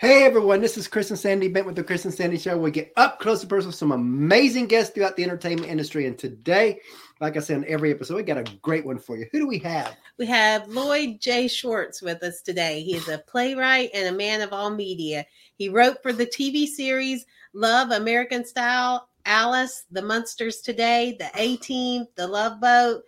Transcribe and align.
Hey 0.00 0.22
everyone, 0.22 0.60
this 0.60 0.78
is 0.78 0.86
Chris 0.86 1.10
and 1.10 1.18
Sandy 1.18 1.48
Bent 1.48 1.66
with 1.66 1.74
the 1.74 1.82
Chris 1.82 2.04
and 2.04 2.14
Sandy 2.14 2.38
Show. 2.38 2.56
We 2.56 2.70
get 2.70 2.92
up 2.96 3.18
close 3.18 3.40
and 3.40 3.50
personal 3.50 3.70
with 3.70 3.74
some 3.74 3.90
amazing 3.90 4.68
guests 4.68 4.94
throughout 4.94 5.16
the 5.16 5.24
entertainment 5.24 5.68
industry. 5.68 6.06
And 6.06 6.16
today, 6.16 6.78
like 7.20 7.36
I 7.36 7.40
said 7.40 7.56
in 7.56 7.64
every 7.64 7.90
episode, 7.90 8.14
we 8.14 8.22
got 8.22 8.38
a 8.38 8.56
great 8.62 8.86
one 8.86 9.00
for 9.00 9.16
you. 9.16 9.26
Who 9.32 9.40
do 9.40 9.48
we 9.48 9.58
have? 9.58 9.96
We 10.16 10.26
have 10.26 10.68
Lloyd 10.68 11.20
J. 11.20 11.48
Schwartz 11.48 12.00
with 12.00 12.22
us 12.22 12.42
today. 12.42 12.84
He 12.84 12.94
is 12.94 13.08
a 13.08 13.18
playwright 13.18 13.90
and 13.92 14.06
a 14.06 14.16
man 14.16 14.40
of 14.40 14.52
all 14.52 14.70
media. 14.70 15.26
He 15.56 15.68
wrote 15.68 16.00
for 16.00 16.12
the 16.12 16.26
TV 16.26 16.68
series 16.68 17.26
Love 17.52 17.90
American 17.90 18.44
Style, 18.44 19.08
Alice, 19.26 19.86
The 19.90 20.02
Munsters 20.02 20.60
Today, 20.60 21.16
The 21.18 21.28
A 21.34 21.56
Team, 21.56 22.06
The 22.14 22.28
Love 22.28 22.60
Boat, 22.60 23.02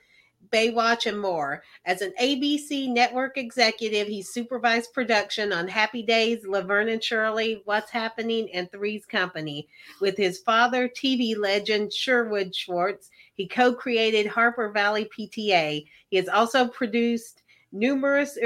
Baywatch, 0.52 1.06
and 1.06 1.18
more. 1.18 1.62
As 1.84 2.02
an 2.02 2.12
ABC 2.20 2.88
network 2.88 3.38
executive, 3.38 4.08
he 4.08 4.22
supervised 4.22 4.92
production 4.92 5.52
on 5.52 5.68
Happy 5.68 6.02
Days, 6.02 6.46
Laverne 6.46 6.88
and 6.88 7.02
Shirley, 7.02 7.62
What's 7.64 7.90
Happening, 7.90 8.48
and 8.52 8.70
Three's 8.70 9.06
Company. 9.06 9.68
With 10.00 10.16
his 10.16 10.38
father, 10.38 10.88
TV 10.88 11.36
legend 11.36 11.92
Sherwood 11.92 12.54
Schwartz, 12.54 13.10
he 13.34 13.46
co 13.46 13.74
created 13.74 14.26
Harper 14.26 14.70
Valley 14.70 15.08
PTA. 15.16 15.86
He 16.10 16.16
has 16.16 16.28
also 16.28 16.66
produced 16.66 17.42
numerous 17.72 18.36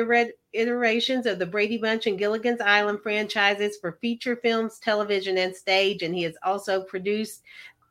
iterations 0.52 1.26
of 1.26 1.38
the 1.38 1.46
Brady 1.46 1.78
Bunch 1.78 2.06
and 2.06 2.18
Gilligan's 2.18 2.60
Island 2.60 3.00
franchises 3.02 3.78
for 3.80 3.98
feature 4.00 4.36
films, 4.36 4.78
television, 4.78 5.38
and 5.38 5.54
stage, 5.54 6.02
and 6.02 6.14
he 6.14 6.22
has 6.22 6.34
also 6.42 6.82
produced 6.82 7.42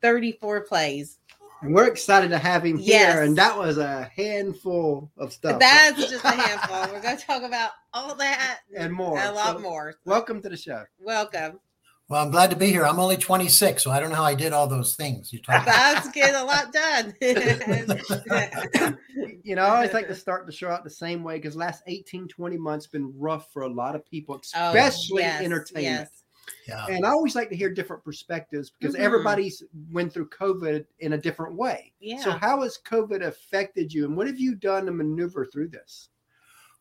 34 0.01 0.61
plays. 0.61 1.17
And 1.63 1.73
we're 1.73 1.87
excited 1.87 2.29
to 2.31 2.37
have 2.37 2.65
him 2.65 2.77
Yes. 2.77 3.13
here. 3.13 3.23
And 3.23 3.37
that 3.37 3.57
was 3.57 3.77
a 3.77 4.11
handful 4.15 5.09
of 5.17 5.31
stuff. 5.31 5.59
That's 5.61 6.09
just 6.09 6.25
a 6.25 6.31
handful. 6.31 6.93
We're 6.93 7.01
going 7.01 7.15
to 7.17 7.25
talk 7.25 7.41
about 7.43 7.71
all 7.93 8.13
that 8.15 8.59
and 8.75 8.91
more. 8.91 9.17
a 9.17 9.31
lot 9.31 9.55
So, 9.55 9.59
more. 9.61 9.93
Welcome 10.03 10.41
to 10.41 10.49
the 10.49 10.57
show. 10.57 10.83
Welcome. 10.99 11.61
Well, 12.09 12.21
I'm 12.21 12.31
glad 12.31 12.49
to 12.49 12.57
be 12.57 12.67
here. 12.67 12.85
I'm 12.85 12.99
only 12.99 13.15
26, 13.15 13.81
so 13.81 13.89
I 13.89 14.01
don't 14.01 14.09
know 14.09 14.17
how 14.17 14.25
I 14.25 14.35
did 14.35 14.51
all 14.51 14.67
those 14.67 14.95
things 14.97 15.31
you 15.31 15.39
talked 15.41 15.63
about. 15.63 15.93
That's 15.93 16.09
getting 16.11 16.35
a 16.35 16.43
lot 16.43 16.73
done. 16.73 17.13
You 19.45 19.55
know, 19.55 19.63
I 19.63 19.75
always 19.75 19.93
like 19.93 20.07
to 20.07 20.15
start 20.15 20.45
the 20.45 20.51
show 20.53 20.69
out 20.69 20.83
the 20.85 20.89
same 20.89 21.21
way 21.23 21.35
because 21.37 21.55
last 21.55 21.83
18, 21.87 22.27
20 22.29 22.57
months 22.57 22.87
been 22.87 23.13
rough 23.17 23.51
for 23.51 23.63
a 23.63 23.69
lot 23.69 23.93
of 23.95 24.05
people, 24.05 24.35
Oh, 24.55 24.67
especially 24.69 25.21
yes, 25.23 25.41
entertainment. 25.41 25.85
yes. 25.85 26.22
Yeah. 26.67 26.85
And 26.87 27.05
I 27.05 27.09
always 27.09 27.35
like 27.35 27.49
to 27.49 27.55
hear 27.55 27.69
different 27.69 28.03
perspectives 28.03 28.71
because 28.71 28.95
Mhm. 28.95 28.99
everybody's 28.99 29.63
went 29.91 30.13
through 30.13 30.29
COVID 30.29 30.85
in 30.99 31.13
a 31.13 31.17
different 31.17 31.55
way. 31.55 31.93
Yeah. 31.99 32.21
So 32.23 32.31
how 32.31 32.61
has 32.61 32.77
COVID 32.85 33.25
affected 33.25 33.93
you 33.93 34.05
and 34.05 34.15
what 34.15 34.27
have 34.27 34.39
you 34.39 34.55
done 34.55 34.85
to 34.85 34.91
maneuver 34.91 35.45
through 35.45 35.69
this? 35.69 36.09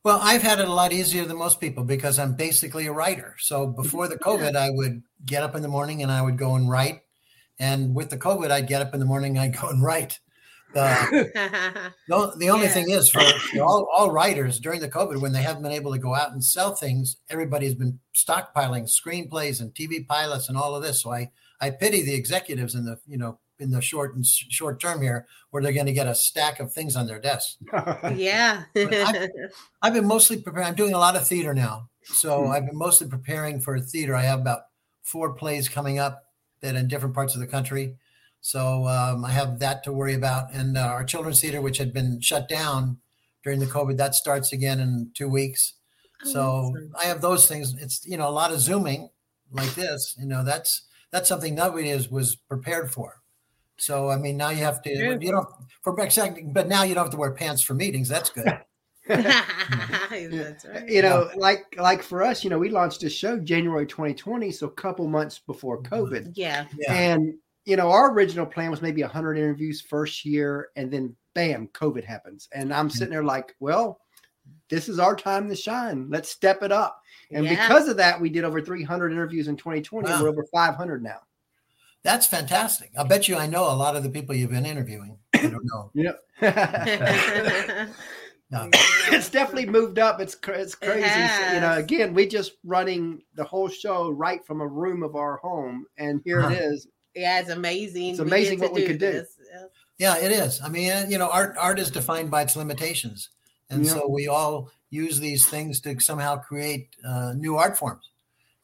Well, 0.04 0.18
I've 0.20 0.42
had 0.42 0.58
it 0.58 0.66
a 0.66 0.72
lot 0.72 0.92
easier 0.92 1.24
than 1.24 1.36
most 1.36 1.60
people 1.60 1.84
because 1.84 2.18
I'm 2.18 2.34
basically 2.34 2.86
a 2.86 2.92
writer. 2.92 3.36
So 3.38 3.66
before 3.68 4.08
the 4.08 4.18
COVID, 4.18 4.56
I 4.56 4.70
would 4.70 5.02
get 5.26 5.42
up 5.44 5.54
in 5.54 5.62
the 5.62 5.68
morning 5.68 6.02
and 6.02 6.10
I 6.10 6.22
would 6.22 6.36
go 6.38 6.56
and 6.56 6.68
write. 6.68 7.02
And 7.58 7.94
with 7.94 8.10
the 8.10 8.18
COVID, 8.18 8.50
I'd 8.50 8.66
get 8.66 8.82
up 8.82 8.94
in 8.94 9.00
the 9.00 9.06
morning, 9.06 9.38
I'd 9.38 9.56
go 9.56 9.68
and 9.68 9.82
write. 9.82 10.18
The, 10.74 11.92
the, 12.08 12.32
the 12.38 12.50
only 12.50 12.66
Yeah. 12.66 12.72
thing 12.72 12.90
is 12.90 13.10
for, 13.10 13.20
for 13.20 13.62
all, 13.62 13.88
all 13.94 14.10
writers 14.10 14.58
during 14.60 14.80
the 14.80 14.88
COVID, 14.88 15.20
when 15.20 15.32
they 15.32 15.42
haven't 15.42 15.62
been 15.62 15.72
able 15.72 15.92
to 15.92 15.98
go 15.98 16.14
out 16.14 16.32
and 16.32 16.42
sell 16.44 16.74
things, 16.74 17.16
everybody's 17.30 17.74
been 17.74 17.98
stockpiling 18.14 18.88
screenplays 18.88 19.60
and 19.60 19.74
TV 19.74 20.06
pilots 20.06 20.48
and 20.48 20.56
all 20.58 20.74
of 20.74 20.82
this. 20.82 21.02
So 21.02 21.12
I, 21.12 21.30
I 21.60 21.70
pity 21.70 22.02
the 22.02 22.14
executives 22.14 22.74
in 22.74 22.84
the, 22.84 22.98
you 23.06 23.18
know, 23.18 23.38
in 23.58 23.70
the 23.70 23.80
short 23.80 24.16
and 24.16 24.26
short 24.26 24.80
term 24.80 25.00
here, 25.02 25.26
where 25.50 25.62
they're 25.62 25.72
going 25.72 25.86
to 25.86 25.92
get 25.92 26.08
a 26.08 26.14
stack 26.14 26.58
of 26.58 26.72
things 26.72 26.96
on 26.96 27.06
their 27.06 27.20
desk. 27.20 27.58
yeah. 28.16 28.64
I've 29.82 29.92
been 29.94 30.06
mostly 30.06 30.38
preparing. 30.40 30.66
I'm 30.68 30.74
doing 30.74 30.94
a 30.94 30.98
lot 30.98 31.16
of 31.16 31.26
theater 31.26 31.54
now. 31.54 31.88
So 32.04 32.46
Hmm. 32.46 32.50
I've 32.52 32.66
been 32.66 32.78
mostly 32.78 33.06
preparing 33.08 33.60
for 33.60 33.78
theater. 33.78 34.14
I 34.16 34.22
have 34.22 34.40
about 34.40 34.62
four 35.02 35.34
plays 35.34 35.68
coming 35.68 35.98
up 35.98 36.22
that 36.60 36.74
in 36.76 36.88
different 36.88 37.14
parts 37.14 37.34
of 37.34 37.40
the 37.40 37.46
country. 37.46 37.96
So 38.42 38.86
um, 38.88 39.24
I 39.24 39.30
have 39.30 39.60
that 39.60 39.82
to 39.84 39.92
worry 39.92 40.14
about. 40.14 40.52
And 40.52 40.76
uh, 40.76 40.80
our 40.80 41.04
children's 41.04 41.40
theater, 41.40 41.60
which 41.60 41.78
had 41.78 41.92
been 41.94 42.20
shut 42.20 42.48
down 42.48 42.98
during 43.42 43.60
the 43.60 43.66
COVID, 43.66 43.96
that 43.96 44.14
starts 44.14 44.52
again 44.52 44.80
in 44.80 45.10
two 45.14 45.28
weeks. 45.28 45.74
Oh, 46.26 46.30
So. 46.32 46.74
I 47.00 47.04
have 47.04 47.20
those 47.20 47.48
things. 47.48 47.74
It's 47.80 48.04
you 48.04 48.16
know 48.16 48.28
a 48.28 48.30
lot 48.30 48.52
of 48.52 48.60
zooming 48.60 49.08
like 49.50 49.74
this. 49.74 50.14
You 50.18 50.26
know 50.26 50.44
that's 50.44 50.82
that's 51.10 51.28
something 51.28 51.54
nobody 51.54 51.90
is 51.90 52.10
was 52.10 52.34
prepared 52.36 52.92
for. 52.92 53.22
So 53.78 54.10
I 54.10 54.16
mean 54.16 54.36
now 54.36 54.50
you 54.50 54.64
have 54.64 54.82
to 54.82 54.94
True. 54.96 55.18
you 55.20 55.32
don't 55.32 55.48
for 55.82 55.98
exactly, 56.00 56.42
but 56.44 56.68
now 56.68 56.82
you 56.82 56.94
don't 56.94 57.04
have 57.04 57.12
to 57.12 57.16
wear 57.18 57.32
pants 57.32 57.62
for 57.62 57.74
meetings. 57.74 58.08
That's 58.08 58.30
good. 58.30 58.46
That's 59.08 60.64
right. 60.64 60.88
you 60.88 61.02
know, 61.02 61.28
like 61.36 61.74
like 61.76 62.02
for 62.02 62.22
us, 62.22 62.44
you 62.44 62.50
know, 62.50 62.58
we 62.58 62.70
launched 62.70 63.02
a 63.02 63.10
show 63.10 63.38
January 63.38 63.86
2020, 63.86 64.52
so 64.52 64.66
a 64.68 64.70
couple 64.70 65.08
months 65.08 65.40
before 65.40 65.82
COVID. 65.82 66.32
Yeah. 66.34 66.66
Yeah. 66.78 66.92
And 66.94 67.34
you 67.64 67.76
know, 67.76 67.90
our 67.90 68.12
original 68.12 68.46
plan 68.46 68.70
was 68.70 68.82
maybe 68.82 69.02
100 69.02 69.36
interviews 69.38 69.80
first 69.80 70.24
year, 70.24 70.68
and 70.76 70.90
then 70.92 71.14
bam, 71.34 71.68
COVID 71.68 72.04
happens. 72.04 72.48
And 72.54 72.72
I'm 72.74 72.90
sitting 72.90 73.10
there 73.12 73.22
like, 73.24 73.54
well, 73.60 74.00
this 74.68 74.88
is 74.88 74.98
our 74.98 75.14
time 75.14 75.48
to 75.48 75.54
shine. 75.56 76.08
Let's 76.10 76.28
step 76.28 76.62
it 76.62 76.72
up. 76.72 77.00
And 77.30 77.44
Yeah. 77.44 77.50
because 77.50 77.88
of 77.88 77.96
that, 77.98 78.20
we 78.20 78.28
did 78.30 78.44
over 78.44 78.60
300 78.60 79.12
interviews 79.12 79.48
in 79.48 79.56
2020. 79.56 80.08
Wow. 80.10 80.22
We're 80.22 80.28
over 80.28 80.44
500 80.52 81.02
now. 81.02 81.20
That's 82.02 82.26
fantastic. 82.26 82.90
I 82.98 83.04
bet 83.04 83.28
you 83.28 83.36
I 83.36 83.46
know 83.46 83.70
a 83.70 83.76
lot 83.76 83.94
of 83.94 84.02
the 84.02 84.10
people 84.10 84.34
you've 84.34 84.50
been 84.50 84.66
interviewing. 84.66 85.18
I 85.34 85.46
don't 85.46 85.64
know. 85.64 85.90
Yep. 85.94 86.18
No. 88.50 88.68
it's 89.10 89.30
definitely 89.30 89.64
moved 89.64 89.98
up. 89.98 90.20
It's 90.20 90.36
it's 90.46 90.74
crazy. 90.74 91.08
So, 91.08 91.52
you 91.54 91.60
know, 91.60 91.72
again, 91.78 92.12
we 92.12 92.26
just 92.26 92.52
running 92.64 93.22
the 93.34 93.44
whole 93.44 93.66
show 93.66 94.10
right 94.10 94.44
from 94.44 94.60
a 94.60 94.66
room 94.66 95.02
of 95.02 95.16
our 95.16 95.38
home, 95.38 95.86
and 95.96 96.20
here 96.22 96.40
it 96.40 96.44
Uh-huh. 96.44 96.54
is. 96.60 96.86
Yeah, 97.14 97.40
it's 97.40 97.50
amazing. 97.50 98.10
It's 98.10 98.18
amazing 98.18 98.60
what 98.60 98.72
we 98.72 98.86
could 98.86 98.98
do. 98.98 99.12
this. 99.12 99.36
Yeah. 99.52 99.66
Yeah, 99.98 100.16
it 100.18 100.32
is. 100.32 100.60
I 100.62 100.68
mean, 100.68 100.90
uh, 100.90 101.06
you 101.08 101.18
know, 101.18 101.28
art 101.30 101.54
art 101.58 101.78
is 101.78 101.90
defined 101.90 102.30
by 102.30 102.42
its 102.42 102.56
limitations, 102.56 103.28
and 103.70 103.84
Yeah. 103.84 103.92
so 103.92 104.08
we 104.08 104.26
all 104.28 104.70
use 104.90 105.20
these 105.20 105.46
things 105.46 105.80
to 105.80 105.98
somehow 106.00 106.36
create 106.36 106.88
uh, 107.06 107.32
new 107.36 107.56
art 107.56 107.78
forms. 107.78 108.10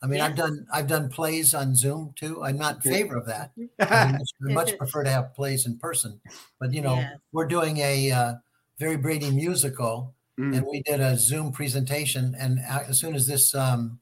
I 0.03 0.07
mean, 0.07 0.21
I've 0.21 0.37
done 0.37 0.67
I've 0.73 0.87
done 0.87 1.09
plays 1.11 1.55
on 1.55 1.75
Zoom 1.75 2.13
too. 2.17 2.43
I'm 2.43 2.57
not 2.57 2.77
in 2.77 2.93
favor 2.93 3.17
of 3.17 3.27
that. 3.27 3.53
I 3.81 4.13
much, 4.13 4.31
I 4.49 4.53
much 4.53 4.79
prefer 4.79 5.05
to 5.05 5.11
have 5.11 5.35
plays 5.35 5.67
in 5.67 5.79
person. 5.79 6.21
But 6.59 6.73
you 6.73 6.81
know, 6.83 6.97
Yes. 6.97 7.19
we're 7.33 7.47
doing 7.47 7.79
a 7.79 8.11
uh, 8.11 8.35
very 8.79 8.97
Brady 8.97 9.31
musical, 9.31 10.15
Mm. 10.39 10.57
and 10.57 10.67
we 10.67 10.83
did 10.83 11.01
a 11.01 11.17
Zoom 11.19 11.51
presentation. 11.51 12.35
And 12.39 12.61
as 12.61 13.01
soon 13.01 13.17
as 13.17 13.27
this 13.27 13.55
um, 13.57 13.99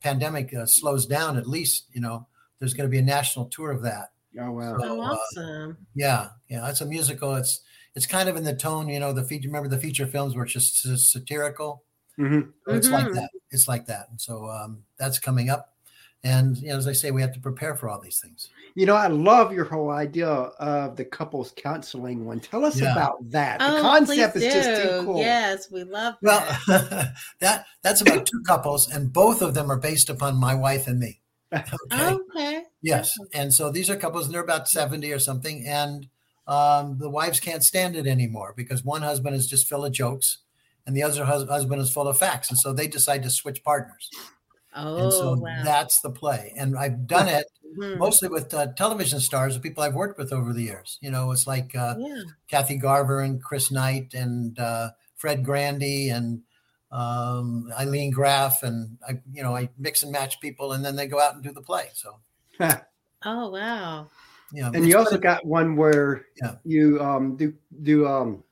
pandemic 0.00 0.52
uh, 0.52 0.66
slows 0.66 1.06
down, 1.06 1.36
at 1.38 1.46
least 1.46 1.86
you 1.92 2.00
know, 2.00 2.26
there's 2.60 2.74
going 2.74 2.88
to 2.88 2.90
be 2.90 2.98
a 2.98 3.02
national 3.02 3.46
tour 3.46 3.70
of 3.72 3.82
that. 3.82 4.12
oh 4.38 4.52
wow. 4.52 4.78
So, 4.78 4.84
Oh, 4.84 5.00
uh, 5.00 5.04
awesome. 5.16 5.76
Yeah, 5.94 6.28
yeah, 6.48 6.68
it's 6.68 6.80
a 6.82 6.86
musical. 6.86 7.34
It's 7.34 7.60
it's 7.96 8.06
kind 8.06 8.28
of 8.28 8.36
in 8.36 8.44
the 8.44 8.54
tone, 8.54 8.88
you 8.88 9.00
know, 9.00 9.12
the 9.12 9.24
feature. 9.24 9.48
Remember 9.48 9.68
the 9.68 9.78
feature 9.78 10.06
films 10.06 10.36
were 10.36 10.44
just 10.44 10.86
s- 10.86 11.10
satirical. 11.10 11.82
Mhm. 12.18 12.52
So 12.68 12.74
It's 12.74 12.90
like 12.90 13.06
Mhm. 13.06 13.14
that. 13.14 13.30
It's 13.50 13.66
like 13.66 13.86
that. 13.86 14.08
And 14.10 14.20
so 14.20 14.46
um, 14.48 14.84
that's 14.96 15.18
coming 15.18 15.50
up. 15.50 15.74
And 16.22 16.56
you 16.58 16.68
know, 16.68 16.76
as 16.76 16.86
I 16.86 16.92
say, 16.92 17.10
we 17.10 17.22
have 17.22 17.32
to 17.32 17.40
prepare 17.40 17.74
for 17.74 17.88
all 17.88 17.98
these 18.00 18.20
things. 18.20 18.50
You 18.74 18.84
know, 18.86 18.94
I 18.94 19.06
love 19.08 19.52
your 19.54 19.64
whole 19.64 19.90
idea 19.90 20.28
of 20.28 20.94
the 20.94 21.04
couples 21.04 21.52
counseling 21.56 22.26
one. 22.26 22.38
Tell 22.40 22.64
us 22.64 22.76
Yeah. 22.76 22.92
about 22.92 23.28
that. 23.30 23.58
The 23.58 23.78
Oh, 23.78 23.80
concept 23.80 24.34
please 24.34 24.44
is 24.46 24.52
just 24.52 24.76
too 24.76 25.04
cool. 25.06 25.18
Yes, 25.18 25.70
we 25.70 25.82
love 25.82 26.14
Well, 26.22 26.40
that. 26.68 27.14
that 27.40 27.66
that's 27.82 28.02
about 28.02 28.26
two 28.26 28.42
couples, 28.46 28.88
and 28.92 29.10
both 29.12 29.40
of 29.42 29.54
them 29.54 29.70
are 29.72 29.78
based 29.78 30.10
upon 30.10 30.36
my 30.38 30.54
wife 30.54 30.86
and 30.86 30.98
me. 30.98 31.19
Okay. 31.52 32.12
Okay. 32.12 32.62
Yes, 32.82 33.14
and 33.34 33.52
so 33.52 33.70
these 33.70 33.90
are 33.90 33.96
couples, 33.96 34.26
and 34.26 34.34
they're 34.34 34.42
about 34.42 34.68
seventy 34.68 35.12
or 35.12 35.18
something, 35.18 35.66
and 35.66 36.08
um, 36.46 36.98
the 36.98 37.10
wives 37.10 37.40
can't 37.40 37.62
stand 37.64 37.96
it 37.96 38.06
anymore 38.06 38.54
because 38.56 38.84
one 38.84 39.02
husband 39.02 39.34
is 39.36 39.46
just 39.46 39.68
full 39.68 39.84
of 39.84 39.92
jokes, 39.92 40.38
and 40.86 40.96
the 40.96 41.02
other 41.02 41.24
hus- 41.24 41.48
husband 41.48 41.80
is 41.82 41.92
full 41.92 42.08
of 42.08 42.18
facts, 42.18 42.50
and 42.50 42.58
so 42.58 42.72
they 42.72 42.86
decide 42.88 43.22
to 43.24 43.30
switch 43.30 43.62
partners. 43.64 44.08
Oh, 44.74 44.96
and 44.96 45.12
so 45.12 45.34
wow. 45.34 45.62
that's 45.64 46.00
the 46.00 46.10
play, 46.10 46.54
and 46.56 46.78
I've 46.78 47.06
done 47.06 47.28
it 47.28 47.46
Mhm. 47.76 47.98
mostly 47.98 48.28
with 48.28 48.52
uh, 48.52 48.72
television 48.74 49.20
stars, 49.20 49.54
the 49.54 49.60
people 49.60 49.82
I've 49.82 49.94
worked 49.94 50.18
with 50.18 50.32
over 50.32 50.52
the 50.52 50.62
years. 50.62 50.98
You 51.00 51.10
know, 51.10 51.30
it's 51.30 51.46
like 51.46 51.74
uh, 51.76 51.94
yeah. 51.98 52.22
Kathy 52.48 52.76
Garver 52.76 53.20
and 53.20 53.42
Chris 53.42 53.70
Knight 53.70 54.12
and 54.14 54.58
uh, 54.58 54.90
Fred 55.16 55.44
Grandy 55.44 56.08
and 56.08 56.42
um, 56.92 57.70
Ilene 57.78 58.12
Graff, 58.12 58.62
and 58.62 58.98
I, 59.08 59.20
you 59.32 59.42
know, 59.42 59.54
I 59.56 59.68
mix 59.78 60.02
and 60.02 60.12
match 60.12 60.40
people, 60.40 60.72
and 60.72 60.84
then 60.84 60.96
they 60.96 61.06
go 61.06 61.20
out 61.20 61.34
and 61.34 61.42
do 61.42 61.52
the 61.52 61.62
play. 61.62 61.88
So, 61.94 62.18
Oh, 63.24 63.50
wow. 63.50 64.08
yeah, 64.52 64.70
and 64.74 64.86
you 64.86 64.96
also 64.98 65.12
been- 65.12 65.20
got 65.20 65.44
one 65.46 65.76
where 65.76 66.24
Yeah. 66.42 66.56
you 66.64 67.00
um 67.00 67.36
do 67.36 67.54
do 67.82 68.06
um 68.08 68.42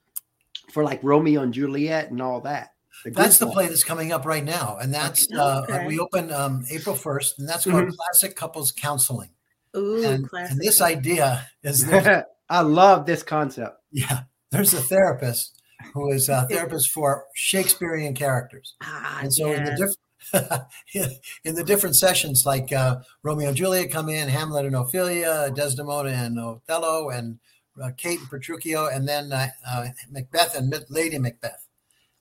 for 0.72 0.84
like 0.84 1.00
Romeo 1.02 1.42
and 1.42 1.52
Juliet 1.54 2.10
and 2.10 2.20
all 2.22 2.40
that. 2.42 2.74
That's 3.04 3.38
the 3.38 3.46
group 3.46 3.54
play 3.54 3.66
that's 3.68 3.84
coming 3.84 4.12
up 4.12 4.26
right 4.26 4.44
now, 4.44 4.76
and 4.80 4.92
that's 4.92 5.28
uh, 5.32 5.64
Okay. 5.68 5.86
we 5.86 5.98
open 6.00 6.32
um, 6.32 6.64
April 6.70 6.94
first, 6.96 7.38
and 7.38 7.48
that's 7.48 7.64
called 7.64 7.84
Mhm. 7.84 7.96
Classic 7.96 8.34
Couples 8.36 8.72
Counseling. 8.72 9.30
Ooh, 9.76 10.04
And, 10.04 10.28
classic. 10.28 10.52
and 10.52 10.60
this 10.60 10.80
idea 10.82 11.46
is 11.62 11.84
I 12.50 12.60
love 12.62 13.06
this 13.06 13.22
concept. 13.22 13.80
yeah, 13.92 14.22
there's 14.50 14.74
a 14.74 14.80
therapist 14.80 15.57
who 15.94 16.10
is 16.10 16.28
a 16.28 16.46
therapist 16.50 16.90
for 16.90 17.26
Shakespearean 17.34 18.14
characters, 18.14 18.74
ah, 18.82 19.20
and 19.22 19.32
so 19.32 19.52
in 19.52 19.64
the 19.64 19.70
yes. 19.70 19.80
diff- 19.80 19.96
in 21.44 21.54
the 21.54 21.64
different 21.64 21.96
sessions, 21.96 22.44
like 22.44 22.72
uh, 22.72 22.96
Romeo 23.22 23.48
and 23.48 23.56
Juliet 23.56 23.90
come 23.90 24.08
in, 24.08 24.28
Hamlet 24.28 24.66
and 24.66 24.76
Ophelia, 24.76 25.50
Desdemona 25.54 26.10
and 26.10 26.38
Othello, 26.38 27.10
and 27.10 27.38
uh, 27.82 27.90
Kate 27.96 28.20
and 28.20 28.28
Petruchio, 28.28 28.94
and 28.94 29.08
then 29.08 29.32
uh, 29.32 29.48
uh, 29.66 29.86
Macbeth 30.10 30.56
and 30.56 30.74
Lady 30.88 31.18
Macbeth. 31.18 31.66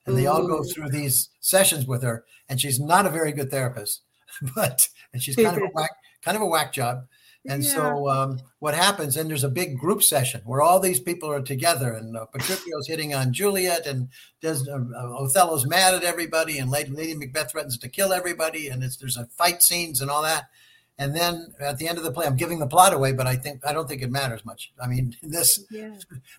And 0.06 0.16
they 0.16 0.26
all 0.26 0.46
go 0.46 0.64
through 0.64 0.88
these 0.88 1.28
sessions 1.40 1.86
with 1.86 2.02
her, 2.02 2.24
and 2.48 2.58
she's 2.58 2.80
not 2.80 3.04
a 3.04 3.10
very 3.10 3.30
good 3.30 3.50
therapist, 3.50 4.02
but 4.54 4.88
and 5.12 5.22
she's 5.22 5.36
kind 5.36 5.56
of 5.56 5.62
a 5.62 5.70
whack, 5.74 5.90
kind 6.22 6.36
of 6.36 6.42
a 6.42 6.46
whack 6.46 6.72
job. 6.72 7.06
And 7.48 7.64
yeah. 7.64 7.70
so 7.70 8.08
um, 8.10 8.40
what 8.58 8.74
happens, 8.74 9.16
and 9.16 9.28
there's 9.28 9.42
a 9.42 9.48
big 9.48 9.78
group 9.78 10.02
session 10.02 10.42
where 10.44 10.60
all 10.60 10.78
these 10.78 11.00
people 11.00 11.30
are 11.30 11.40
together, 11.40 11.92
and 11.92 12.14
uh, 12.14 12.26
Petruchio's 12.26 12.86
hitting 12.86 13.14
on 13.14 13.32
Juliet, 13.32 13.86
and 13.86 14.10
Des, 14.42 14.58
uh, 14.70 15.18
Othello's 15.18 15.66
mad 15.66 15.94
at 15.94 16.04
everybody, 16.04 16.58
and 16.58 16.70
Lady, 16.70 16.90
Lady 16.90 17.14
Macbeth 17.14 17.50
threatens 17.50 17.78
to 17.78 17.88
kill 17.88 18.12
everybody, 18.12 18.68
and 18.68 18.82
there's 18.82 19.16
a 19.16 19.26
fight 19.38 19.62
scenes 19.62 20.02
and 20.02 20.10
all 20.10 20.22
that. 20.22 20.50
And 20.98 21.16
then 21.16 21.54
at 21.60 21.78
the 21.78 21.88
end 21.88 21.96
of 21.96 22.04
the 22.04 22.12
play, 22.12 22.26
I'm 22.26 22.36
giving 22.36 22.58
the 22.58 22.66
plot 22.66 22.92
away, 22.92 23.12
but 23.12 23.26
I 23.26 23.36
think 23.36 23.64
I 23.64 23.72
don't 23.72 23.88
think 23.88 24.02
it 24.02 24.10
matters 24.10 24.44
much. 24.44 24.72
I 24.82 24.86
mean, 24.86 25.16
this 25.22 25.64
yeah. 25.70 25.94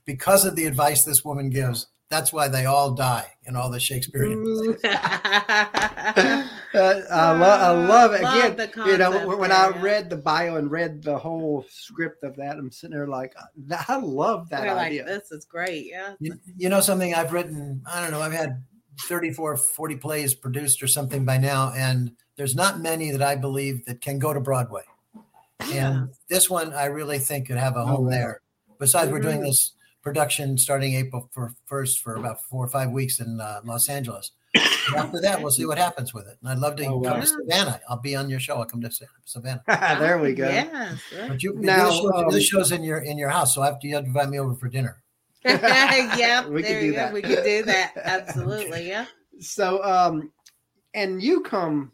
because 0.05 0.45
of 0.45 0.55
the 0.55 0.65
advice 0.65 1.03
this 1.03 1.25
woman 1.25 1.49
gives, 1.49 1.87
that's 2.09 2.33
why 2.33 2.47
they 2.47 2.65
all 2.65 2.91
die 2.91 3.27
in 3.45 3.55
all 3.55 3.69
the 3.69 3.79
Shakespearean 3.79 4.43
plays. 4.43 4.79
uh, 4.83 6.43
I, 6.73 7.31
lo- 7.31 7.47
I 7.47 7.69
love 7.71 8.13
it. 8.13 8.21
Again, 8.21 8.57
love 8.57 8.87
you 8.87 8.97
know, 8.97 9.27
when, 9.27 9.37
when 9.37 9.51
I 9.51 9.69
read 9.79 10.09
the 10.09 10.17
bio 10.17 10.55
and 10.55 10.71
read 10.71 11.03
the 11.03 11.17
whole 11.17 11.65
script 11.69 12.23
of 12.23 12.35
that, 12.37 12.57
I'm 12.57 12.71
sitting 12.71 12.95
there 12.95 13.07
like, 13.07 13.35
I 13.87 13.97
love 13.97 14.49
that 14.49 14.63
We're 14.63 14.69
idea. 14.69 15.03
Like, 15.03 15.13
this 15.19 15.31
is 15.31 15.45
great. 15.45 15.85
Yeah. 15.87 16.13
You, 16.19 16.39
you 16.57 16.69
know, 16.69 16.81
something 16.81 17.13
I've 17.13 17.31
written, 17.31 17.83
I 17.85 18.01
don't 18.01 18.11
know, 18.11 18.21
I've 18.21 18.33
had 18.33 18.63
34, 19.01 19.57
40 19.57 19.95
plays 19.97 20.33
produced 20.33 20.81
or 20.81 20.87
something 20.87 21.25
by 21.25 21.37
now, 21.37 21.71
and 21.75 22.11
there's 22.37 22.55
not 22.55 22.79
many 22.79 23.11
that 23.11 23.21
I 23.21 23.35
believe 23.35 23.85
that 23.85 24.01
can 24.01 24.17
go 24.17 24.33
to 24.33 24.39
Broadway. 24.39 24.83
Yeah. 25.67 25.91
And 25.91 26.09
this 26.27 26.49
one, 26.49 26.73
I 26.73 26.85
really 26.85 27.19
think 27.19 27.47
could 27.47 27.57
have 27.57 27.75
a 27.75 27.85
home 27.85 28.07
oh, 28.07 28.09
there. 28.09 28.41
Besides, 28.79 29.05
mm-hmm. 29.05 29.13
we're 29.13 29.21
doing 29.21 29.35
mm-hmm. 29.37 29.45
this 29.45 29.73
production 30.01 30.57
starting 30.57 30.95
April 30.95 31.29
for, 31.31 31.53
1st 31.69 32.01
for 32.01 32.15
about 32.15 32.41
four 32.43 32.65
or 32.65 32.69
five 32.69 32.91
weeks 32.91 33.19
in 33.19 33.39
uh, 33.39 33.61
Los 33.63 33.89
Angeles. 33.89 34.31
And 34.55 34.95
after 34.95 35.21
that, 35.21 35.41
we'll 35.41 35.51
see 35.51 35.65
what 35.65 35.77
happens 35.77 36.13
with 36.13 36.27
it. 36.27 36.37
And 36.41 36.49
I'd 36.49 36.57
love 36.57 36.75
to 36.77 36.85
oh, 36.85 37.01
come 37.01 37.13
wow. 37.13 37.19
to 37.19 37.25
Savannah. 37.25 37.79
I'll 37.87 38.01
be 38.01 38.15
on 38.15 38.29
your 38.29 38.39
show. 38.39 38.55
I'll 38.55 38.65
come 38.65 38.81
to 38.81 38.89
Savannah. 39.25 39.61
there 39.67 40.17
we 40.17 40.33
go. 40.33 40.49
Yeah. 40.49 40.95
But 41.27 41.43
you, 41.43 41.53
now, 41.55 41.89
this, 41.89 41.97
show, 41.97 42.13
um, 42.13 42.31
this 42.31 42.43
show's 42.45 42.71
in 42.71 42.83
your 42.83 42.99
in 42.99 43.17
your 43.17 43.29
house, 43.29 43.53
so 43.53 43.61
after 43.61 43.87
you 43.87 43.95
have 43.95 44.05
to 44.05 44.07
invite 44.07 44.29
me 44.29 44.39
over 44.39 44.55
for 44.55 44.67
dinner. 44.67 45.03
yeah, 45.45 46.47
we 46.47 46.63
can 46.63 46.81
do 46.81 46.91
that. 46.93 47.13
We 47.13 47.21
can 47.21 47.43
do 47.43 47.63
that. 47.63 47.93
Absolutely. 47.95 48.87
Yeah. 48.87 49.05
So, 49.39 49.83
um, 49.83 50.31
and 50.93 51.21
you 51.21 51.41
come, 51.41 51.91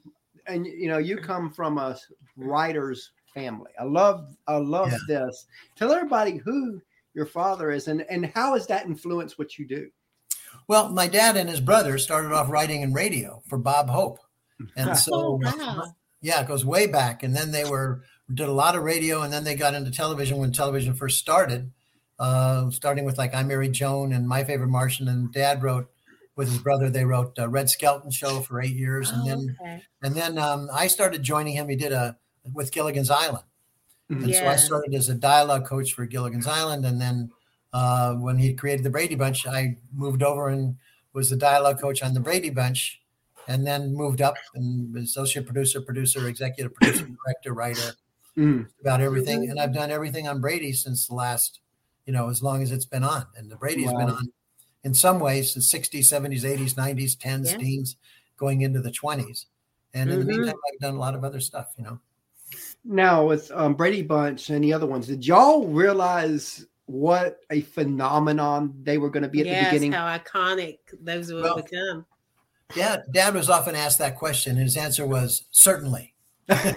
and 0.47 0.65
you 0.65 0.87
know, 0.87 0.97
you 0.97 1.17
come 1.17 1.51
from 1.51 1.77
a 1.77 1.97
writer's 2.37 3.11
family. 3.33 3.71
I 3.79 3.83
love, 3.83 4.35
I 4.47 4.55
love 4.57 4.91
yeah. 4.91 4.97
this. 5.07 5.45
Tell 5.75 5.91
everybody 5.91 6.37
who 6.37 6.81
your 7.15 7.25
father 7.25 7.71
is 7.71 7.87
and 7.87 8.05
and 8.09 8.25
how 8.27 8.53
has 8.53 8.67
that 8.67 8.85
influenced 8.85 9.39
what 9.39 9.57
you 9.57 9.67
do? 9.67 9.89
Well 10.67 10.89
my 10.89 11.07
dad 11.07 11.37
and 11.37 11.49
his 11.49 11.61
brother 11.61 11.97
started 11.97 12.31
off 12.31 12.49
writing 12.49 12.81
in 12.81 12.93
radio 12.93 13.41
for 13.47 13.57
bob 13.57 13.89
hope. 13.89 14.19
And 14.75 14.97
so 14.97 15.13
oh, 15.13 15.39
wow. 15.41 15.93
yeah 16.21 16.41
it 16.41 16.47
goes 16.47 16.65
way 16.65 16.87
back. 16.87 17.23
And 17.23 17.35
then 17.35 17.51
they 17.51 17.63
were 17.63 18.03
did 18.33 18.47
a 18.47 18.53
lot 18.53 18.75
of 18.75 18.83
radio 18.83 19.21
and 19.21 19.31
then 19.31 19.43
they 19.43 19.55
got 19.55 19.73
into 19.73 19.91
television 19.91 20.37
when 20.37 20.51
television 20.51 20.93
first 20.93 21.19
started 21.19 21.71
uh, 22.17 22.69
starting 22.71 23.05
with 23.05 23.17
like 23.17 23.35
i 23.35 23.43
married 23.43 23.73
joan 23.73 24.13
and 24.13 24.27
my 24.27 24.43
favorite 24.43 24.69
martian 24.69 25.07
and 25.07 25.31
dad 25.31 25.61
wrote 25.61 25.89
with 26.35 26.49
his 26.49 26.59
brother 26.59 26.89
they 26.89 27.05
wrote 27.05 27.37
uh, 27.39 27.47
red 27.47 27.69
skelton 27.69 28.11
show 28.11 28.41
for 28.41 28.61
eight 28.61 28.75
years. 28.75 29.09
And 29.11 29.21
oh, 29.21 29.25
then 29.25 29.57
okay. 29.61 29.81
and 30.03 30.15
then 30.15 30.37
um, 30.37 30.69
i 30.73 30.87
started 30.87 31.23
joining 31.23 31.53
him. 31.53 31.69
He 31.69 31.75
did 31.75 31.91
a 31.91 32.17
with 32.53 32.71
gilligan's 32.71 33.09
island 33.09 33.45
and 34.09 34.27
yeah. 34.27 34.39
so 34.39 34.47
I 34.47 34.55
started 34.55 34.93
as 34.93 35.09
a 35.09 35.15
dialogue 35.15 35.65
coach 35.65 35.93
for 35.93 36.05
Gilligan's 36.05 36.47
Island. 36.47 36.85
And 36.85 37.01
then 37.01 37.31
uh, 37.73 38.13
when 38.15 38.37
he 38.37 38.53
created 38.53 38.85
the 38.85 38.89
Brady 38.89 39.15
Bunch, 39.15 39.47
I 39.47 39.77
moved 39.93 40.23
over 40.23 40.49
and 40.49 40.77
was 41.13 41.29
the 41.29 41.35
dialogue 41.35 41.79
coach 41.79 42.03
on 42.03 42.13
the 42.13 42.19
Brady 42.19 42.49
Bunch. 42.49 43.01
And 43.47 43.65
then 43.65 43.93
moved 43.93 44.23
up 44.23 44.37
and 44.55 44.91
was 44.91 45.03
associate 45.03 45.45
producer, 45.45 45.79
producer, 45.79 46.27
executive 46.27 46.73
producer, 46.73 47.05
director, 47.25 47.53
writer, 47.53 47.93
mm. 48.35 48.67
about 48.81 49.01
everything. 49.01 49.51
And 49.51 49.59
I've 49.59 49.71
done 49.71 49.91
everything 49.91 50.27
on 50.27 50.41
Brady 50.41 50.73
since 50.73 51.05
the 51.05 51.13
last, 51.13 51.59
you 52.07 52.13
know, 52.13 52.29
as 52.29 52.41
long 52.41 52.63
as 52.63 52.71
it's 52.71 52.87
been 52.87 53.03
on. 53.03 53.27
And 53.35 53.51
the 53.51 53.55
Brady's 53.55 53.91
wow. 53.91 53.99
been 53.99 54.09
on 54.09 54.31
in 54.83 54.95
some 54.95 55.19
ways 55.19 55.53
since 55.53 55.71
60s, 55.71 56.11
70s, 56.11 56.41
80s, 56.41 56.73
90s, 56.73 57.17
10s, 57.17 57.51
yeah. 57.51 57.57
teens, 57.57 57.97
going 58.35 58.61
into 58.61 58.81
the 58.81 58.89
20s. 58.89 59.45
And 59.93 60.09
in 60.09 60.19
mm-hmm. 60.19 60.27
the 60.27 60.33
meantime, 60.37 60.55
I've 60.73 60.79
done 60.79 60.95
a 60.95 60.99
lot 60.99 61.13
of 61.13 61.23
other 61.23 61.39
stuff, 61.39 61.73
you 61.77 61.83
know. 61.83 61.99
Now 62.85 63.25
with 63.25 63.51
um, 63.51 63.73
Brady 63.73 64.03
Bunch 64.03 64.51
and 64.51 64.63
the 64.63 64.71
other 64.71 64.85
ones, 64.85 65.07
did 65.07 65.25
y'all 65.25 65.67
realize 65.67 66.65
what 66.85 67.39
a 67.49 67.61
phenomenon 67.61 68.75
they 68.83 68.99
were 68.99 69.09
going 69.09 69.23
to 69.23 69.29
be 69.29 69.39
at 69.41 69.47
yes, 69.47 69.65
the 69.65 69.71
beginning? 69.71 69.91
How 69.91 70.17
iconic 70.17 70.77
those 71.01 71.33
would 71.33 71.43
well, 71.43 71.55
become. 71.55 72.05
Yeah, 72.75 72.97
Dad 73.11 73.33
was 73.33 73.49
often 73.49 73.75
asked 73.75 73.97
that 73.99 74.17
question. 74.17 74.55
His 74.55 74.77
answer 74.77 75.07
was 75.07 75.45
certainly. 75.51 76.13
I 76.49 76.75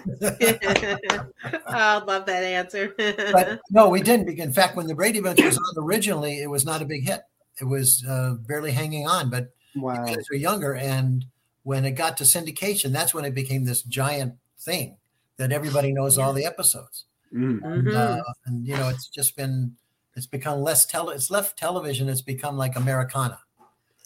love 2.06 2.24
that 2.24 2.42
answer. 2.42 2.94
but 2.96 3.60
no, 3.70 3.90
we 3.90 4.00
didn't. 4.00 4.30
In 4.30 4.52
fact, 4.52 4.76
when 4.76 4.86
the 4.86 4.94
Brady 4.94 5.20
Bunch 5.20 5.42
was 5.42 5.58
on 5.58 5.84
originally, 5.84 6.40
it 6.40 6.48
was 6.48 6.64
not 6.64 6.80
a 6.80 6.86
big 6.86 7.06
hit. 7.06 7.20
It 7.60 7.64
was 7.64 8.02
uh, 8.08 8.34
barely 8.46 8.72
hanging 8.72 9.06
on. 9.06 9.28
But 9.28 9.52
wow. 9.76 10.06
kids 10.06 10.30
were 10.30 10.36
younger, 10.36 10.74
and 10.74 11.26
when 11.64 11.84
it 11.84 11.90
got 11.92 12.16
to 12.18 12.24
syndication, 12.24 12.92
that's 12.92 13.12
when 13.12 13.26
it 13.26 13.34
became 13.34 13.66
this 13.66 13.82
giant 13.82 14.36
thing 14.58 14.96
that 15.38 15.52
everybody 15.52 15.92
knows 15.92 16.18
all 16.18 16.32
the 16.32 16.44
episodes. 16.44 17.06
Mm. 17.34 17.62
And, 17.62 17.88
uh, 17.88 17.92
mm-hmm. 17.92 18.20
and, 18.46 18.66
you 18.66 18.76
know, 18.76 18.88
it's 18.88 19.08
just 19.08 19.36
been 19.36 19.76
it's 20.14 20.26
become 20.26 20.60
less 20.60 20.84
tele 20.84 21.14
it's 21.14 21.30
left 21.30 21.58
television. 21.58 22.08
It's 22.08 22.22
become 22.22 22.56
like 22.56 22.76
Americana. 22.76 23.38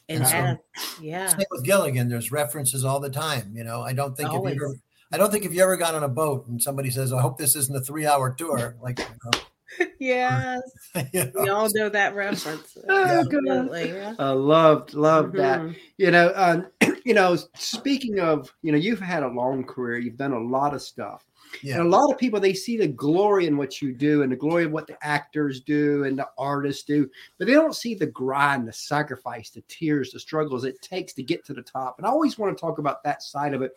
And, 0.08 0.26
so, 0.26 0.56
yeah. 1.00 1.28
Same 1.28 1.46
with 1.50 1.64
Gilligan. 1.64 2.08
There's 2.08 2.30
references 2.30 2.84
all 2.84 3.00
the 3.00 3.08
time. 3.08 3.52
You 3.54 3.64
know, 3.64 3.80
I 3.80 3.92
don't 3.92 4.16
think 4.16 4.30
Always. 4.30 4.54
if 4.54 4.60
you 4.60 4.66
ever, 4.66 4.76
I 5.12 5.16
don't 5.16 5.30
think 5.30 5.44
if 5.44 5.54
you 5.54 5.62
ever 5.62 5.76
got 5.76 5.94
on 5.94 6.02
a 6.02 6.08
boat 6.08 6.46
and 6.48 6.60
somebody 6.60 6.90
says, 6.90 7.12
"I 7.12 7.20
hope 7.20 7.38
this 7.38 7.56
isn't 7.56 7.74
a 7.74 7.80
three-hour 7.80 8.34
tour," 8.34 8.76
like. 8.82 8.98
You 8.98 9.04
know, 9.24 9.86
yes, 9.98 10.60
you 11.12 11.24
know, 11.24 11.42
we 11.42 11.48
all 11.48 11.68
know 11.74 11.88
that 11.88 12.14
reference. 12.14 12.76
oh, 12.88 13.04
Absolutely, 13.04 13.90
yeah. 13.90 14.14
I 14.18 14.30
loved 14.30 14.94
loved 14.94 15.34
mm-hmm. 15.34 15.68
that. 15.68 15.76
You 15.96 16.10
know, 16.10 16.32
um, 16.34 16.66
you 17.04 17.14
know, 17.14 17.36
speaking 17.54 18.20
of, 18.20 18.54
you 18.62 18.72
know, 18.72 18.78
you've 18.78 19.00
had 19.00 19.22
a 19.22 19.28
long 19.28 19.64
career, 19.64 19.98
you've 19.98 20.16
done 20.16 20.32
a 20.32 20.38
lot 20.38 20.74
of 20.74 20.82
stuff. 20.82 21.24
Yeah. 21.62 21.74
And 21.74 21.86
a 21.86 21.88
lot 21.88 22.10
of 22.10 22.18
people 22.18 22.40
they 22.40 22.54
see 22.54 22.78
the 22.78 22.88
glory 22.88 23.46
in 23.46 23.56
what 23.56 23.82
you 23.82 23.92
do 23.92 24.22
and 24.22 24.32
the 24.32 24.36
glory 24.36 24.64
of 24.64 24.72
what 24.72 24.86
the 24.86 24.96
actors 25.02 25.60
do 25.60 26.04
and 26.04 26.18
the 26.18 26.28
artists 26.38 26.84
do, 26.84 27.08
but 27.38 27.46
they 27.46 27.52
don't 27.52 27.76
see 27.76 27.94
the 27.94 28.06
grind, 28.06 28.66
the 28.66 28.72
sacrifice, 28.72 29.50
the 29.50 29.62
tears, 29.68 30.12
the 30.12 30.20
struggles 30.20 30.64
it 30.64 30.80
takes 30.80 31.12
to 31.14 31.22
get 31.22 31.44
to 31.44 31.52
the 31.52 31.62
top. 31.62 31.96
And 31.98 32.06
I 32.06 32.10
always 32.10 32.38
want 32.38 32.56
to 32.56 32.60
talk 32.60 32.78
about 32.78 33.02
that 33.04 33.22
side 33.22 33.54
of 33.54 33.62
it 33.62 33.72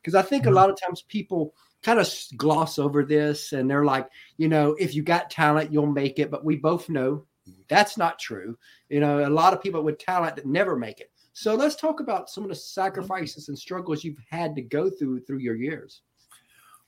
because 0.00 0.14
I 0.14 0.22
think 0.22 0.44
mm-hmm. 0.44 0.52
a 0.52 0.56
lot 0.56 0.70
of 0.70 0.80
times 0.80 1.02
people 1.02 1.54
kind 1.82 2.00
of 2.00 2.08
gloss 2.36 2.78
over 2.78 3.04
this 3.04 3.52
and 3.52 3.70
they're 3.70 3.84
like, 3.84 4.08
you 4.36 4.48
know, 4.48 4.74
if 4.78 4.94
you 4.94 5.02
got 5.02 5.30
talent, 5.30 5.72
you'll 5.72 5.86
make 5.86 6.18
it. 6.18 6.30
But 6.30 6.44
we 6.44 6.56
both 6.56 6.88
know 6.88 7.24
that's 7.68 7.96
not 7.96 8.18
true. 8.18 8.56
You 8.88 9.00
know, 9.00 9.26
a 9.26 9.30
lot 9.30 9.52
of 9.52 9.62
people 9.62 9.82
with 9.82 9.98
talent 9.98 10.36
that 10.36 10.46
never 10.46 10.76
make 10.76 11.00
it. 11.00 11.10
So 11.34 11.54
let's 11.54 11.76
talk 11.76 12.00
about 12.00 12.28
some 12.28 12.44
of 12.44 12.50
the 12.50 12.56
sacrifices 12.56 13.48
and 13.48 13.58
struggles 13.58 14.04
you've 14.04 14.18
had 14.30 14.54
to 14.56 14.62
go 14.62 14.90
through 14.90 15.20
through 15.20 15.38
your 15.38 15.56
years. 15.56 16.02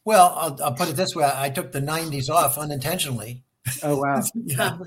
Well, 0.05 0.35
I'll, 0.37 0.63
I'll 0.63 0.75
put 0.75 0.91
it 0.91 0.97
this 0.97 1.15
way: 1.15 1.31
I 1.35 1.49
took 1.49 1.73
the 1.73 1.81
'90s 1.81 2.29
off 2.29 2.59
unintentionally. 2.59 3.43
Oh 3.83 3.97
wow! 3.97 4.23
yeah, 4.35 4.79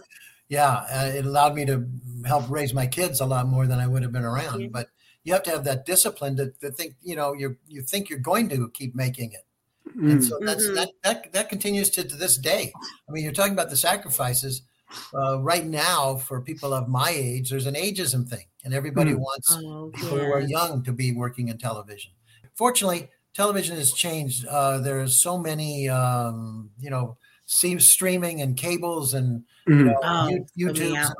yeah. 0.47 0.85
Uh, 0.91 1.11
it 1.15 1.25
allowed 1.25 1.55
me 1.55 1.65
to 1.65 1.87
help 2.25 2.49
raise 2.49 2.73
my 2.73 2.85
kids 2.85 3.19
a 3.19 3.25
lot 3.25 3.47
more 3.47 3.65
than 3.65 3.79
I 3.79 3.87
would 3.87 4.03
have 4.03 4.11
been 4.11 4.25
around. 4.25 4.61
Yeah. 4.61 4.67
But 4.71 4.89
you 5.23 5.33
have 5.33 5.43
to 5.43 5.49
have 5.49 5.63
that 5.63 5.85
discipline 5.85 6.37
to, 6.37 6.51
to 6.61 6.71
think. 6.71 6.93
You 7.01 7.15
know, 7.15 7.33
you 7.33 7.57
you 7.67 7.81
think 7.81 8.09
you're 8.09 8.19
going 8.19 8.49
to 8.49 8.69
keep 8.75 8.93
making 8.93 9.31
it, 9.31 9.45
mm. 9.97 10.11
and 10.11 10.23
so 10.23 10.37
that's 10.39 10.65
mm-hmm. 10.65 10.75
that 10.75 10.91
that 11.03 11.33
that 11.33 11.49
continues 11.49 11.89
to, 11.91 12.03
to 12.03 12.15
this 12.15 12.37
day. 12.37 12.71
I 13.09 13.11
mean, 13.11 13.23
you're 13.23 13.33
talking 13.33 13.53
about 13.53 13.71
the 13.71 13.77
sacrifices. 13.77 14.61
Uh, 15.13 15.41
right 15.41 15.65
now, 15.65 16.15
for 16.15 16.39
people 16.39 16.73
of 16.73 16.87
my 16.87 17.09
age, 17.09 17.49
there's 17.49 17.65
an 17.65 17.75
ageism 17.75 18.25
thing 18.25 18.45
and 18.63 18.73
everybody 18.73 19.11
mm. 19.11 19.19
wants 19.19 19.55
oh, 19.55 19.91
people 19.93 20.17
who 20.17 20.31
are 20.31 20.41
young 20.41 20.83
to 20.83 20.91
be 20.91 21.11
working 21.11 21.47
in 21.49 21.57
television. 21.57 22.11
Fortunately, 22.55 23.09
television 23.33 23.77
has 23.77 23.93
changed. 23.93 24.45
Uh, 24.47 24.79
there's 24.79 25.21
so 25.21 25.37
many, 25.37 25.87
um, 25.89 26.69
you 26.79 26.89
know, 26.89 27.17
streaming 27.45 28.41
and 28.41 28.57
cables 28.57 29.13
and 29.13 29.43
mm-hmm. 29.67 29.79
you 29.79 29.85
know, 29.85 29.99
oh, 30.03 30.45
YouTube. 30.57 31.11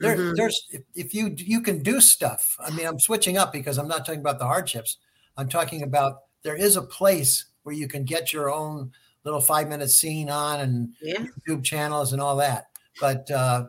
There, 0.00 0.16
mm-hmm. 0.16 0.34
There's 0.36 0.60
if 0.94 1.12
you 1.12 1.34
you 1.36 1.60
can 1.60 1.82
do 1.82 2.00
stuff. 2.00 2.56
I 2.60 2.70
mean, 2.70 2.86
I'm 2.86 3.00
switching 3.00 3.36
up 3.36 3.52
because 3.52 3.78
I'm 3.78 3.88
not 3.88 4.06
talking 4.06 4.20
about 4.20 4.38
the 4.38 4.46
hardships. 4.46 4.98
I'm 5.36 5.48
talking 5.48 5.82
about 5.82 6.20
there 6.44 6.54
is 6.54 6.76
a 6.76 6.82
place 6.82 7.46
where 7.64 7.74
you 7.74 7.88
can 7.88 8.04
get 8.04 8.32
your 8.32 8.50
own 8.50 8.92
little 9.24 9.40
five 9.40 9.68
minute 9.68 9.90
scene 9.90 10.30
on 10.30 10.60
and 10.60 10.94
yeah. 11.02 11.24
YouTube 11.48 11.64
channels 11.64 12.12
and 12.12 12.22
all 12.22 12.36
that. 12.36 12.66
But 13.00 13.30
uh, 13.30 13.66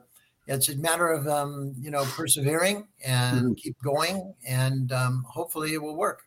it's 0.55 0.69
a 0.69 0.77
matter 0.77 1.09
of 1.09 1.27
um, 1.27 1.73
you 1.79 1.91
know 1.91 2.03
persevering 2.05 2.87
and 3.05 3.41
mm-hmm. 3.41 3.53
keep 3.53 3.75
going, 3.83 4.33
and 4.47 4.91
um, 4.91 5.23
hopefully 5.27 5.73
it 5.73 5.81
will 5.81 5.95
work. 5.95 6.23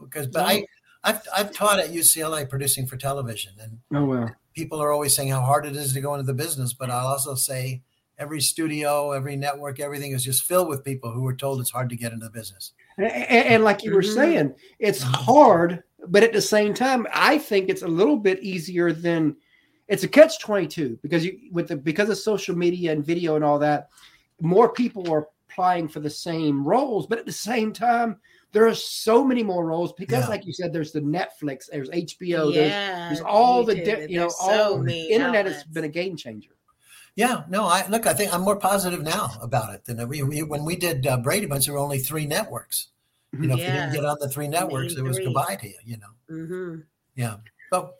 because 0.00 0.26
but 0.26 0.44
I 0.44 0.64
I've 1.04 1.20
I've 1.36 1.52
taught 1.52 1.78
at 1.78 1.90
UCLA 1.90 2.48
producing 2.48 2.86
for 2.86 2.96
television, 2.96 3.52
and 3.60 3.78
oh 3.94 4.04
well, 4.04 4.34
people 4.54 4.80
are 4.82 4.92
always 4.92 5.14
saying 5.14 5.28
how 5.28 5.42
hard 5.42 5.66
it 5.66 5.76
is 5.76 5.92
to 5.92 6.00
go 6.00 6.14
into 6.14 6.26
the 6.26 6.34
business, 6.34 6.72
but 6.72 6.90
I'll 6.90 7.06
also 7.06 7.34
say 7.34 7.82
every 8.18 8.40
studio, 8.40 9.12
every 9.12 9.36
network, 9.36 9.80
everything 9.80 10.12
is 10.12 10.24
just 10.24 10.44
filled 10.44 10.68
with 10.68 10.84
people 10.84 11.12
who 11.12 11.26
are 11.26 11.34
told 11.34 11.60
it's 11.60 11.70
hard 11.70 11.88
to 11.90 11.96
get 11.96 12.12
into 12.12 12.26
the 12.26 12.32
business. 12.32 12.72
And, 12.96 13.06
and, 13.06 13.46
and 13.46 13.64
like 13.64 13.84
you 13.84 13.94
were 13.94 14.02
mm-hmm. 14.02 14.14
saying, 14.14 14.54
it's 14.80 15.04
mm-hmm. 15.04 15.24
hard, 15.24 15.84
but 16.08 16.24
at 16.24 16.32
the 16.32 16.42
same 16.42 16.74
time, 16.74 17.06
I 17.14 17.38
think 17.38 17.68
it's 17.68 17.82
a 17.82 17.88
little 17.88 18.16
bit 18.16 18.42
easier 18.42 18.92
than 18.92 19.36
it's 19.88 20.04
a 20.04 20.08
catch 20.08 20.38
22 20.40 20.98
because 21.02 21.24
you 21.24 21.38
with 21.50 21.68
the 21.68 21.76
because 21.76 22.08
of 22.08 22.18
social 22.18 22.56
media 22.56 22.92
and 22.92 23.04
video 23.04 23.36
and 23.36 23.44
all 23.44 23.58
that, 23.58 23.88
more 24.40 24.68
people 24.68 25.10
are 25.12 25.28
applying 25.50 25.88
for 25.88 26.00
the 26.00 26.10
same 26.10 26.64
roles, 26.64 27.06
but 27.06 27.18
at 27.18 27.26
the 27.26 27.32
same 27.32 27.72
time, 27.72 28.16
there 28.52 28.66
are 28.66 28.74
so 28.74 29.24
many 29.24 29.42
more 29.42 29.66
roles 29.66 29.92
because, 29.94 30.24
yeah. 30.24 30.28
like 30.28 30.46
you 30.46 30.52
said, 30.52 30.72
there's 30.72 30.92
the 30.92 31.00
Netflix, 31.00 31.66
there's 31.70 31.90
HBO, 31.90 32.52
yeah, 32.52 32.60
there's, 32.60 33.18
there's 33.18 33.20
all 33.20 33.64
the 33.64 33.74
di- 33.74 34.06
you 34.08 34.20
know, 34.20 34.30
all 34.40 34.78
the 34.82 35.08
internet 35.08 35.46
outlets. 35.46 35.62
has 35.62 35.64
been 35.64 35.84
a 35.84 35.88
game 35.88 36.16
changer. 36.16 36.50
Yeah, 37.16 37.42
no, 37.48 37.64
I 37.64 37.84
look. 37.88 38.06
I 38.06 38.12
think 38.12 38.32
I'm 38.32 38.42
more 38.42 38.54
positive 38.54 39.02
now 39.02 39.30
about 39.42 39.74
it 39.74 39.84
than 39.84 40.08
we, 40.08 40.22
we 40.22 40.44
when 40.44 40.64
we 40.64 40.76
did 40.76 41.04
uh, 41.04 41.16
Brady 41.16 41.46
Bunch. 41.46 41.66
There 41.66 41.74
were 41.74 41.80
only 41.80 41.98
three 41.98 42.26
networks. 42.26 42.88
You 43.32 43.48
know, 43.48 43.56
yeah. 43.56 43.64
if 43.64 43.66
you 43.66 43.80
didn't 43.80 43.92
get 43.94 44.04
on 44.04 44.16
the 44.20 44.28
three 44.28 44.46
networks, 44.46 44.94
it 44.94 45.02
was 45.02 45.18
goodbye 45.18 45.56
to 45.60 45.66
you. 45.66 45.78
You 45.84 45.96
know. 45.96 46.06
Mm-hmm. 46.30 46.80
Yeah, 47.16 47.36
but 47.72 47.94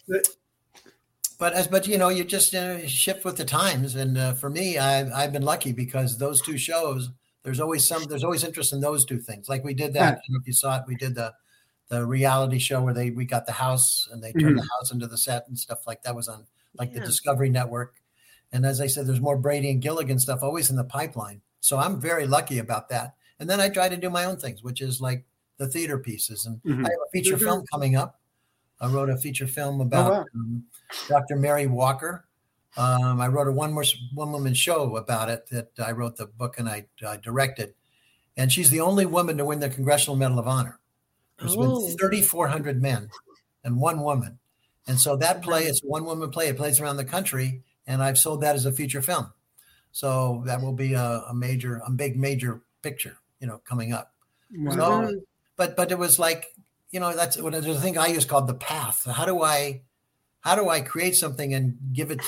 but 1.38 1.52
as 1.52 1.68
but 1.68 1.86
you 1.86 1.98
know, 1.98 2.08
you 2.08 2.24
just 2.24 2.54
uh, 2.54 2.86
shift 2.86 3.24
with 3.24 3.36
the 3.36 3.44
times. 3.44 3.94
And 3.94 4.18
uh, 4.18 4.34
for 4.34 4.50
me, 4.50 4.78
I've 4.78 5.12
I've 5.12 5.32
been 5.32 5.42
lucky 5.42 5.72
because 5.72 6.18
those 6.18 6.42
two 6.42 6.58
shows 6.58 7.10
there's 7.44 7.60
always 7.60 7.86
some 7.86 8.04
there's 8.04 8.24
always 8.24 8.44
interest 8.44 8.72
in 8.72 8.80
those 8.80 9.04
two 9.04 9.18
things. 9.18 9.48
Like 9.48 9.64
we 9.64 9.74
did 9.74 9.94
that. 9.94 10.20
if 10.28 10.46
you 10.46 10.52
saw 10.52 10.78
it, 10.78 10.84
we 10.86 10.96
did 10.96 11.14
the 11.14 11.32
the 11.88 12.04
reality 12.04 12.58
show 12.58 12.82
where 12.82 12.92
they 12.92 13.10
we 13.10 13.24
got 13.24 13.46
the 13.46 13.52
house 13.52 14.08
and 14.12 14.22
they 14.22 14.32
turned 14.32 14.56
mm-hmm. 14.56 14.56
the 14.56 14.68
house 14.78 14.92
into 14.92 15.06
the 15.06 15.16
set 15.16 15.46
and 15.48 15.58
stuff 15.58 15.86
like 15.86 16.02
that 16.02 16.14
was 16.14 16.28
on 16.28 16.46
like 16.78 16.90
yeah. 16.92 17.00
the 17.00 17.06
Discovery 17.06 17.50
Network. 17.50 17.94
And 18.52 18.66
as 18.66 18.80
I 18.80 18.86
said, 18.86 19.06
there's 19.06 19.20
more 19.20 19.36
Brady 19.36 19.70
and 19.70 19.80
Gilligan 19.80 20.18
stuff 20.18 20.42
always 20.42 20.70
in 20.70 20.76
the 20.76 20.84
pipeline. 20.84 21.40
So 21.60 21.78
I'm 21.78 22.00
very 22.00 22.26
lucky 22.26 22.58
about 22.58 22.88
that. 22.88 23.14
And 23.40 23.48
then 23.48 23.60
I 23.60 23.68
try 23.68 23.88
to 23.88 23.96
do 23.96 24.10
my 24.10 24.24
own 24.24 24.36
things, 24.36 24.62
which 24.62 24.80
is 24.80 25.00
like 25.00 25.24
the 25.58 25.68
theater 25.68 25.98
pieces. 25.98 26.46
And 26.46 26.56
mm-hmm. 26.62 26.84
I 26.84 26.90
have 26.90 26.98
a 27.06 27.10
feature 27.12 27.36
mm-hmm. 27.36 27.44
film 27.44 27.64
coming 27.72 27.96
up. 27.96 28.20
I 28.80 28.88
wrote 28.88 29.10
a 29.10 29.16
feature 29.16 29.46
film 29.46 29.80
about 29.80 30.12
oh, 30.12 30.14
wow. 30.14 30.24
um, 30.34 30.64
Dr. 31.08 31.36
Mary 31.36 31.66
Walker, 31.66 32.28
um, 32.78 33.20
I 33.20 33.26
wrote 33.26 33.48
a 33.48 33.52
one 33.52 33.72
more 33.72 33.84
one 34.14 34.30
woman 34.30 34.54
show 34.54 34.96
about 34.96 35.28
it 35.28 35.48
that 35.50 35.70
I 35.84 35.90
wrote 35.90 36.16
the 36.16 36.26
book 36.26 36.58
and 36.58 36.68
I 36.68 36.86
uh, 37.04 37.16
directed, 37.16 37.74
and 38.36 38.52
she's 38.52 38.70
the 38.70 38.80
only 38.80 39.04
woman 39.04 39.36
to 39.38 39.44
win 39.44 39.58
the 39.58 39.68
Congressional 39.68 40.16
Medal 40.16 40.38
of 40.38 40.46
Honor. 40.46 40.78
There's 41.38 41.56
oh. 41.56 41.86
been 41.86 41.96
3,400 41.96 42.80
men 42.80 43.10
and 43.64 43.80
one 43.80 44.00
woman, 44.00 44.38
and 44.86 44.98
so 44.98 45.16
that 45.16 45.42
play 45.42 45.64
is 45.64 45.82
a 45.82 45.88
one 45.88 46.04
woman 46.04 46.30
play. 46.30 46.48
It 46.48 46.56
plays 46.56 46.80
around 46.80 46.98
the 46.98 47.04
country, 47.04 47.62
and 47.88 48.00
I've 48.00 48.18
sold 48.18 48.42
that 48.42 48.54
as 48.54 48.64
a 48.64 48.72
feature 48.72 49.02
film. 49.02 49.32
So 49.90 50.42
that 50.46 50.60
will 50.62 50.72
be 50.72 50.92
a, 50.92 51.24
a 51.28 51.34
major, 51.34 51.82
a 51.84 51.90
big 51.90 52.16
major 52.16 52.60
picture, 52.82 53.16
you 53.40 53.48
know, 53.48 53.58
coming 53.64 53.92
up. 53.92 54.12
Wow. 54.52 55.08
So, 55.08 55.20
but 55.56 55.76
but 55.76 55.90
it 55.90 55.98
was 55.98 56.20
like 56.20 56.46
you 56.90 57.00
know 57.00 57.14
that's 57.14 57.36
what 57.36 57.52
the 57.52 57.74
thing 57.80 57.98
I 57.98 58.06
use 58.06 58.24
called 58.24 58.46
the 58.46 58.54
path. 58.54 59.04
How 59.04 59.24
do 59.24 59.42
I 59.42 59.82
how 60.40 60.54
do 60.54 60.68
I 60.68 60.80
create 60.80 61.16
something 61.16 61.52
and 61.54 61.76
give 61.92 62.10
it, 62.10 62.20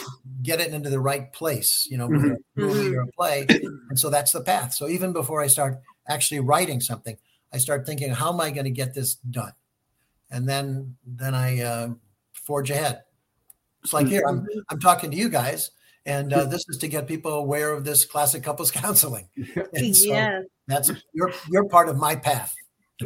get 0.43 0.61
it 0.61 0.73
into 0.73 0.91
the 0.91 1.01
right 1.01 1.33
place, 1.33 1.87
you 1.91 1.97
know, 1.97 2.09
mm-hmm. 2.09 2.33
a 2.33 2.61
movie 2.61 2.91
mm-hmm. 2.91 2.99
or 2.99 3.03
a 3.03 3.07
play. 3.07 3.47
And 3.89 3.99
so 3.99 4.11
that's 4.11 4.33
the 4.33 4.41
path. 4.41 4.75
So 4.75 4.89
even 4.89 5.13
before 5.13 5.41
I 5.41 5.47
start 5.47 5.81
actually 6.09 6.41
writing 6.41 6.81
something, 6.81 7.17
I 7.53 7.59
start 7.59 7.87
thinking, 7.87 8.11
how 8.11 8.33
am 8.33 8.41
I 8.41 8.51
going 8.51 8.65
to 8.65 8.71
get 8.71 8.95
this 8.95 9.15
done? 9.15 9.53
And 10.31 10.49
then, 10.49 10.97
then 11.07 11.35
I 11.35 11.61
uh, 11.63 11.89
forge 12.33 12.71
ahead. 12.71 13.03
It's 13.83 13.93
like 13.93 14.09
here, 14.09 14.23
I'm, 14.29 14.41
mm-hmm. 14.41 14.59
I'm 14.69 14.81
talking 14.81 15.11
to 15.11 15.17
you 15.17 15.29
guys, 15.29 15.71
and 16.05 16.33
uh, 16.33 16.45
this 16.51 16.65
is 16.69 16.77
to 16.79 16.89
get 16.89 17.07
people 17.07 17.33
aware 17.33 17.73
of 17.73 17.85
this 17.85 18.05
classic 18.05 18.43
couples 18.43 18.71
counseling. 18.73 19.29
And 19.73 19.97
so 19.97 20.09
yeah. 20.09 20.43
that's 20.67 20.91
you're 21.15 21.33
you're 21.49 21.69
part 21.69 21.89
of 21.89 21.97
my 21.97 22.17
path 22.17 22.55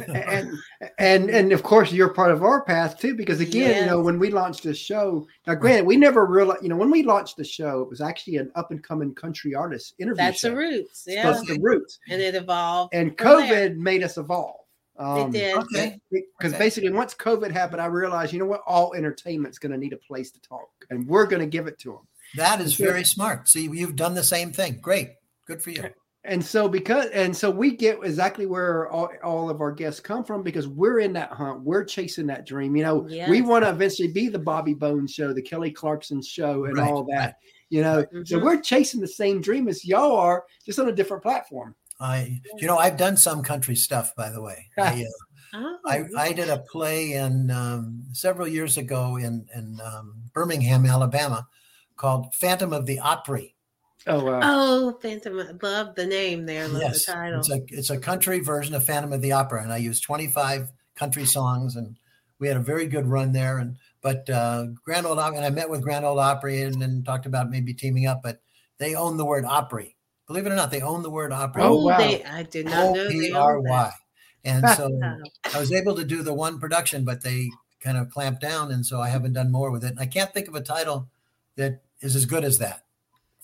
and 0.07 0.51
and 0.97 1.29
and 1.29 1.51
of 1.51 1.63
course 1.63 1.91
you're 1.91 2.13
part 2.13 2.31
of 2.31 2.43
our 2.43 2.63
path 2.63 2.97
too 2.97 3.15
because 3.15 3.39
again 3.39 3.69
yes. 3.69 3.79
you 3.81 3.85
know 3.85 4.01
when 4.01 4.19
we 4.19 4.29
launched 4.29 4.63
this 4.63 4.77
show 4.77 5.25
now 5.47 5.55
granted 5.55 5.85
we 5.85 5.97
never 5.97 6.25
realized 6.25 6.61
you 6.63 6.69
know 6.69 6.75
when 6.75 6.91
we 6.91 7.03
launched 7.03 7.37
the 7.37 7.43
show 7.43 7.81
it 7.81 7.89
was 7.89 8.01
actually 8.01 8.37
an 8.37 8.51
up 8.55 8.71
and 8.71 8.83
coming 8.83 9.13
country 9.13 9.55
artist 9.55 9.95
interview 9.99 10.17
that's 10.17 10.39
show. 10.39 10.49
the 10.49 10.55
roots 10.55 11.05
yeah. 11.07 11.31
That's 11.31 11.45
the 11.47 11.59
roots. 11.59 11.99
And 12.09 12.21
it 12.21 12.35
evolved 12.35 12.93
and 12.93 13.17
covid 13.17 13.49
there. 13.49 13.75
made 13.75 14.03
us 14.03 14.17
evolve. 14.17 14.61
Um, 14.97 15.27
it 15.27 15.31
did 15.31 15.57
okay. 15.57 15.99
because 16.11 16.53
okay. 16.53 16.57
basically 16.57 16.89
once 16.89 17.13
covid 17.13 17.51
happened 17.51 17.81
i 17.81 17.85
realized 17.85 18.31
you 18.31 18.39
know 18.39 18.45
what 18.45 18.61
all 18.65 18.93
entertainment's 18.93 19.59
going 19.59 19.73
to 19.73 19.77
need 19.77 19.91
a 19.91 19.97
place 19.97 20.31
to 20.31 20.39
talk 20.39 20.69
and 20.89 21.05
we're 21.05 21.25
going 21.25 21.41
to 21.41 21.47
give 21.47 21.67
it 21.67 21.77
to 21.79 21.91
them 21.91 22.07
that 22.35 22.59
is 22.59 22.75
very 22.75 23.03
smart. 23.03 23.47
See 23.47 23.63
you've 23.63 23.95
done 23.95 24.15
the 24.15 24.23
same 24.23 24.51
thing. 24.51 24.79
Great. 24.81 25.11
Good 25.45 25.61
for 25.61 25.71
you 25.71 25.89
and 26.25 26.43
so 26.43 26.67
because 26.67 27.07
and 27.07 27.35
so 27.35 27.49
we 27.49 27.75
get 27.75 27.99
exactly 28.03 28.45
where 28.45 28.89
all, 28.89 29.09
all 29.23 29.49
of 29.49 29.61
our 29.61 29.71
guests 29.71 29.99
come 29.99 30.23
from 30.23 30.43
because 30.43 30.67
we're 30.67 30.99
in 30.99 31.13
that 31.13 31.31
hunt. 31.31 31.61
We're 31.61 31.83
chasing 31.83 32.27
that 32.27 32.45
dream. 32.45 32.75
You 32.75 32.83
know 32.83 33.07
yes. 33.07 33.29
we 33.29 33.41
want 33.41 33.63
to 33.63 33.69
eventually 33.69 34.09
be 34.09 34.27
the 34.27 34.39
bobby 34.39 34.73
bones 34.73 35.13
show 35.13 35.33
the 35.33 35.41
kelly 35.41 35.71
clarkson 35.71 36.21
show 36.21 36.65
and 36.65 36.77
right. 36.77 36.89
all 36.89 37.05
that 37.11 37.37
you 37.69 37.81
know. 37.81 38.03
Mm-hmm. 38.03 38.23
so 38.25 38.39
we're 38.39 38.61
chasing 38.61 39.01
the 39.01 39.07
same 39.07 39.41
dream 39.41 39.67
as 39.67 39.85
y'all 39.85 40.15
are 40.15 40.45
just 40.65 40.79
on 40.79 40.89
a 40.89 40.91
different 40.91 41.23
platform. 41.23 41.75
I 41.99 42.41
you 42.57 42.67
know 42.67 42.77
i've 42.77 42.97
done 42.97 43.17
some 43.17 43.41
country 43.43 43.75
stuff 43.75 44.15
by 44.15 44.29
the 44.29 44.41
way. 44.41 44.69
I, 44.77 45.05
uh, 45.53 45.57
oh, 45.57 45.77
I, 45.85 46.05
I, 46.17 46.33
did 46.33 46.49
a 46.49 46.57
play 46.57 47.13
in 47.13 47.49
um, 47.49 48.03
several 48.11 48.47
years 48.47 48.77
ago 48.77 49.15
in 49.15 49.47
in 49.55 49.79
um, 49.81 50.15
birmingham 50.33 50.85
alabama 50.85 51.47
called 51.95 52.35
phantom 52.35 52.73
of 52.73 52.85
the 52.85 52.99
opry 52.99 53.54
Oh 54.07 54.23
wow! 54.23 54.39
Oh, 54.43 54.99
Phantom! 55.01 55.59
Love 55.61 55.95
the 55.95 56.05
name 56.05 56.45
there. 56.45 56.67
Love 56.67 56.81
yes, 56.81 57.05
the 57.05 57.11
title. 57.11 57.39
It's 57.39 57.49
a 57.49 57.61
it's 57.69 57.89
a 57.89 57.97
country 57.97 58.39
version 58.39 58.75
of 58.75 58.85
Phantom 58.85 59.11
of 59.11 59.21
the 59.21 59.31
Opera, 59.31 59.63
and 59.63 59.73
I 59.73 59.77
used 59.77 60.03
25 60.03 60.71
country 60.95 61.25
songs, 61.25 61.75
and 61.75 61.97
we 62.39 62.47
had 62.47 62.57
a 62.57 62.61
very 62.61 62.85
good 62.85 63.07
run 63.07 63.31
there. 63.31 63.57
And 63.57 63.77
but 64.01 64.29
uh, 64.29 64.67
Grand 64.83 65.07
Ole 65.07 65.19
Opry, 65.19 65.37
and 65.37 65.45
I 65.45 65.49
met 65.49 65.71
with 65.71 65.81
Grand 65.81 66.05
Ole 66.05 66.19
Opry 66.19 66.61
and, 66.61 66.81
and 66.83 67.03
talked 67.03 67.25
about 67.25 67.49
maybe 67.49 67.73
teaming 67.73 68.05
up, 68.05 68.21
but 68.21 68.41
they 68.77 68.93
own 68.93 69.17
the 69.17 69.25
word 69.25 69.45
Opry. 69.45 69.95
Believe 70.27 70.45
it 70.45 70.51
or 70.51 70.55
not, 70.55 70.71
they 70.71 70.81
own 70.81 71.01
the 71.01 71.09
word 71.09 71.31
Opry. 71.31 71.63
Oh, 71.63 71.83
wow! 71.83 71.97
They, 71.97 72.23
I 72.23 72.43
did 72.43 72.65
not 72.65 72.93
know 72.93 73.09
they 73.09 73.31
owned 73.31 73.65
that. 73.67 73.93
And 74.43 74.69
so 74.69 74.91
I 75.51 75.59
was 75.59 75.71
able 75.71 75.95
to 75.95 76.05
do 76.05 76.21
the 76.21 76.33
one 76.33 76.59
production, 76.59 77.03
but 77.03 77.23
they 77.23 77.49
kind 77.79 77.97
of 77.97 78.11
clamped 78.11 78.41
down, 78.41 78.71
and 78.71 78.85
so 78.85 79.01
I 79.01 79.09
haven't 79.09 79.33
done 79.33 79.51
more 79.51 79.71
with 79.71 79.83
it. 79.83 79.91
And 79.91 79.99
I 79.99 80.05
can't 80.05 80.31
think 80.31 80.47
of 80.47 80.53
a 80.53 80.61
title 80.61 81.09
that 81.55 81.81
is 82.01 82.15
as 82.15 82.27
good 82.27 82.43
as 82.43 82.59
that. 82.59 82.84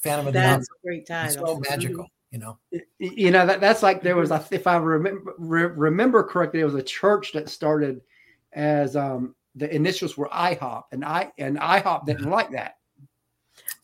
Phantom 0.01 0.27
of 0.27 0.34
the 0.34 0.46
Opry. 0.46 0.65
great 0.84 1.05
title. 1.05 1.27
It's 1.27 1.36
so 1.36 1.62
magical, 1.70 2.08
you 2.31 2.39
know. 2.39 2.58
You 2.98 3.31
know 3.31 3.46
that 3.46 3.62
that's 3.62 3.84
like 3.84 4.01
there 4.01 4.15
was 4.15 4.31
a, 4.31 4.43
if 4.51 4.67
I 4.67 4.77
remember 4.77 5.34
re- 5.38 5.65
remember 5.65 6.24
correctly, 6.24 6.62
it 6.62 6.65
was 6.65 6.75
a 6.75 6.84
church 6.84 7.34
that 7.34 7.50
started 7.50 8.01
as 8.53 8.96
um 8.96 9.36
the 9.55 9.74
initials 9.74 10.17
were 10.17 10.29
IHOP, 10.29 10.84
and 10.91 11.05
I 11.05 11.31
and 11.38 11.58
IHOP 11.58 12.05
didn't 12.05 12.29
like 12.29 12.51
that. 12.51 12.77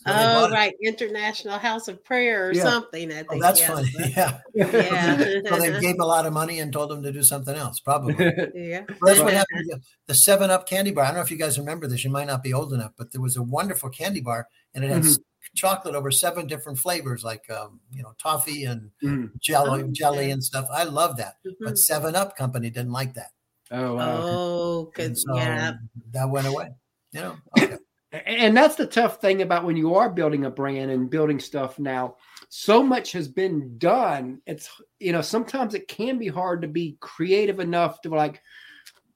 So 0.05 0.13
oh, 0.15 0.49
right, 0.51 0.73
International 0.81 1.57
House 1.57 1.89
of 1.89 2.01
Prayer 2.03 2.47
or 2.47 2.53
yeah. 2.53 2.63
something. 2.63 3.11
I 3.11 3.15
oh, 3.15 3.23
think. 3.23 3.31
Oh, 3.33 3.39
that's 3.39 3.59
yeah. 3.59 3.67
funny. 3.67 3.89
Yeah. 4.15 4.39
Yeah. 4.53 5.41
so 5.49 5.57
they 5.57 5.71
gave 5.81 5.95
him 5.95 6.01
a 6.01 6.05
lot 6.05 6.25
of 6.25 6.31
money 6.31 6.59
and 6.59 6.71
told 6.71 6.91
him 6.91 7.03
to 7.03 7.11
do 7.11 7.23
something 7.23 7.55
else, 7.55 7.81
probably. 7.81 8.15
yeah. 8.55 8.85
Well, 8.87 9.13
that's 9.13 9.19
what 9.19 9.33
happened. 9.33 9.83
The 10.05 10.15
Seven 10.15 10.49
Up 10.49 10.65
candy 10.65 10.91
bar. 10.91 11.03
I 11.03 11.07
don't 11.07 11.15
know 11.15 11.21
if 11.21 11.31
you 11.31 11.37
guys 11.37 11.59
remember 11.59 11.87
this. 11.87 12.05
You 12.05 12.09
might 12.09 12.27
not 12.27 12.41
be 12.41 12.53
old 12.53 12.71
enough, 12.71 12.93
but 12.97 13.11
there 13.11 13.19
was 13.19 13.35
a 13.35 13.43
wonderful 13.43 13.89
candy 13.89 14.21
bar, 14.21 14.47
and 14.73 14.85
it 14.85 14.91
had 14.91 15.01
mm-hmm 15.01 15.21
chocolate 15.55 15.95
over 15.95 16.11
seven 16.11 16.47
different 16.47 16.79
flavors, 16.79 17.23
like 17.23 17.49
um, 17.49 17.79
you 17.91 18.03
know 18.03 18.13
toffee 18.21 18.65
and 18.65 18.91
mm. 19.03 19.29
jelly, 19.39 19.83
oh, 19.83 19.87
jelly 19.91 20.31
and 20.31 20.43
stuff. 20.43 20.67
I 20.71 20.83
love 20.83 21.17
that, 21.17 21.35
mm-hmm. 21.45 21.65
but 21.65 21.77
Seven 21.77 22.15
Up 22.15 22.35
Company 22.35 22.69
didn't 22.69 22.91
like 22.91 23.13
that. 23.15 23.31
Oh, 23.71 23.95
wow. 23.95 24.17
oh, 24.21 24.91
good. 24.93 25.17
So 25.17 25.35
yeah, 25.35 25.73
that 26.11 26.29
went 26.29 26.47
away. 26.47 26.69
You 27.11 27.21
know, 27.21 27.37
okay. 27.59 27.77
and 28.25 28.55
that's 28.55 28.75
the 28.75 28.85
tough 28.85 29.19
thing 29.19 29.41
about 29.41 29.65
when 29.65 29.77
you 29.77 29.95
are 29.95 30.09
building 30.09 30.45
a 30.45 30.51
brand 30.51 30.91
and 30.91 31.09
building 31.09 31.39
stuff 31.39 31.79
now. 31.79 32.15
So 32.49 32.81
much 32.81 33.11
has 33.11 33.27
been 33.27 33.77
done. 33.77 34.41
It's 34.45 34.69
you 34.99 35.11
know 35.11 35.21
sometimes 35.21 35.73
it 35.73 35.87
can 35.87 36.17
be 36.17 36.27
hard 36.27 36.61
to 36.61 36.67
be 36.67 36.97
creative 36.99 37.59
enough 37.59 38.01
to 38.01 38.09
like 38.09 38.41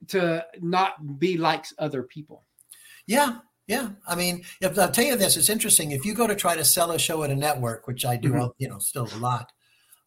to 0.07 0.45
not 0.59 1.19
be 1.19 1.37
like 1.37 1.65
other 1.77 2.03
people. 2.03 2.43
Yeah, 3.07 3.37
yeah, 3.71 3.87
I 4.05 4.15
mean, 4.15 4.43
if, 4.59 4.77
I'll 4.77 4.91
tell 4.91 5.05
you 5.05 5.15
this: 5.15 5.37
it's 5.37 5.49
interesting. 5.49 5.91
If 5.91 6.03
you 6.03 6.13
go 6.13 6.27
to 6.27 6.35
try 6.35 6.57
to 6.57 6.65
sell 6.65 6.91
a 6.91 6.99
show 6.99 7.23
at 7.23 7.29
a 7.29 7.35
network, 7.37 7.87
which 7.87 8.05
I 8.05 8.17
do, 8.17 8.33
mm-hmm. 8.33 8.47
you 8.57 8.67
know, 8.67 8.79
still 8.79 9.07
a 9.15 9.17
lot, 9.17 9.49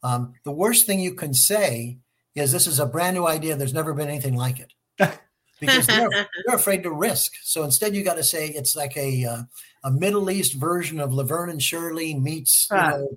um, 0.03 0.35
the 0.45 0.53
worst 0.53 0.85
thing 0.85 1.01
you 1.01 1.15
can 1.15 1.33
say 1.33 1.97
is, 2.35 2.53
"This 2.53 2.67
is 2.67 2.79
a 2.79 2.85
brand 2.85 3.17
new 3.17 3.27
idea. 3.27 3.57
There's 3.57 3.73
never 3.73 3.95
been 3.95 4.09
anything 4.09 4.37
like 4.37 4.61
it," 4.61 4.75
because 5.61 5.87
they're, 5.87 6.11
they're, 6.11 6.57
afraid 6.57 6.83
to 6.83 6.91
risk. 6.91 7.33
So 7.43 7.63
instead, 7.63 7.97
you 7.97 8.05
got 8.05 8.19
to 8.19 8.23
say 8.23 8.49
it's 8.49 8.77
like 8.77 8.99
a 8.99 9.25
uh, 9.25 9.43
a 9.83 9.91
Middle 9.91 10.31
East 10.31 10.61
version 10.61 11.01
of 11.01 11.15
Laverne 11.15 11.49
and 11.49 11.63
Shirley 11.63 12.13
meets 12.13 12.69
you 12.71 12.77
know, 12.77 13.09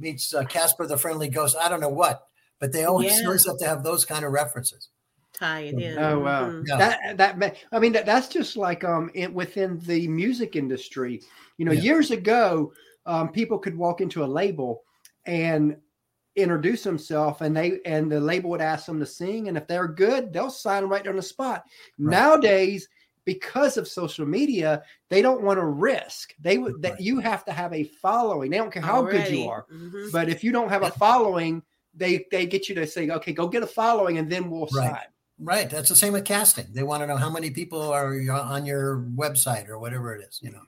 meets 0.00 0.34
uh, 0.34 0.42
Casper 0.42 0.84
the 0.84 0.98
Friendly 0.98 1.28
Ghost. 1.28 1.56
I 1.56 1.68
don't 1.68 1.80
know 1.80 1.88
what, 1.88 2.26
but 2.58 2.72
they 2.72 2.82
always, 2.86 3.20
yeah. 3.20 3.26
always 3.26 3.46
have 3.46 3.58
to 3.58 3.68
have 3.68 3.84
those 3.84 4.04
kind 4.04 4.24
of 4.24 4.32
references. 4.32 4.88
Tie 5.32 5.60
it 5.62 5.78
in. 5.78 5.98
Oh 5.98 6.18
wow, 6.20 6.50
Mhm. 6.50 6.64
Yeah. 6.66 6.76
that 6.76 7.16
that 7.38 7.56
I 7.72 7.78
mean 7.78 7.92
that, 7.92 8.06
that's 8.06 8.28
just 8.28 8.56
like 8.56 8.84
um 8.84 9.10
it, 9.14 9.32
within 9.32 9.78
the 9.80 10.08
music 10.08 10.56
industry. 10.56 11.20
You 11.58 11.64
know, 11.64 11.72
Yeah. 11.72 11.80
years 11.82 12.10
ago, 12.10 12.72
um, 13.06 13.30
people 13.32 13.58
could 13.58 13.76
walk 13.76 14.00
into 14.00 14.24
a 14.24 14.26
label 14.26 14.84
and 15.26 15.76
introduce 16.36 16.82
themselves, 16.84 17.40
and 17.42 17.56
they 17.56 17.80
and 17.84 18.10
the 18.10 18.20
label 18.20 18.50
would 18.50 18.60
ask 18.62 18.86
them 18.86 18.98
to 19.00 19.06
sing, 19.06 19.48
and 19.48 19.56
if 19.56 19.66
they're 19.68 19.88
good, 19.88 20.32
they'll 20.32 20.50
sign 20.50 20.84
right 20.84 21.06
on 21.06 21.16
the 21.16 21.22
spot. 21.22 21.64
Right. 21.98 22.10
Nowadays. 22.12 22.88
Because 23.24 23.76
of 23.76 23.86
social 23.86 24.26
media, 24.26 24.82
they 25.08 25.22
don't 25.22 25.42
want 25.44 25.60
to 25.60 25.64
risk. 25.64 26.34
They 26.40 26.58
would 26.58 26.82
that 26.82 27.00
you 27.00 27.20
have 27.20 27.44
to 27.44 27.52
have 27.52 27.72
a 27.72 27.84
following. 27.84 28.50
They 28.50 28.56
don't 28.56 28.72
care 28.72 28.82
how 28.82 29.02
good 29.02 29.28
you 29.30 29.46
are. 29.48 29.64
Mhm. 29.72 30.10
But 30.10 30.28
if 30.28 30.42
you 30.42 30.50
don't 30.50 30.68
have 30.70 30.82
a 30.82 30.90
following, 30.90 31.62
they 31.94 32.26
they 32.32 32.46
get 32.46 32.68
you 32.68 32.74
to 32.74 32.84
say, 32.84 33.08
okay, 33.08 33.32
go 33.32 33.46
get 33.46 33.62
a 33.62 33.66
following, 33.68 34.18
and 34.18 34.28
then 34.28 34.50
we'll 34.50 34.66
Right. 34.74 34.90
sign. 34.90 35.06
Right. 35.38 35.68
That's 35.68 35.88
the 35.88 35.96
same 35.96 36.12
with 36.12 36.24
casting. 36.24 36.66
They 36.72 36.82
want 36.82 37.02
to 37.02 37.06
know 37.06 37.16
how 37.16 37.30
many 37.30 37.50
people 37.50 37.80
are 37.82 38.14
on 38.30 38.64
your 38.66 39.04
website 39.16 39.68
or 39.68 39.78
whatever 39.78 40.14
it 40.14 40.24
is, 40.28 40.40
you 40.42 40.50
know. 40.52 40.62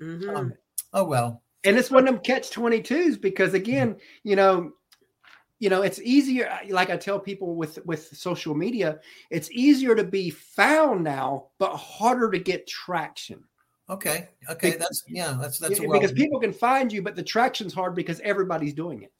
Mhm. 0.00 0.36
Um, 0.36 0.54
oh 0.92 1.04
well. 1.04 1.42
and 1.64 1.76
it's 1.76 1.90
one 1.90 2.06
of 2.06 2.14
them 2.14 2.22
catch 2.22 2.50
22s 2.50 3.16
because 3.20 3.54
again 3.54 3.96
you 4.22 4.36
know 4.36 4.70
you 5.58 5.68
know 5.70 5.80
it's 5.82 5.98
easier 6.02 6.48
like 6.68 6.90
i 6.90 6.96
tell 6.98 7.18
people 7.18 7.56
with 7.56 7.78
with 7.86 8.06
social 8.16 8.54
media 8.54 9.00
it's 9.30 9.50
easier 9.52 9.94
to 9.96 10.04
be 10.04 10.28
found 10.30 11.02
now 11.02 11.46
but 11.58 11.74
harder 11.76 12.30
to 12.30 12.38
get 12.38 12.66
traction 12.66 13.42
Okay. 13.88 14.28
Okay. 14.50 14.72
Be- 14.72 14.76
That's 14.78 15.04
yeah. 15.08 15.36
That's 15.40 15.58
that's 15.60 15.78
a 15.78 15.82
Yeah, 15.82 15.88
well. 15.88 16.00
because 16.00 16.12
people 16.12 16.40
can 16.40 16.52
find 16.52 16.92
you 16.92 17.02
but 17.02 17.14
the 17.16 17.22
traction's 17.22 17.72
hard 17.72 17.94
because 17.94 18.20
everybody's 18.20 18.74
doing 18.74 19.02
it 19.02 19.12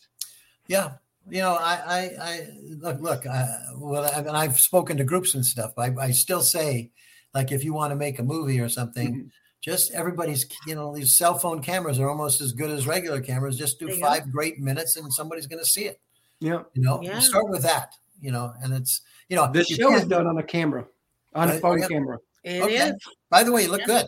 Yeah. 0.67 0.95
You 1.29 1.41
know, 1.41 1.55
I, 1.55 1.75
I, 1.87 2.01
I 2.21 2.49
look, 2.79 3.01
look, 3.01 3.27
uh, 3.27 3.47
well, 3.77 4.05
I, 4.05 4.19
and 4.19 4.31
I've 4.31 4.61
spoken 4.61 4.97
to 4.99 5.05
groups 5.05 5.35
and 5.35 5.45
stuff. 5.45 5.73
I, 5.77 5.93
I 6.01 6.11
still 6.13 6.41
say, 6.41 6.93
like, 7.35 7.51
if 7.51 7.65
you 7.65 7.73
want 7.75 7.91
to 7.91 7.97
make 7.97 8.19
a 8.19 8.23
movie 8.23 8.61
or 8.61 8.69
something, 8.69 9.15
Mhm. 9.15 9.31
just 9.61 9.93
everybody's, 9.93 10.47
you 10.67 10.77
know, 10.77 10.95
these 10.95 11.17
cell 11.19 11.37
phone 11.37 11.61
cameras 11.63 11.99
are 11.99 12.09
almost 12.09 12.41
as 12.41 12.53
good 12.53 12.71
as 12.71 12.87
regular 12.87 13.21
cameras. 13.21 13.59
Just 13.59 13.81
do 13.81 13.87
There 13.87 13.97
go. 13.97 14.03
five 14.03 14.31
great 14.31 14.61
minutes 14.61 14.97
and 14.97 15.13
somebody's 15.13 15.47
going 15.49 15.59
to 15.63 15.69
see 15.69 15.87
it. 15.87 16.01
yeah 16.41 16.63
You 16.75 16.83
know, 16.83 17.01
Yeah. 17.03 17.19
start 17.19 17.49
with 17.49 17.63
that, 17.63 17.95
you 18.21 18.31
know, 18.31 18.53
and 18.63 18.73
it's, 18.73 19.01
you 19.29 19.35
know, 19.37 19.51
this 19.51 19.69
you 19.71 19.77
show 19.77 19.97
is 19.97 20.07
done 20.07 20.27
on 20.29 20.39
a 20.39 20.43
camera 20.45 20.87
on 21.35 21.49
a 21.49 21.53
Right, 21.53 21.61
phone 21.63 21.79
yeah. 21.81 21.89
camera 21.89 22.19
It 22.45 22.63
Okay. 22.63 22.91
is. 22.91 22.95
By 23.31 23.43
the 23.43 23.51
way, 23.51 23.63
you 23.65 23.71
look 23.73 23.81
Yeah. 23.81 23.87
good. 24.03 24.07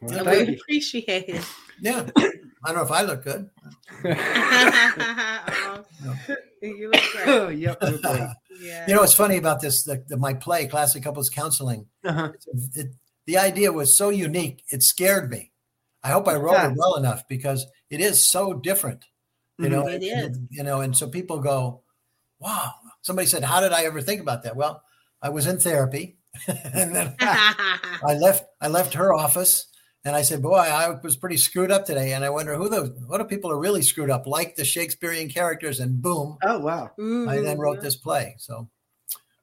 Well, 0.00 0.24
Yeah, 0.24 0.44
we 0.46 0.56
appreciate 0.56 1.28
it. 1.28 1.44
Yeah. 1.80 2.10
I 2.64 2.72
don't 2.72 2.76
know 2.76 2.82
if 2.82 2.90
I 2.90 3.02
look 3.02 3.24
good. 3.24 3.50
You 6.62 6.90
look 6.90 7.02
great. 7.24 7.58
yep 7.58 7.80
great. 7.80 8.00
Yeah. 8.60 8.84
You 8.86 8.94
know, 8.94 9.00
what's 9.00 9.14
funny 9.14 9.38
about 9.38 9.62
this, 9.62 9.84
the, 9.84 10.04
the, 10.06 10.18
my 10.18 10.34
play, 10.34 10.66
Classic 10.66 11.02
Couples 11.02 11.30
Counseling, 11.30 11.86
uh-huh. 12.04 12.32
it, 12.74 12.88
the 13.26 13.38
idea 13.38 13.72
was 13.72 13.96
so 13.96 14.10
unique 14.10 14.62
it 14.72 14.82
scared 14.82 15.30
me 15.30 15.52
i 16.02 16.10
hope 16.10 16.26
i 16.26 16.34
wrote 16.34 16.54
Yeah. 16.54 16.70
it 16.70 16.74
well 16.76 16.96
enough 16.96 17.28
because 17.28 17.64
it 17.88 18.00
is 18.00 18.26
so 18.28 18.54
different 18.54 19.04
you 19.58 19.68
know 19.68 19.86
It 19.86 20.02
and- 20.02 20.32
is. 20.32 20.38
you 20.50 20.64
know 20.64 20.80
and 20.80 20.96
so 20.96 21.06
people 21.08 21.38
go 21.38 21.82
wow 22.40 22.72
somebody 23.02 23.28
said 23.28 23.44
how 23.44 23.60
did 23.60 23.72
i 23.72 23.84
ever 23.84 24.00
think 24.00 24.20
about 24.20 24.42
that 24.42 24.56
well 24.56 24.82
i 25.22 25.28
was 25.28 25.46
in 25.46 25.60
therapy 25.60 26.16
and 26.48 26.96
then 26.96 27.14
i 27.20 28.14
left 28.18 28.44
i 28.60 28.66
left 28.68 28.94
her 28.94 29.12
office 29.14 29.66
and 30.04 30.16
i 30.16 30.22
said 30.22 30.42
boy 30.42 30.56
i 30.56 30.90
was 31.02 31.16
pretty 31.16 31.36
screwed 31.36 31.70
up 31.70 31.84
today 31.84 32.12
and 32.12 32.24
i 32.24 32.30
wonder 32.30 32.56
who 32.56 32.68
the 32.68 32.94
what 33.06 33.20
are 33.20 33.26
people 33.26 33.50
are 33.50 33.58
really 33.58 33.82
screwed 33.82 34.10
up 34.10 34.26
like 34.26 34.56
the 34.56 34.64
shakespearean 34.64 35.28
characters 35.28 35.80
and 35.80 36.00
boom 36.00 36.36
oh 36.44 36.58
wow 36.58 36.90
i 37.28 37.38
then 37.40 37.58
wrote 37.58 37.78
Ooh. 37.78 37.82
this 37.82 37.96
play 37.96 38.34
so 38.38 38.68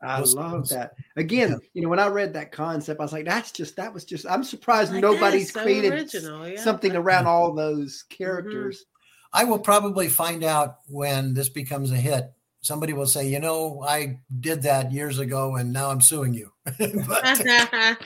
I 0.01 0.19
Those- 0.19 0.35
love 0.35 0.51
those- 0.51 0.69
that. 0.69 0.93
Again, 1.15 1.51
yeah. 1.51 1.57
you 1.73 1.81
know, 1.81 1.89
when 1.89 1.99
I 1.99 2.07
read 2.07 2.33
that 2.33 2.51
concept, 2.51 2.99
I 2.99 3.03
was 3.03 3.13
like, 3.13 3.25
that's 3.25 3.51
just 3.51 3.75
that 3.77 3.93
was 3.93 4.05
just 4.05 4.25
I'm 4.29 4.43
surprised 4.43 4.91
Like, 4.91 5.01
nobody's 5.01 5.51
so 5.51 5.63
created 5.63 5.93
original, 5.93 6.47
yeah. 6.47 6.61
something 6.61 6.95
around 6.95 7.25
all 7.25 7.53
those 7.53 8.03
mm-hmm. 8.03 8.23
characters. 8.23 8.85
I 9.33 9.43
will 9.43 9.59
probably 9.59 10.07
find 10.07 10.43
out 10.43 10.77
when 10.87 11.33
this 11.33 11.49
becomes 11.49 11.91
a 11.91 11.97
hit. 11.97 12.31
Somebody 12.61 12.93
will 12.93 13.07
say, 13.07 13.27
you 13.27 13.39
know, 13.39 13.83
I 13.83 14.19
did 14.39 14.63
that 14.63 14.91
years 14.91 15.19
ago 15.19 15.55
and 15.55 15.71
now 15.73 15.89
I'm 15.89 16.01
suing 16.01 16.33
you. 16.33 16.51
but 16.65 16.77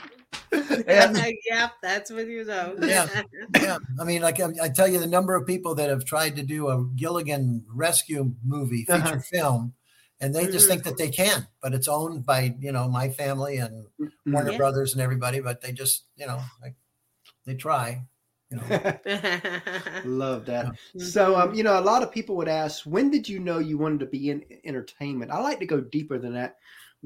yep, 0.87 1.73
that's 1.81 2.11
what 2.11 2.27
you 2.27 2.43
know. 2.45 2.77
Yeah. 2.81 3.07
yeah, 3.53 3.77
I 3.99 4.03
mean, 4.03 4.21
like 4.21 4.39
I, 4.39 4.49
I 4.63 4.69
tell 4.69 4.87
you, 4.87 4.99
the 4.99 5.07
number 5.07 5.35
of 5.35 5.45
people 5.47 5.75
that 5.75 5.89
have 5.89 6.05
tried 6.05 6.35
to 6.37 6.43
do 6.43 6.67
a 6.69 6.83
Gilligan 6.95 7.65
rescue 7.69 8.35
movie, 8.43 8.85
feature 8.85 9.19
Uh-huh. 9.19 9.21
film, 9.31 9.73
and 10.19 10.33
they 10.35 10.47
just 10.47 10.65
Mhm. 10.65 10.67
think 10.67 10.83
that 10.83 10.97
they 10.97 11.09
can, 11.09 11.47
but 11.61 11.73
it's 11.73 11.87
owned 11.87 12.25
by, 12.25 12.55
you 12.59 12.71
know, 12.71 12.87
my 12.87 13.09
family 13.09 13.57
and 13.57 13.87
Mhm. 13.99 14.11
Warner 14.31 14.51
Yeah. 14.51 14.57
Brothers 14.57 14.93
and 14.93 15.01
everybody, 15.01 15.39
but 15.39 15.61
they 15.61 15.71
just, 15.71 16.05
you 16.15 16.27
know, 16.27 16.41
like 16.61 16.75
they 17.45 17.55
try, 17.55 18.05
you 18.49 18.57
know. 18.57 18.63
Love 20.05 20.45
that. 20.45 20.65
Mhm. 20.95 21.11
So, 21.11 21.35
um, 21.35 21.53
you 21.53 21.63
know, 21.63 21.79
a 21.79 21.81
lot 21.81 22.03
of 22.03 22.11
people 22.11 22.35
would 22.37 22.47
ask, 22.47 22.83
when 22.85 23.09
did 23.11 23.27
you 23.27 23.39
know 23.39 23.59
you 23.59 23.77
wanted 23.77 23.99
to 24.01 24.05
be 24.05 24.29
in 24.29 24.43
entertainment? 24.63 25.31
I 25.31 25.39
like 25.39 25.59
to 25.59 25.65
go 25.65 25.81
deeper 25.81 26.17
than 26.17 26.33
that. 26.33 26.57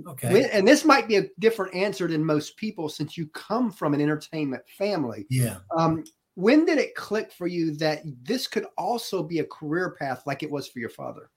Okay. 0.07 0.31
When, 0.33 0.45
and 0.51 0.67
this 0.67 0.83
might 0.83 1.07
be 1.07 1.15
a 1.17 1.27
different 1.39 1.73
answer 1.73 2.07
than 2.07 2.23
most 2.25 2.57
people 2.57 2.89
since 2.89 3.17
you 3.17 3.27
come 3.27 3.71
from 3.71 3.93
an 3.93 4.01
entertainment 4.01 4.63
family. 4.77 5.25
yeah. 5.29 5.57
Um, 5.77 6.03
when 6.35 6.65
did 6.65 6.77
it 6.79 6.95
click 6.95 7.31
for 7.31 7.47
you 7.47 7.75
that 7.77 8.01
this 8.23 8.45
could 8.45 8.65
also 8.77 9.23
be 9.23 9.39
a 9.39 9.45
career 9.45 9.95
path 9.97 10.23
like 10.25 10.43
it 10.43 10.51
was 10.51 10.67
for 10.67 10.79
your 10.79 10.89
father? 10.89 11.29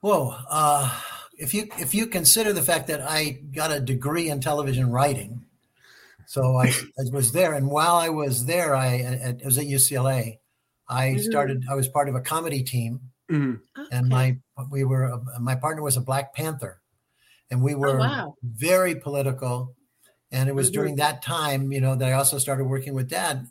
Whoa. 0.00 0.36
Uh, 0.48 0.96
if 1.36 1.52
you 1.54 1.68
if 1.78 1.92
you 1.94 2.06
consider 2.06 2.52
the 2.52 2.62
fact 2.62 2.86
that 2.86 3.00
I 3.00 3.40
got 3.52 3.72
a 3.72 3.80
degree 3.80 4.28
in 4.28 4.40
television 4.40 4.90
writing, 4.92 5.44
so 6.26 6.56
I, 6.56 6.66
I 6.66 7.10
was 7.12 7.32
there, 7.32 7.54
and 7.54 7.68
while 7.68 7.96
I 7.96 8.10
was 8.10 8.46
there, 8.46 8.76
I 8.76 8.98
at, 8.98 9.40
it 9.40 9.44
was 9.44 9.58
at 9.58 9.64
UCLA. 9.66 10.38
I 10.88 11.10
Mhm. 11.16 11.24
started. 11.24 11.64
I 11.68 11.74
was 11.74 11.88
part 11.88 12.08
of 12.08 12.14
a 12.14 12.20
comedy 12.20 12.62
team, 12.62 13.00
Mhm. 13.30 13.60
and 13.90 14.06
Okay. 14.06 14.08
my 14.08 14.38
we 14.70 14.84
were 14.84 15.20
my 15.40 15.56
partner 15.56 15.82
was 15.82 15.96
a 15.96 16.00
Black 16.00 16.32
Panther, 16.32 16.80
and 17.50 17.62
we 17.62 17.74
were 17.74 17.90
Oh, 17.90 17.96
wow. 17.96 18.36
very 18.42 18.94
political. 18.94 19.74
And 20.32 20.48
it 20.48 20.54
was 20.54 20.70
Mhm. 20.70 20.72
during 20.72 20.96
that 20.96 21.22
time, 21.22 21.72
you 21.72 21.80
know, 21.80 21.96
that 21.96 22.08
I 22.08 22.12
also 22.12 22.38
started 22.38 22.64
working 22.64 22.94
with 22.94 23.08
Dad, 23.08 23.48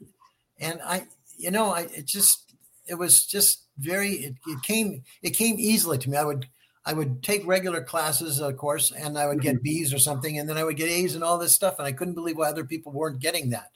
and 0.59 0.81
I, 0.83 1.07
you 1.37 1.51
know, 1.51 1.71
I 1.71 1.81
it 1.83 2.05
just 2.07 2.55
it 2.87 2.95
was 2.95 3.25
just 3.25 3.65
very 3.77 4.11
it, 4.13 4.35
it 4.45 4.63
came 4.63 5.03
it 5.21 5.31
came 5.31 5.57
easily 5.59 5.97
to 5.99 6.09
me. 6.09 6.17
I 6.17 6.23
would 6.25 6.47
I 6.85 6.93
would 6.93 7.23
take 7.23 7.45
regular 7.45 7.83
classes, 7.83 8.39
of 8.39 8.57
course, 8.57 8.91
and 8.91 9.17
I 9.17 9.27
would 9.27 9.41
get 9.41 9.63
B's 9.63 9.93
or 9.93 9.99
something, 9.99 10.37
and 10.39 10.47
then 10.49 10.57
I 10.57 10.63
would 10.63 10.77
get 10.77 10.89
A's 10.89 11.15
and 11.15 11.23
all 11.23 11.37
this 11.37 11.55
stuff, 11.55 11.75
and 11.79 11.87
I 11.87 11.91
couldn't 11.91 12.15
believe 12.15 12.37
why 12.37 12.49
other 12.49 12.65
people 12.65 12.91
weren't 12.93 13.19
getting 13.19 13.49
that. 13.51 13.71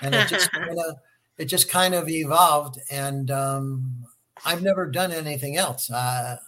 And 0.00 0.14
it 0.16 0.26
just 0.26 0.50
kind 0.66 0.78
of 0.88 0.96
it 1.38 1.46
just 1.46 1.70
kind 1.70 1.94
of 1.94 2.08
evolved, 2.08 2.78
and 2.90 3.30
um, 3.30 4.06
I've 4.44 4.62
never 4.62 4.90
done 4.90 5.12
anything 5.12 5.56
else. 5.56 5.90
Uh, 5.90 6.38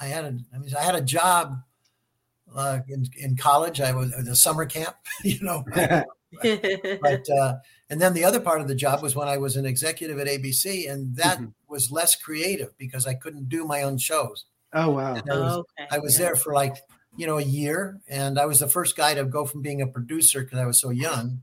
I 0.00 0.06
had 0.06 0.24
a 0.24 0.38
I 0.54 0.58
mean 0.58 0.74
I 0.76 0.82
had 0.82 0.94
a 0.94 1.02
job 1.02 1.62
uh, 2.54 2.80
in 2.88 3.06
in 3.16 3.36
college. 3.36 3.80
I 3.80 3.92
was 3.92 4.12
at 4.12 4.26
a 4.26 4.36
summer 4.36 4.66
camp, 4.66 4.96
you 5.24 5.40
know. 5.42 5.64
But 7.00 7.26
uh, 7.30 7.54
and 7.88 8.00
then 8.00 8.12
the 8.12 8.24
other 8.24 8.40
part 8.40 8.60
of 8.60 8.68
the 8.68 8.74
job 8.74 9.02
was 9.02 9.16
when 9.16 9.28
I 9.28 9.38
was 9.38 9.56
an 9.56 9.64
executive 9.64 10.18
at 10.18 10.26
ABC, 10.26 10.90
and 10.90 11.16
that 11.16 11.38
Mhm. 11.38 11.52
was 11.68 11.90
less 11.90 12.14
creative 12.16 12.76
because 12.76 13.06
I 13.06 13.14
couldn't 13.14 13.48
do 13.48 13.64
my 13.64 13.82
own 13.82 13.96
shows. 13.98 14.44
oh 14.74 14.90
wow. 14.90 15.14
I 15.14 15.34
was, 15.38 15.52
okay. 15.56 15.88
I 15.90 15.98
was 15.98 16.18
yeah. 16.18 16.26
there 16.26 16.36
for 16.36 16.52
like 16.52 16.76
you 17.16 17.26
know 17.26 17.38
a 17.38 17.42
year, 17.42 18.00
and 18.08 18.38
I 18.38 18.44
was 18.46 18.58
the 18.60 18.68
first 18.68 18.94
guy 18.96 19.14
to 19.14 19.24
go 19.24 19.46
from 19.46 19.62
being 19.62 19.80
a 19.80 19.86
producer 19.86 20.42
because 20.44 20.58
I 20.58 20.66
was 20.66 20.78
so 20.80 20.90
young. 20.90 21.42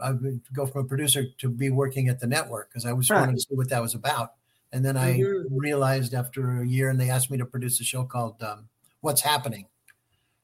I 0.00 0.12
would 0.12 0.40
go 0.52 0.66
from 0.66 0.84
a 0.84 0.88
producer 0.88 1.24
to 1.38 1.48
be 1.50 1.70
working 1.70 2.08
at 2.08 2.20
the 2.20 2.26
network 2.28 2.68
because 2.70 2.86
I 2.86 2.92
was 2.92 3.08
Huh. 3.08 3.16
wanted 3.20 3.34
to 3.36 3.40
see 3.40 3.54
what 3.56 3.68
that 3.70 3.82
was 3.82 3.94
about. 3.94 4.34
And 4.72 4.84
then 4.84 4.96
I 4.96 5.18
Mhm. 5.18 5.46
realized 5.50 6.14
after 6.14 6.62
a 6.62 6.66
year, 6.66 6.90
and 6.90 7.00
they 7.00 7.10
asked 7.10 7.30
me 7.30 7.38
to 7.38 7.44
produce 7.46 7.80
a 7.80 7.84
show 7.84 8.04
called 8.04 8.40
um, 8.42 8.68
"What's 9.00 9.22
Happening," 9.22 9.66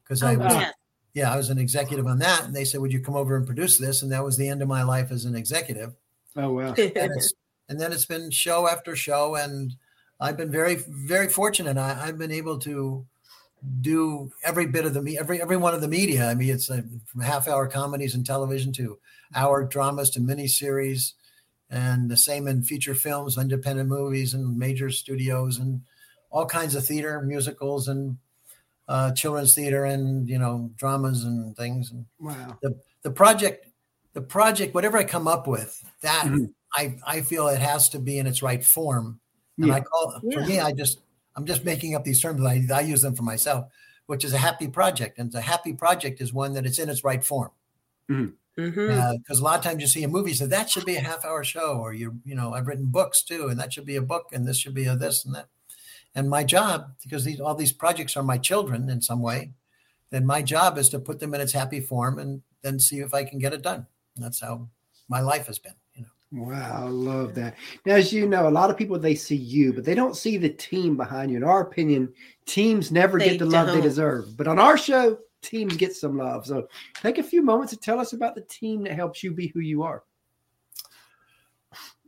because 0.09 0.23
Oh, 0.23 0.29
I 0.29 0.37
was 0.37 0.53
yes. 0.55 0.75
yeah, 1.15 1.33
I 1.33 1.37
was 1.37 1.51
an 1.51 1.59
executive 1.59 2.07
on 2.07 2.19
that. 2.21 2.45
And 2.45 2.55
they 2.55 2.65
said, 2.65 2.81
Would 2.81 2.93
you 2.93 3.01
come 3.01 3.17
over 3.17 3.37
and 3.37 3.47
produce 3.47 3.79
this? 3.79 4.03
And 4.03 4.13
that 4.13 4.25
was 4.25 4.37
the 4.37 4.49
end 4.49 4.63
of 4.63 4.69
my 4.69 4.83
life 4.83 5.11
as 5.11 5.25
an 5.25 5.35
executive. 5.35 5.95
Oh 6.37 6.53
wow. 6.53 6.75
And, 6.79 7.13
it's, 7.17 7.33
and 7.69 7.81
then 7.81 7.93
it's 7.93 8.07
been 8.07 8.31
show 8.31 8.69
after 8.69 8.97
show. 8.97 9.35
And 9.35 9.75
I've 10.21 10.37
been 10.37 10.51
very, 10.51 10.77
very 10.89 11.29
fortunate. 11.29 11.77
I, 11.77 12.07
I've 12.07 12.19
been 12.19 12.33
able 12.33 12.59
to 12.61 13.07
do 13.81 14.31
every 14.45 14.67
bit 14.67 14.85
of 14.85 14.95
the 14.95 15.03
me 15.03 15.19
every 15.19 15.43
every 15.43 15.57
one 15.57 15.75
of 15.75 15.81
the 15.81 15.89
media. 15.89 16.29
I 16.31 16.35
mean, 16.35 16.51
it's 16.51 16.71
uh, 16.71 16.83
from 17.07 17.23
half 17.23 17.49
hour 17.49 17.67
comedies 17.67 18.15
and 18.15 18.25
television 18.25 18.73
to 18.75 18.99
hour 19.35 19.65
dramas 19.65 20.11
to 20.11 20.21
miniseries, 20.21 21.15
and 21.69 22.09
the 22.11 22.17
same 22.17 22.47
in 22.47 22.63
feature 22.63 22.95
films, 22.95 23.37
independent 23.37 23.89
movies, 23.89 24.33
and 24.33 24.57
major 24.57 24.91
studios, 24.91 25.59
and 25.59 25.83
all 26.31 26.47
kinds 26.47 26.75
of 26.77 26.85
theater, 26.87 27.21
musicals, 27.23 27.89
and 27.89 28.19
uh, 28.89 29.13
children's 29.13 29.55
theater, 29.55 29.85
and 29.85 30.29
you 30.29 30.39
know, 30.39 30.71
dramas 30.77 31.25
and 31.25 31.57
things. 31.57 31.91
And 31.91 32.07
Wow. 32.19 32.59
the 32.63 32.81
the 33.03 33.11
project, 33.11 33.67
the 34.15 34.21
project, 34.21 34.75
whatever 34.75 34.99
I 34.99 35.05
come 35.05 35.29
up 35.29 35.47
with, 35.47 35.85
that 36.03 36.25
Mhm. 36.27 36.53
I 36.75 36.97
I 37.07 37.21
feel 37.23 37.49
it 37.49 37.61
has 37.61 37.89
to 37.91 37.99
be 37.99 38.19
in 38.19 38.27
its 38.27 38.43
right 38.43 38.65
form. 38.65 39.21
And 39.59 39.69
Yeah. 39.69 39.75
I 39.75 39.81
call 39.81 40.21
for 40.33 40.41
me, 40.47 40.61
I 40.61 40.73
just 40.73 41.01
I'm 41.37 41.47
just 41.47 41.65
making 41.65 41.95
up 41.95 42.05
these 42.05 42.21
terms. 42.21 42.43
I 42.45 42.67
I 42.73 42.81
use 42.81 43.03
them 43.03 43.15
for 43.15 43.25
myself. 43.25 43.67
which 44.07 44.25
is 44.25 44.33
a 44.33 44.39
happy 44.39 44.69
project. 44.69 45.19
And 45.19 45.35
a 45.35 45.41
happy 45.43 45.75
project 45.75 46.23
is 46.23 46.33
one 46.33 46.55
that 46.55 46.65
it's 46.65 46.79
in 46.79 46.89
its 46.89 47.05
right 47.05 47.23
form. 47.23 47.51
Mm-hmm 48.11 48.31
because 48.59 48.75
mm-hmm. 48.77 49.01
uh, 49.01 49.41
a 49.41 49.43
lot 49.43 49.57
of 49.57 49.65
times 49.65 49.81
you 49.81 49.87
see 49.87 50.03
a 50.03 50.09
movie 50.09 50.35
so 50.35 50.45
that 50.47 50.69
should 50.69 50.85
be 50.85 50.97
a 50.97 51.01
half 51.01 51.25
hour 51.25 51.45
show 51.45 51.79
or 51.79 51.93
you 51.93 52.19
you 52.25 52.35
know 52.35 52.53
i've 52.55 52.67
written 52.67 52.87
books 52.87 53.23
too 53.23 53.47
and 53.47 53.61
that 53.61 53.73
should 53.73 53.87
be 53.87 53.95
a 53.95 54.03
book 54.03 54.27
and 54.33 54.47
this 54.47 54.59
should 54.59 54.75
be 54.75 54.87
a 54.87 54.97
this 54.97 55.25
and 55.25 55.35
that 55.35 55.47
and 56.19 56.29
my 56.29 56.45
job 56.45 56.91
because 57.03 57.25
these 57.25 57.41
all 57.41 57.55
these 57.55 57.73
projects 57.73 58.17
are 58.17 58.23
my 58.23 58.39
children 58.39 58.89
in 58.91 59.01
some 59.01 59.23
way 59.23 59.51
then 60.11 60.25
my 60.25 60.41
job 60.43 60.79
is 60.79 60.89
to 60.89 60.99
put 60.99 61.21
them 61.21 61.35
in 61.35 61.41
its 61.41 61.53
happy 61.53 61.81
form 61.81 62.19
and 62.19 62.43
then 62.63 62.79
see 62.79 62.99
if 62.99 63.15
i 63.15 63.25
can 63.25 63.39
get 63.39 63.53
it 63.53 63.63
done 63.63 63.87
and 64.17 64.25
that's 64.25 64.41
how 64.41 64.69
my 65.09 65.21
life 65.21 65.47
has 65.47 65.59
been 65.59 65.75
you 65.95 66.03
know 66.03 66.45
wow 66.45 66.85
i 66.85 66.89
love 66.89 67.35
that 67.35 67.55
now 67.87 67.95
as 67.95 68.13
you 68.13 68.27
know 68.27 68.49
a 68.49 68.51
lot 68.51 68.71
of 68.71 68.77
people 68.77 68.99
they 68.99 69.15
see 69.15 69.37
you 69.37 69.73
but 69.73 69.85
they 69.85 69.95
don't 69.95 70.17
see 70.17 70.37
the 70.37 70.49
team 70.49 70.97
behind 70.97 71.31
you 71.31 71.37
in 71.37 71.45
our 71.45 71.63
opinion 71.63 72.13
teams 72.47 72.93
never 72.93 73.19
they 73.19 73.31
get 73.31 73.39
the 73.39 73.45
don't. 73.45 73.67
love 73.67 73.75
they 73.75 73.81
deserve 73.81 74.37
but 74.37 74.47
on 74.47 74.59
our 74.59 74.77
show 74.77 75.17
teams 75.43 75.77
get 75.77 75.95
some 75.95 76.17
love. 76.17 76.47
So 76.47 76.69
take 77.01 77.19
a 77.19 77.23
few 77.23 77.43
moments 77.43 77.73
to 77.73 77.79
tell 77.79 78.01
us 78.01 78.13
about 78.13 78.35
the 78.35 78.43
team 78.43 78.85
that 78.85 78.95
helps 78.95 79.23
you 79.23 79.33
be 79.33 79.49
who 79.49 79.61
you 79.61 79.83
are. 79.83 80.05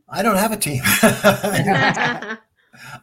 I 0.09 0.23
don't 0.23 0.35
have 0.35 0.51
a 0.51 0.57
team. 0.57 0.83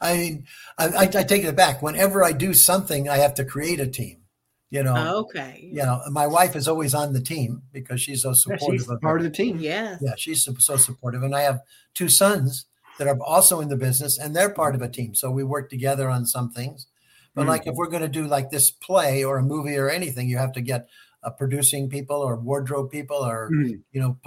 I 0.01 0.17
mean, 0.17 0.45
I, 0.79 0.89
I, 0.99 1.07
take 1.07 1.45
it 1.45 1.57
back. 1.57 1.83
Whenever 1.83 2.25
I 2.25 2.33
do 2.33 2.55
something, 2.55 3.09
I 3.09 3.19
have 3.19 3.35
to 3.35 3.45
create 3.45 3.81
a 3.81 3.87
team. 3.87 4.23
You 4.71 4.83
know. 4.83 4.95
Oh, 4.97 5.21
okay. 5.21 5.67
You 5.73 5.83
know, 5.83 6.03
my 6.11 6.27
wife 6.27 6.55
is 6.55 6.69
always 6.69 6.95
on 6.95 7.15
the 7.15 7.23
team 7.23 7.63
because 7.73 8.03
she's 8.03 8.23
so 8.23 8.35
supportive. 8.35 8.69
Yeah, 8.69 8.79
she's 8.79 8.89
of 8.91 9.01
part 9.01 9.21
her. 9.21 9.27
of 9.27 9.33
the 9.33 9.37
team. 9.37 9.59
Yeah. 9.61 9.97
Yeah, 10.01 10.15
she's 10.17 10.47
so 10.59 10.77
supportive, 10.77 11.23
and 11.23 11.35
I 11.35 11.43
have 11.43 11.61
two 11.95 12.09
sons 12.09 12.67
that 12.99 13.09
are 13.09 13.19
also 13.23 13.61
in 13.61 13.69
the 13.69 13.77
business, 13.77 14.19
and 14.19 14.37
they're 14.37 14.51
part 14.51 14.75
of 14.75 14.83
a 14.83 14.89
team. 14.89 15.15
So 15.15 15.31
we 15.31 15.43
work 15.43 15.71
together 15.71 16.11
on 16.11 16.27
some 16.27 16.51
things. 16.51 16.87
But 17.35 17.43
mm-hmm. 17.43 17.51
like 17.51 17.67
if 17.67 17.77
we're 17.77 17.89
going 17.89 18.03
to 18.03 18.09
do 18.09 18.27
like 18.27 18.51
this 18.51 18.71
play 18.71 19.25
or 19.25 19.39
a 19.39 19.43
movie 19.43 19.77
or 19.77 19.89
anything, 19.89 20.29
you 20.29 20.39
have 20.39 20.53
to 20.53 20.61
get 20.61 20.89
uh, 21.23 21.31
producing 21.31 21.89
people 21.89 22.17
or 22.17 22.37
wardrobe 22.37 22.91
people 22.91 23.17
or 23.17 23.51
mm-hmm. 23.51 23.77
you 23.93 24.01
know 24.01 24.19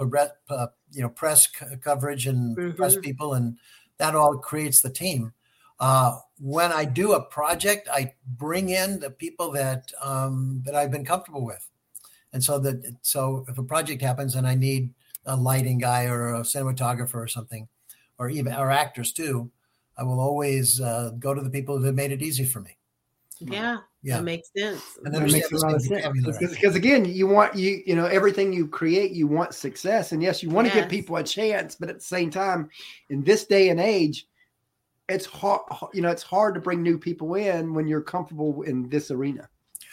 uh, 0.48 0.66
you 0.90 1.02
know 1.02 1.08
press 1.08 1.48
c- 1.52 1.76
coverage 1.80 2.26
and 2.26 2.56
mm-hmm. 2.56 2.76
press 2.76 2.96
people, 2.96 3.34
and 3.34 3.58
that 3.98 4.14
all 4.14 4.38
creates 4.38 4.80
the 4.80 4.90
team. 4.90 5.32
Uh, 5.82 6.16
when 6.38 6.70
I 6.70 6.84
do 6.84 7.14
a 7.14 7.20
project, 7.20 7.88
I 7.92 8.14
bring 8.38 8.68
in 8.68 9.00
the 9.00 9.10
people 9.10 9.50
that 9.50 9.90
um, 10.00 10.62
that 10.64 10.76
I've 10.76 10.92
been 10.92 11.04
comfortable 11.04 11.44
with, 11.44 11.68
and 12.32 12.42
so 12.42 12.60
that 12.60 12.94
so 13.02 13.44
if 13.48 13.58
a 13.58 13.64
project 13.64 14.00
happens 14.00 14.36
and 14.36 14.46
I 14.46 14.54
need 14.54 14.94
a 15.26 15.34
lighting 15.34 15.78
guy 15.78 16.04
or 16.04 16.34
a 16.34 16.42
cinematographer 16.42 17.16
or 17.16 17.26
something, 17.26 17.66
or 18.16 18.30
even 18.30 18.52
our 18.52 18.70
actors 18.70 19.12
too, 19.12 19.50
I 19.98 20.04
will 20.04 20.20
always 20.20 20.80
uh, 20.80 21.10
go 21.18 21.34
to 21.34 21.40
the 21.40 21.50
people 21.50 21.80
that 21.80 21.86
have 21.86 21.96
made 21.96 22.12
it 22.12 22.22
easy 22.22 22.44
for 22.44 22.60
me. 22.60 22.76
Yeah, 23.40 23.78
yeah, 24.04 24.18
that 24.18 24.22
makes 24.22 24.50
sense. 24.56 24.98
And 25.04 25.12
that 25.12 25.20
makes 25.20 25.50
a 25.50 25.56
lot 25.56 25.74
of 25.74 25.82
sense 25.82 26.38
because 26.38 26.76
again, 26.76 27.04
you 27.06 27.26
want 27.26 27.56
you 27.56 27.82
you 27.84 27.96
know 27.96 28.06
everything 28.06 28.52
you 28.52 28.68
create, 28.68 29.10
you 29.10 29.26
want 29.26 29.52
success, 29.52 30.12
and 30.12 30.22
yes, 30.22 30.44
you 30.44 30.50
want 30.50 30.68
to 30.68 30.74
yes. 30.74 30.84
give 30.84 30.90
people 30.90 31.16
a 31.16 31.24
chance, 31.24 31.74
but 31.74 31.88
at 31.88 31.96
the 31.96 32.04
same 32.04 32.30
time, 32.30 32.70
in 33.10 33.24
this 33.24 33.46
day 33.46 33.70
and 33.70 33.80
age, 33.80 34.28
it's 35.08 35.26
hard. 35.26 35.62
You 35.92 36.02
know, 36.02 36.10
it's 36.10 36.22
hard 36.22 36.54
to 36.54 36.60
bring 36.60 36.82
new 36.82 36.98
people 36.98 37.34
in 37.34 37.74
when 37.74 37.86
you're 37.86 38.02
comfortable 38.02 38.62
in 38.62 38.88
this 38.88 39.10
arena. 39.10 39.48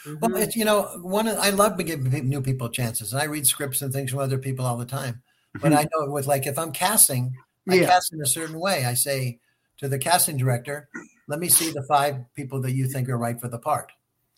Mm-hmm. 0.05 0.19
Well, 0.19 0.41
it's 0.41 0.55
you 0.55 0.65
know 0.65 0.83
one. 1.01 1.27
Of, 1.27 1.37
I 1.39 1.49
love 1.49 1.77
giving 1.77 2.29
new 2.29 2.41
people 2.41 2.69
chances, 2.69 3.13
and 3.13 3.21
I 3.21 3.25
read 3.25 3.45
scripts 3.45 3.81
and 3.81 3.91
things 3.91 4.11
from 4.11 4.19
other 4.19 4.37
people 4.37 4.65
all 4.65 4.77
the 4.77 4.85
time. 4.85 5.21
But 5.53 5.71
mm-hmm. 5.71 5.79
I 5.79 5.87
know 5.93 6.05
it 6.05 6.11
with 6.11 6.27
like 6.27 6.47
if 6.47 6.57
I'm 6.57 6.71
casting, 6.71 7.35
I 7.67 7.75
yeah. 7.75 7.87
cast 7.87 8.13
in 8.13 8.21
a 8.21 8.27
certain 8.27 8.59
way. 8.59 8.85
I 8.85 8.93
say 8.93 9.39
to 9.77 9.87
the 9.87 9.97
casting 9.97 10.37
director, 10.37 10.89
let 11.27 11.39
me 11.39 11.49
see 11.49 11.71
the 11.71 11.83
five 11.83 12.17
people 12.35 12.61
that 12.61 12.71
you 12.71 12.87
think 12.87 13.09
are 13.09 13.17
right 13.17 13.39
for 13.39 13.47
the 13.47 13.59
part. 13.59 13.91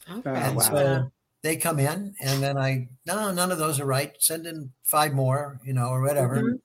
Okay. 0.09 0.29
And 0.29 0.55
wow. 0.55 0.61
so 0.61 1.11
they 1.41 1.57
come 1.57 1.79
in, 1.79 2.15
and 2.21 2.41
then 2.41 2.57
I, 2.57 2.89
no, 3.05 3.31
none 3.31 3.51
of 3.51 3.57
those 3.57 3.79
are 3.79 3.85
right. 3.85 4.15
Send 4.19 4.45
in 4.45 4.71
five 4.83 5.13
more, 5.13 5.59
you 5.63 5.73
know, 5.73 5.87
or 5.87 6.01
whatever. 6.01 6.37
Mm-hmm. 6.37 6.55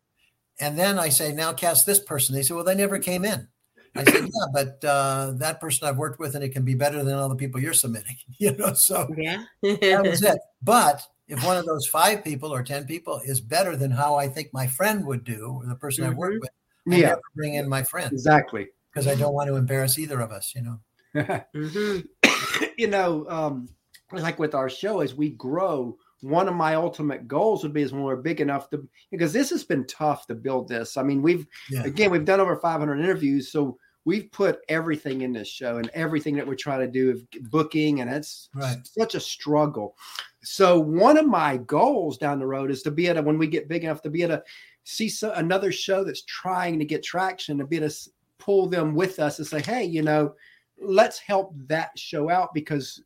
And 0.59 0.79
then 0.79 0.99
I 0.99 1.11
say, 1.11 1.33
now 1.33 1.53
cast 1.53 1.87
this 1.87 2.01
person. 2.01 2.35
They 2.35 2.43
say, 2.43 2.55
well, 2.55 2.65
they 2.65 2.75
never 2.75 2.99
came 2.99 3.25
in. 3.25 3.49
I 3.99 4.05
said, 4.05 4.25
yeah, 4.25 4.47
but 4.53 4.85
uh, 4.85 5.33
that 5.37 5.61
person 5.61 5.89
I've 5.89 5.97
worked 5.97 6.19
with, 6.19 6.35
and 6.35 6.45
it 6.45 6.51
can 6.51 6.65
be 6.65 6.75
better 6.75 7.03
than 7.03 7.15
all 7.15 7.29
the 7.29 7.37
people 7.37 7.61
you're 7.61 7.73
submitting, 7.73 8.17
you 8.39 8.57
know. 8.57 8.75
So 8.75 9.09
yeah, 9.17 9.45
that 9.63 10.03
was 10.05 10.23
it. 10.23 10.39
But 10.63 11.03
if 11.29 11.45
one 11.45 11.57
of 11.57 11.67
those 11.67 11.87
five 11.87 12.25
people 12.25 12.53
or 12.53 12.63
ten 12.63 12.87
people 12.87 13.21
is 13.25 13.41
better 13.41 13.77
than 13.77 13.91
how 13.91 14.17
I 14.17 14.29
think 14.29 14.53
my 14.53 14.67
friend 14.67 15.07
would 15.07 15.25
do, 15.25 15.61
or 15.63 15.67
the 15.67 15.77
person 15.77 16.05
mm-hmm. 16.05 16.15
I 16.15 16.17
work 16.17 16.35
with, 16.41 16.51
I 16.91 16.97
yeah. 16.97 17.15
bring 17.35 17.55
in 17.55 17.69
my 17.69 17.83
friend. 17.83 18.11
Exactly 18.13 18.69
because 18.97 19.07
I 19.07 19.15
don't 19.15 19.35
want 19.35 19.49
to 19.49 19.57
embarrass 19.57 19.99
either 19.99 20.21
of 20.21 20.33
us, 20.33 20.55
you 20.57 20.63
know. 20.63 20.81
mm-hmm. 21.55 22.65
you 22.79 22.87
know, 22.87 23.29
um, 23.29 23.69
like 24.11 24.39
with 24.39 24.55
our 24.55 24.71
show, 24.71 25.01
as 25.01 25.15
we 25.15 25.31
grow, 25.31 25.99
one 26.23 26.49
of 26.49 26.55
my 26.55 26.77
ultimate 26.77 27.29
goals 27.29 27.63
would 27.63 27.75
be 27.75 27.83
is 27.83 27.93
when 27.93 28.03
we're 28.03 28.17
big 28.17 28.41
enough 28.41 28.71
to 28.71 28.89
because 29.11 29.35
this 29.35 29.51
has 29.51 29.65
been 29.65 29.87
tough 29.87 30.27
to 30.29 30.35
build 30.35 30.69
this. 30.69 30.97
I 30.97 31.03
mean, 31.03 31.21
we've 31.21 31.47
yeah. 31.69 31.85
again 31.85 32.11
we've 32.11 32.25
done 32.25 32.41
over 32.41 32.57
500 32.57 32.99
interviews, 32.99 33.53
so 33.53 33.77
we've 34.07 34.31
put 34.31 34.61
everything 34.69 35.23
in 35.23 35.33
this 35.33 35.49
show 35.49 35.77
and 35.77 35.91
everything 35.93 36.37
that 36.37 36.47
we're 36.47 36.55
trying 36.55 36.81
to 36.81 36.87
do 36.87 37.11
of 37.11 37.51
booking, 37.51 38.01
and 38.01 38.09
it's 38.09 38.49
right. 38.55 38.79
such 38.87 39.17
a 39.17 39.21
struggle. 39.21 39.97
So 40.43 40.79
one 40.81 41.19
of 41.19 41.27
my 41.27 41.59
goals 41.59 42.17
down 42.17 42.39
the 42.39 42.47
road 42.47 42.71
is 42.71 42.83
to 42.83 42.91
be 42.91 43.09
able 43.09 43.17
to 43.17 43.23
when 43.23 43.37
we 43.37 43.49
get 43.49 43.69
big 43.69 43.85
enough 43.85 44.01
to 44.03 44.11
be 44.11 44.23
able 44.23 44.37
to 44.37 44.45
see 44.85 45.09
so, 45.09 45.33
another 45.33 45.73
show 45.73 46.05
that's 46.05 46.23
trying 46.23 46.79
to 46.79 46.85
get 46.85 47.03
traction 47.03 47.59
to 47.59 47.67
be 47.67 47.77
able 47.77 47.91
to 47.91 48.11
pull 48.39 48.69
them 48.69 48.95
with 48.95 49.19
us 49.19 49.39
and 49.39 49.47
say, 49.47 49.61
hey, 49.61 49.85
you 49.85 50.03
know, 50.03 50.35
let's 50.81 51.19
help 51.19 51.53
that 51.67 51.91
show 51.99 52.31
out 52.31 52.55
because 52.55 53.03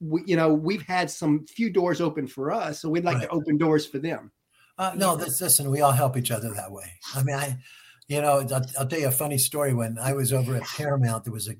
we, 0.00 0.22
you 0.24 0.36
know, 0.36 0.54
we've 0.54 0.82
had 0.82 1.10
some 1.10 1.44
few 1.46 1.68
doors 1.68 2.00
open 2.00 2.28
for 2.28 2.52
us, 2.52 2.80
so 2.80 2.88
we'd 2.88 3.04
like 3.04 3.16
right. 3.16 3.24
to 3.24 3.34
open 3.34 3.58
doors 3.58 3.86
for 3.86 3.98
them. 3.98 4.30
Uh, 4.78 4.92
no, 4.96 5.16
this, 5.16 5.40
listen, 5.40 5.68
we 5.70 5.80
all 5.80 5.92
help 5.92 6.16
each 6.16 6.30
other 6.30 6.52
that 6.54 6.70
way. 6.70 6.92
I 7.14 7.22
mean, 7.24 7.36
I, 7.36 7.56
you 8.08 8.20
know, 8.20 8.40
I'll, 8.40 8.66
I'll, 8.78 8.86
tell 8.86 9.00
you 9.00 9.08
a 9.08 9.12
funny 9.12 9.38
story. 9.38 9.74
When 9.74 9.98
I 9.98 10.12
was 10.12 10.32
over 10.32 10.56
at 10.56 10.62
Paramount, 10.62 11.24
there 11.24 11.32
was 11.32 11.48
a, 11.48 11.54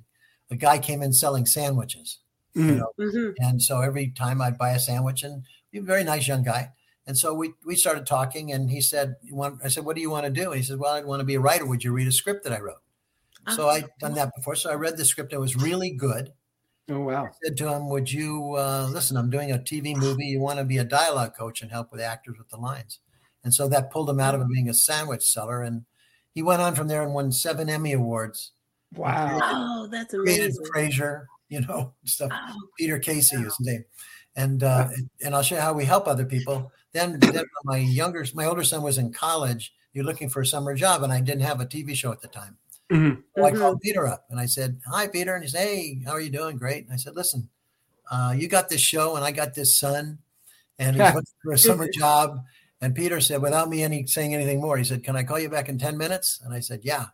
a 0.51 0.57
guy 0.57 0.79
came 0.79 1.03
in 1.03 1.13
selling 1.13 1.47
sandwiches, 1.47 2.19
mm-hmm. 2.57 2.69
you 2.69 2.75
know, 2.77 2.93
mm-hmm. 3.01 3.31
and 3.39 3.63
so 3.63 3.81
every 3.81 4.11
time 4.11 4.41
I'd 4.41 4.59
buy 4.59 4.71
a 4.71 4.79
sandwich, 4.79 5.23
and 5.23 5.45
he 5.73 5.79
was 5.79 5.87
a 5.87 5.93
very 5.93 6.05
nice 6.05 6.29
young 6.29 6.43
guy, 6.43 6.71
and 7.07 7.17
so 7.17 7.35
we 7.35 7.53
we 7.65 7.77
started 7.77 8.07
talking, 8.07 8.53
and 8.53 8.71
he 8.71 8.81
said, 8.81 9.17
want, 9.31 9.61
I 9.65 9.69
said, 9.69 9.85
what 9.85 9.97
do 9.97 10.03
you 10.03 10.11
want 10.11 10.25
to 10.25 10.31
do? 10.31 10.51
And 10.51 10.61
he 10.61 10.63
said, 10.63 10.79
well, 10.79 10.95
I'd 10.95 11.07
want 11.07 11.21
to 11.21 11.27
be 11.27 11.35
a 11.35 11.41
writer. 11.41 11.67
Would 11.67 11.85
you 11.85 11.93
read 11.93 12.09
a 12.09 12.13
script 12.13 12.45
that 12.45 12.53
I 12.53 12.61
wrote? 12.61 12.81
So 13.53 13.69
I'd 13.69 13.85
done 14.01 14.15
that 14.15 14.35
before. 14.35 14.55
So 14.55 14.71
I 14.71 14.75
read 14.75 14.97
the 14.97 15.05
script. 15.05 15.33
It 15.33 15.39
was 15.39 15.57
really 15.57 15.91
good. 15.91 16.33
Oh 16.91 17.01
wow! 17.01 17.25
I 17.25 17.31
said 17.43 17.57
to 17.59 17.73
him, 17.73 17.89
"Would 17.89 18.13
you 18.13 18.57
uh, 18.57 18.89
listen? 18.91 19.17
I'm 19.17 19.31
doing 19.31 19.53
a 19.53 19.59
TV 19.59 19.97
movie. 19.97 20.27
You 20.27 20.41
want 20.41 20.59
to 20.59 20.65
be 20.65 20.79
a 20.79 20.85
dialogue 20.85 21.35
coach 21.37 21.63
and 21.63 21.71
help 21.71 21.91
with 21.91 22.01
actors 22.01 22.37
with 22.39 22.49
the 22.51 22.59
lines." 22.59 23.01
And 23.43 23.55
so 23.55 23.69
that 23.69 23.91
pulled 23.91 24.09
him 24.09 24.21
out 24.21 24.35
of 24.35 24.47
being 24.49 24.69
a 24.69 24.75
sandwich 24.75 25.25
seller, 25.25 25.63
and 25.63 25.85
he 26.35 26.43
went 26.43 26.63
on 26.63 26.75
from 26.75 26.89
there 26.89 27.03
and 27.03 27.15
won 27.15 27.33
seven 27.33 27.69
Emmy 27.69 27.93
awards. 27.93 28.53
Wow! 28.95 29.39
Oh, 29.43 29.89
that's 29.91 30.15
amazing. 30.15 30.65
Frasier, 30.75 31.27
you 31.49 31.61
know, 31.63 31.93
stuff. 32.05 32.31
Oh. 32.33 32.61
Peter 32.79 32.99
Casey 32.99 33.37
was 33.37 33.57
his 33.57 33.67
name, 33.67 33.85
and 34.37 34.63
uh, 34.63 34.89
and 35.23 35.35
I'll 35.35 35.43
show 35.43 35.57
you 35.57 35.61
how 35.61 35.73
we 35.73 35.85
help 35.85 36.07
other 36.07 36.25
people. 36.25 36.73
Then, 36.93 37.19
then 37.19 37.45
my 37.65 37.79
younger, 37.79 38.25
my 38.35 38.45
older 38.45 38.63
son 38.63 38.83
was 38.83 38.99
in 38.99 39.13
college. 39.13 39.75
You're 39.95 40.05
looking 40.05 40.29
for 40.29 40.43
a 40.43 40.47
summer 40.47 40.75
job, 40.75 41.03
and 41.03 41.13
I 41.13 41.21
didn't 41.21 41.43
have 41.43 41.61
a 41.61 41.67
TV 41.67 41.95
show 41.95 42.13
at 42.13 42.21
the 42.21 42.29
time. 42.29 42.57
Mm-hmm. 42.93 43.21
So 43.37 43.45
I 43.45 43.51
mm-hmm. 43.51 43.61
called 43.61 43.81
Peter 43.81 44.07
up 44.07 44.27
and 44.31 44.39
I 44.39 44.47
said, 44.47 44.79
Hi, 44.87 45.09
Peter. 45.09 45.35
And 45.35 45.43
he 45.43 45.51
said, 45.51 45.67
Hey, 45.67 46.01
how 46.05 46.13
are 46.13 46.21
you 46.21 46.31
doing? 46.31 46.57
Great. 46.57 46.85
And 46.85 46.93
I 46.93 46.97
said, 46.97 47.17
Listen, 47.17 47.49
uh, 48.11 48.35
you 48.37 48.49
got 48.49 48.69
this 48.69 48.81
show 48.81 49.17
and 49.17 49.25
I 49.25 49.33
got 49.33 49.55
this 49.55 49.79
son 49.79 50.19
and 50.79 50.97
he's 50.97 51.15
looking 51.15 51.25
for 51.43 51.53
a 51.53 51.59
summer 51.59 51.89
job. 51.93 52.45
And 52.81 52.95
Peter 52.95 53.21
said, 53.21 53.41
without 53.41 53.69
me 53.69 53.83
any 53.83 54.07
saying 54.07 54.35
anything 54.35 54.61
more, 54.61 54.77
he 54.77 54.85
said, 54.85 55.03
Can 55.03 55.17
I 55.17 55.23
call 55.23 55.39
you 55.39 55.49
back 55.49 55.69
in 55.69 55.79
10 55.79 55.97
minutes? 55.97 56.41
And 56.45 56.53
I 56.53 56.61
said, 56.61 56.81
Yeah. 56.83 57.07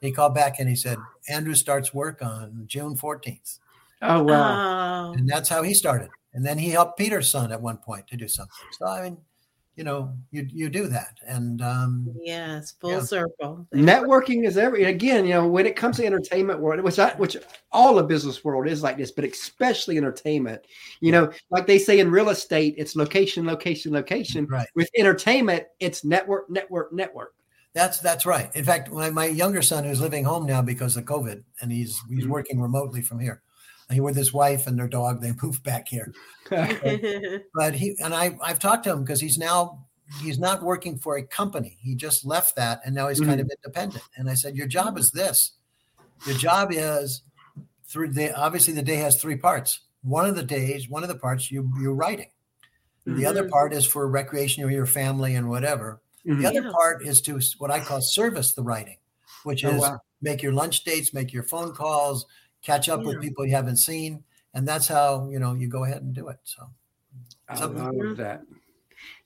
He 0.00 0.12
called 0.12 0.34
back 0.34 0.58
and 0.58 0.68
he 0.68 0.76
said, 0.76 0.96
Andrew 1.28 1.54
starts 1.54 1.92
work 1.92 2.22
on 2.22 2.64
June 2.66 2.96
14th. 2.96 3.58
Oh, 4.00 4.22
wow. 4.22 5.10
Oh. 5.10 5.12
And 5.12 5.28
that's 5.28 5.48
how 5.48 5.62
he 5.62 5.74
started. 5.74 6.08
And 6.32 6.44
then 6.44 6.58
he 6.58 6.70
helped 6.70 6.98
Peter's 6.98 7.30
son 7.30 7.52
at 7.52 7.60
one 7.60 7.76
point 7.76 8.06
to 8.06 8.16
do 8.16 8.26
something. 8.26 8.66
So, 8.78 8.86
I 8.86 9.02
mean, 9.02 9.18
you 9.80 9.84
know 9.84 10.12
you 10.30 10.46
you 10.52 10.68
do 10.68 10.88
that. 10.88 11.16
And 11.26 11.62
um 11.62 12.14
yes 12.22 12.72
full 12.72 12.90
yeah. 12.90 13.00
circle. 13.00 13.66
Networking 13.72 14.46
is 14.46 14.58
every 14.58 14.84
again 14.84 15.24
you 15.24 15.32
know 15.32 15.48
when 15.48 15.64
it 15.64 15.74
comes 15.74 15.96
to 15.96 16.04
entertainment 16.04 16.60
world 16.60 16.84
which 16.84 16.98
I, 16.98 17.14
which 17.14 17.38
all 17.72 17.94
the 17.94 18.02
business 18.02 18.44
world 18.44 18.68
is 18.68 18.82
like 18.82 18.98
this 18.98 19.10
but 19.10 19.24
especially 19.24 19.96
entertainment 19.96 20.66
you 21.00 21.12
know 21.12 21.32
like 21.50 21.66
they 21.66 21.78
say 21.78 21.98
in 21.98 22.10
real 22.10 22.28
estate 22.28 22.74
it's 22.76 22.94
location 22.94 23.46
location 23.46 23.94
location. 23.94 24.44
Right. 24.44 24.68
With 24.74 24.90
entertainment 24.98 25.64
it's 25.80 26.04
network 26.04 26.50
network 26.50 26.92
network. 26.92 27.32
That's 27.72 28.00
that's 28.00 28.26
right. 28.26 28.54
In 28.54 28.66
fact 28.66 28.92
my, 28.92 29.08
my 29.08 29.24
younger 29.24 29.62
son 29.62 29.84
who's 29.84 30.02
living 30.02 30.24
home 30.24 30.44
now 30.44 30.60
because 30.60 30.98
of 30.98 31.06
covid 31.06 31.42
and 31.62 31.72
he's 31.72 32.02
he's 32.10 32.24
mm-hmm. 32.24 32.32
working 32.32 32.60
remotely 32.60 33.00
from 33.00 33.18
here 33.18 33.40
he 33.90 34.00
with 34.00 34.16
his 34.16 34.32
wife 34.32 34.66
and 34.66 34.78
their 34.78 34.88
dog. 34.88 35.20
They 35.20 35.32
moved 35.42 35.62
back 35.62 35.88
here, 35.88 36.12
but, 36.48 36.80
but 37.54 37.74
he 37.74 37.96
and 38.02 38.14
I. 38.14 38.36
I've 38.42 38.58
talked 38.58 38.84
to 38.84 38.90
him 38.90 39.04
because 39.04 39.20
he's 39.20 39.38
now 39.38 39.86
he's 40.20 40.38
not 40.38 40.62
working 40.62 40.98
for 40.98 41.16
a 41.16 41.22
company. 41.22 41.78
He 41.80 41.94
just 41.94 42.24
left 42.24 42.56
that 42.56 42.80
and 42.84 42.94
now 42.94 43.08
he's 43.08 43.20
mm-hmm. 43.20 43.30
kind 43.30 43.40
of 43.40 43.50
independent. 43.50 44.04
And 44.16 44.28
I 44.28 44.34
said, 44.34 44.56
your 44.56 44.66
job 44.66 44.98
is 44.98 45.10
this. 45.10 45.52
Your 46.26 46.36
job 46.36 46.70
is 46.72 47.22
through 47.86 48.12
the 48.12 48.36
obviously 48.36 48.74
the 48.74 48.82
day 48.82 48.96
has 48.96 49.20
three 49.20 49.36
parts. 49.36 49.80
one 50.02 50.26
of 50.26 50.34
the 50.34 50.42
days, 50.42 50.88
one 50.88 51.02
of 51.02 51.08
the 51.08 51.16
parts 51.16 51.50
you 51.50 51.70
you're 51.80 51.94
writing. 51.94 52.30
Mm-hmm. 53.06 53.20
The 53.20 53.26
other 53.26 53.42
mm-hmm. 53.42 53.50
part 53.50 53.72
is 53.72 53.86
for 53.86 54.08
recreation 54.08 54.64
or 54.64 54.70
your 54.70 54.86
family 54.86 55.34
and 55.34 55.48
whatever. 55.48 56.00
Mm-hmm. 56.26 56.42
The 56.42 56.48
other 56.48 56.62
yeah. 56.62 56.72
part 56.72 57.06
is 57.06 57.20
to 57.22 57.40
what 57.58 57.70
I 57.70 57.80
call 57.80 58.00
service 58.00 58.52
the 58.52 58.62
writing, 58.62 58.98
which 59.44 59.64
oh, 59.64 59.70
is 59.70 59.82
wow. 59.82 60.00
make 60.20 60.42
your 60.42 60.52
lunch 60.52 60.84
dates, 60.84 61.14
make 61.14 61.32
your 61.32 61.42
phone 61.42 61.72
calls, 61.72 62.26
catch 62.62 62.88
up 62.88 63.00
yeah. 63.00 63.06
with 63.06 63.20
people 63.20 63.46
you 63.46 63.54
haven't 63.54 63.78
seen, 63.78 64.22
and 64.54 64.66
that's 64.66 64.88
how 64.88 65.28
you 65.30 65.38
know 65.38 65.54
you 65.54 65.68
go 65.68 65.84
ahead 65.84 66.02
and 66.02 66.14
do 66.14 66.28
it. 66.28 66.38
So 66.44 66.70
I 67.48 67.64
love 67.64 68.16
that. 68.16 68.42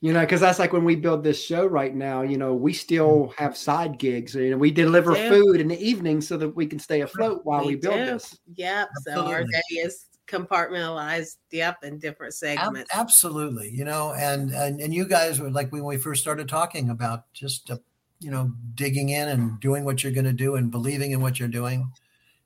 You 0.01 0.13
know, 0.13 0.21
because 0.21 0.39
that's 0.39 0.59
like 0.59 0.71
when 0.71 0.83
we 0.83 0.95
build 0.95 1.23
this 1.23 1.43
show 1.43 1.65
right 1.65 1.93
now. 1.93 2.21
You 2.21 2.37
know, 2.37 2.53
we 2.53 2.73
still 2.73 3.27
mm-hmm. 3.27 3.43
have 3.43 3.57
side 3.57 3.97
gigs. 3.97 4.35
You 4.35 4.51
know, 4.51 4.57
we 4.57 4.71
deliver 4.71 5.11
we 5.11 5.29
food 5.29 5.59
in 5.59 5.67
the 5.67 5.79
evening 5.79 6.21
so 6.21 6.37
that 6.37 6.49
we 6.49 6.65
can 6.65 6.79
stay 6.79 7.01
afloat 7.01 7.41
while 7.43 7.61
we, 7.61 7.75
we 7.75 7.75
build 7.75 7.95
do. 7.95 8.05
this. 8.05 8.37
Yep. 8.55 8.89
So 9.05 9.25
our 9.25 9.43
day 9.43 9.75
is 9.75 10.05
compartmentalized. 10.27 11.37
Yep, 11.51 11.83
in 11.83 11.99
different 11.99 12.33
segments. 12.33 12.89
Absolutely. 12.93 13.69
You 13.69 13.85
know, 13.85 14.13
and 14.13 14.51
and 14.51 14.79
and 14.79 14.93
you 14.93 15.05
guys 15.05 15.39
were 15.39 15.49
like 15.49 15.71
when 15.71 15.83
we 15.83 15.97
first 15.97 16.21
started 16.21 16.47
talking 16.47 16.89
about 16.89 17.31
just 17.33 17.71
uh, 17.71 17.77
you 18.19 18.31
know 18.31 18.51
digging 18.75 19.09
in 19.09 19.29
and 19.29 19.59
doing 19.59 19.85
what 19.85 20.03
you're 20.03 20.13
going 20.13 20.25
to 20.25 20.33
do 20.33 20.55
and 20.55 20.71
believing 20.71 21.11
in 21.11 21.21
what 21.21 21.39
you're 21.39 21.49
doing. 21.49 21.91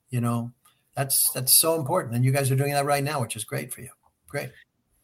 You 0.09 0.21
know, 0.21 0.51
that's 0.95 1.31
that's 1.31 1.59
so 1.59 1.75
important, 1.75 2.15
and 2.15 2.25
you 2.25 2.31
guys 2.31 2.51
are 2.51 2.55
doing 2.55 2.73
that 2.73 2.85
right 2.85 3.03
now, 3.03 3.21
which 3.21 3.35
is 3.35 3.43
great 3.43 3.73
for 3.73 3.81
you. 3.81 3.89
Great. 4.27 4.51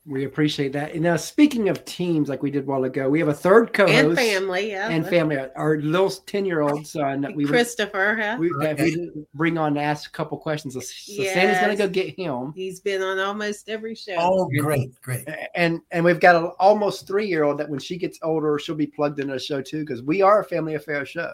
We 0.07 0.25
appreciate 0.25 0.71
that. 0.73 0.91
And 0.91 1.01
now, 1.01 1.15
speaking 1.15 1.67
of 1.67 1.83
teams, 1.83 2.29
like 2.29 2.43
we 2.43 2.51
did 2.51 2.61
a 2.61 2.65
while 2.67 2.83
ago, 2.83 3.09
we 3.09 3.17
have 3.17 3.27
a 3.27 3.33
third 3.33 3.73
co-host 3.73 3.97
and 3.97 4.15
family, 4.15 4.69
yeah, 4.69 4.89
and 4.89 5.03
family. 5.03 5.39
Our 5.55 5.77
little 5.77 6.11
ten-year-old 6.11 6.85
son, 6.85 7.25
we 7.35 7.43
Christopher, 7.43 8.15
yeah. 8.19 8.37
we, 8.37 8.51
we 8.55 9.09
bring 9.33 9.57
on 9.57 9.73
to 9.73 9.81
ask 9.81 10.07
a 10.07 10.11
couple 10.11 10.37
questions. 10.37 10.75
So, 10.75 10.81
yes. 11.07 11.33
Sandy's 11.33 11.57
going 11.57 11.75
to 11.75 11.75
go 11.75 11.89
get 11.89 12.15
him. 12.15 12.53
He's 12.55 12.81
been 12.81 13.01
on 13.01 13.17
almost 13.17 13.67
every 13.67 13.95
show. 13.95 14.13
Oh, 14.19 14.47
great, 14.59 14.91
great. 15.01 15.27
And 15.55 15.81
and 15.89 16.05
we've 16.05 16.19
got 16.19 16.35
an 16.35 16.51
almost 16.59 17.07
three-year-old 17.07 17.57
that 17.57 17.67
when 17.67 17.79
she 17.79 17.97
gets 17.97 18.19
older, 18.21 18.59
she'll 18.59 18.75
be 18.75 18.85
plugged 18.85 19.19
into 19.19 19.33
a 19.33 19.39
show 19.39 19.59
too 19.59 19.79
because 19.79 20.03
we 20.03 20.21
are 20.21 20.41
a 20.41 20.45
family 20.45 20.75
affair 20.75 21.03
show. 21.07 21.31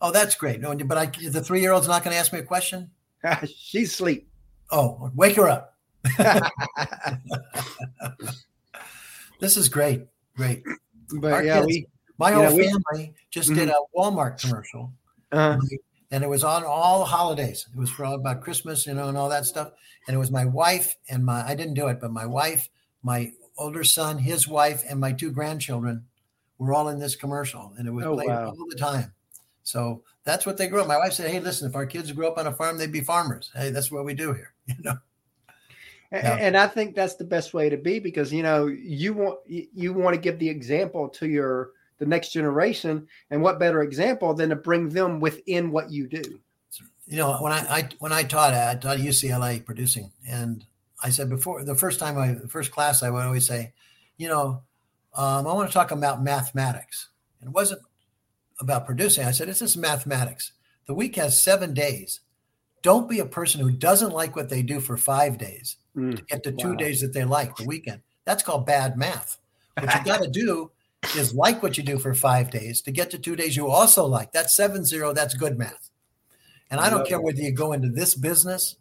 Oh, 0.00 0.12
that's 0.12 0.36
great. 0.36 0.60
No, 0.60 0.76
but 0.76 0.96
I, 0.96 1.06
the 1.06 1.42
three-year-old's 1.42 1.88
not 1.88 2.04
going 2.04 2.14
to 2.14 2.20
ask 2.20 2.32
me 2.32 2.38
a 2.38 2.44
question. 2.44 2.88
She's 3.46 3.92
asleep. 3.92 4.28
Oh, 4.70 5.10
wake 5.14 5.36
her 5.36 5.48
up. 5.48 5.76
this 9.40 9.56
is 9.56 9.68
great. 9.68 10.06
Great. 10.36 10.62
But 11.20 11.32
Our 11.32 11.44
yeah, 11.44 11.60
kids, 11.60 11.66
we, 11.66 11.86
my 12.18 12.32
whole 12.32 12.44
know, 12.44 12.50
family 12.50 12.80
we, 12.94 13.14
just 13.30 13.50
mm-hmm. 13.50 13.58
did 13.58 13.68
a 13.68 13.76
Walmart 13.96 14.40
commercial. 14.40 14.92
Uh-huh. 15.30 15.58
And 16.10 16.22
it 16.22 16.28
was 16.28 16.44
on 16.44 16.64
all 16.64 17.04
holidays. 17.04 17.66
It 17.72 17.78
was 17.78 17.90
for 17.90 18.04
all 18.04 18.14
about 18.14 18.42
Christmas, 18.42 18.86
you 18.86 18.94
know, 18.94 19.08
and 19.08 19.16
all 19.16 19.30
that 19.30 19.46
stuff. 19.46 19.72
And 20.06 20.14
it 20.14 20.18
was 20.18 20.30
my 20.30 20.44
wife 20.44 20.96
and 21.08 21.24
my, 21.24 21.46
I 21.46 21.54
didn't 21.54 21.74
do 21.74 21.88
it, 21.88 22.00
but 22.00 22.12
my 22.12 22.26
wife, 22.26 22.68
my 23.02 23.32
older 23.56 23.84
son, 23.84 24.18
his 24.18 24.46
wife, 24.46 24.82
and 24.88 25.00
my 25.00 25.12
two 25.12 25.30
grandchildren 25.30 26.04
were 26.58 26.74
all 26.74 26.88
in 26.88 26.98
this 26.98 27.16
commercial. 27.16 27.72
And 27.78 27.88
it 27.88 27.92
was 27.92 28.04
oh, 28.04 28.14
played 28.14 28.28
wow. 28.28 28.48
all 28.48 28.66
the 28.68 28.76
time. 28.76 29.14
So 29.62 30.02
that's 30.24 30.46
what 30.46 30.56
they 30.56 30.68
grew 30.68 30.80
up. 30.80 30.88
My 30.88 30.98
wife 30.98 31.12
said, 31.12 31.30
Hey, 31.30 31.40
listen, 31.40 31.68
if 31.68 31.76
our 31.76 31.86
kids 31.86 32.12
grew 32.12 32.26
up 32.26 32.38
on 32.38 32.46
a 32.46 32.52
farm, 32.52 32.78
they'd 32.78 32.92
be 32.92 33.00
farmers. 33.00 33.50
Hey, 33.54 33.70
that's 33.70 33.90
what 33.90 34.04
we 34.04 34.14
do 34.14 34.32
here, 34.32 34.52
you 34.66 34.74
know. 34.82 34.96
Yeah. 36.10 36.36
And 36.38 36.58
I 36.58 36.66
think 36.66 36.94
that's 36.94 37.14
the 37.14 37.24
best 37.24 37.54
way 37.54 37.70
to 37.70 37.78
be 37.78 37.98
because 37.98 38.30
you 38.30 38.42
know 38.42 38.66
you 38.66 39.14
want 39.14 39.38
you 39.46 39.94
want 39.94 40.14
to 40.14 40.20
give 40.20 40.38
the 40.38 40.48
example 40.48 41.08
to 41.08 41.26
your 41.26 41.70
the 41.98 42.04
next 42.04 42.32
generation, 42.32 43.06
and 43.30 43.40
what 43.40 43.58
better 43.58 43.82
example 43.82 44.34
than 44.34 44.50
to 44.50 44.56
bring 44.56 44.90
them 44.90 45.20
within 45.20 45.70
what 45.70 45.90
you 45.90 46.06
do. 46.06 46.22
You 47.06 47.16
know, 47.16 47.38
when 47.40 47.52
I, 47.52 47.60
I 47.60 47.88
when 47.98 48.12
I 48.12 48.24
taught 48.24 48.52
I 48.52 48.74
taught 48.74 48.98
UCLA 48.98 49.64
producing, 49.64 50.12
and 50.28 50.66
I 51.02 51.08
said 51.08 51.30
before 51.30 51.64
the 51.64 51.74
first 51.74 51.98
time 51.98 52.18
I 52.18 52.32
the 52.32 52.48
first 52.48 52.72
class 52.72 53.02
I 53.02 53.08
would 53.08 53.22
always 53.22 53.46
say, 53.46 53.72
you 54.18 54.28
know, 54.28 54.62
um, 55.14 55.46
I 55.46 55.52
want 55.52 55.68
to 55.68 55.74
talk 55.74 55.90
about 55.90 56.22
mathematics. 56.22 57.08
And 57.40 57.48
it 57.48 57.54
wasn't 57.54 57.82
about 58.62 58.86
producing. 58.86 59.26
I 59.26 59.32
said, 59.32 59.48
this 59.48 59.60
is 59.60 59.76
mathematics. 59.76 60.52
The 60.86 60.94
week 60.94 61.16
has 61.16 61.40
seven 61.40 61.74
days. 61.74 62.20
Don't 62.82 63.08
be 63.08 63.18
a 63.18 63.26
person 63.26 63.60
who 63.60 63.70
doesn't 63.70 64.12
like 64.12 64.34
what 64.34 64.48
they 64.48 64.62
do 64.62 64.80
for 64.80 64.96
five 64.96 65.38
days 65.38 65.76
mm, 65.96 66.16
to 66.16 66.22
get 66.22 66.42
the 66.42 66.52
two 66.52 66.74
days 66.76 67.00
that 67.00 67.12
they 67.12 67.24
like 67.24 67.54
the 67.56 67.66
weekend. 67.66 68.00
That's 68.24 68.42
called 68.42 68.66
bad 68.66 68.96
math. 68.96 69.38
What 69.78 69.94
you 69.94 70.04
got 70.04 70.22
to 70.22 70.30
do 70.30 70.70
is 71.16 71.34
like 71.34 71.62
what 71.62 71.76
you 71.76 71.84
do 71.84 71.98
for 71.98 72.14
five 72.14 72.50
days 72.50 72.80
to 72.82 72.90
get 72.90 73.10
to 73.10 73.18
two 73.18 73.36
days 73.36 73.56
you 73.56 73.68
also 73.68 74.04
like. 74.04 74.32
That's 74.32 74.54
seven 74.54 74.84
zero. 74.84 75.12
That's 75.12 75.34
good 75.34 75.58
math. 75.58 75.90
And 76.70 76.80
I 76.80 76.88
don't 76.90 77.06
care 77.06 77.20
whether 77.20 77.40
you 77.40 77.52
go 77.52 77.72
into 77.72 77.88
this 77.88 78.14
business, 78.14 78.76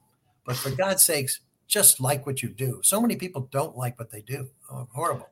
but 0.45 0.55
for 0.55 0.69
God's 0.71 1.03
sakes, 1.03 1.41
just 1.67 1.99
like 1.99 2.25
what 2.25 2.41
you 2.41 2.49
do. 2.49 2.79
So 2.83 3.01
many 3.01 3.15
people 3.15 3.49
don't 3.51 3.77
like 3.77 3.99
what 3.99 4.11
they 4.11 4.21
do. 4.21 4.49
Oh, 4.71 4.87
horrible. 4.93 5.27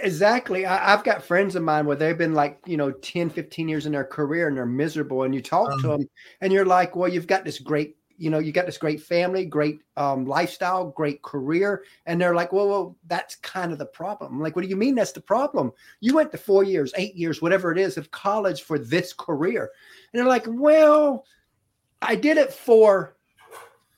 Exactly. 0.00 0.64
I, 0.64 0.90
have 0.90 1.04
got 1.04 1.22
friends 1.22 1.54
of 1.54 1.62
mine 1.62 1.84
where 1.84 1.96
they've 1.96 2.16
been 2.16 2.32
like, 2.32 2.58
you 2.64 2.78
know, 2.78 2.92
10, 2.92 3.28
15 3.28 3.68
years 3.68 3.84
in 3.84 3.92
their 3.92 4.04
career 4.04 4.48
and 4.48 4.56
they're 4.56 4.64
miserable. 4.64 5.24
And 5.24 5.34
you 5.34 5.42
talk 5.42 5.70
um, 5.70 5.80
to 5.82 5.88
them 5.88 6.08
and 6.40 6.52
you're 6.52 6.64
like, 6.64 6.96
well, 6.96 7.12
you've 7.12 7.26
got 7.26 7.44
this 7.44 7.58
great, 7.58 7.96
you 8.16 8.30
know, 8.30 8.38
you 8.38 8.52
got 8.52 8.64
this 8.64 8.78
great 8.78 9.02
family, 9.02 9.44
great 9.44 9.80
um, 9.98 10.24
lifestyle, 10.24 10.86
great 10.86 11.20
career. 11.20 11.84
And 12.06 12.18
they're 12.18 12.34
like, 12.34 12.54
well, 12.54 12.68
well, 12.68 12.96
that's 13.06 13.36
kind 13.36 13.70
of 13.70 13.78
the 13.78 13.86
problem. 13.86 14.32
I'm 14.32 14.40
like, 14.40 14.56
what 14.56 14.62
do 14.62 14.68
you 14.68 14.76
mean 14.76 14.94
that's 14.94 15.12
the 15.12 15.20
problem? 15.20 15.72
You 16.00 16.14
went 16.14 16.32
to 16.32 16.38
four 16.38 16.64
years, 16.64 16.94
eight 16.96 17.14
years, 17.14 17.42
whatever 17.42 17.70
it 17.70 17.78
is 17.78 17.98
of 17.98 18.10
college 18.10 18.62
for 18.62 18.78
this 18.78 19.12
career. 19.12 19.70
And 20.12 20.18
they're 20.18 20.26
like, 20.26 20.46
well, 20.48 21.26
I 22.00 22.14
did 22.14 22.38
it 22.38 22.52
for 22.52 23.14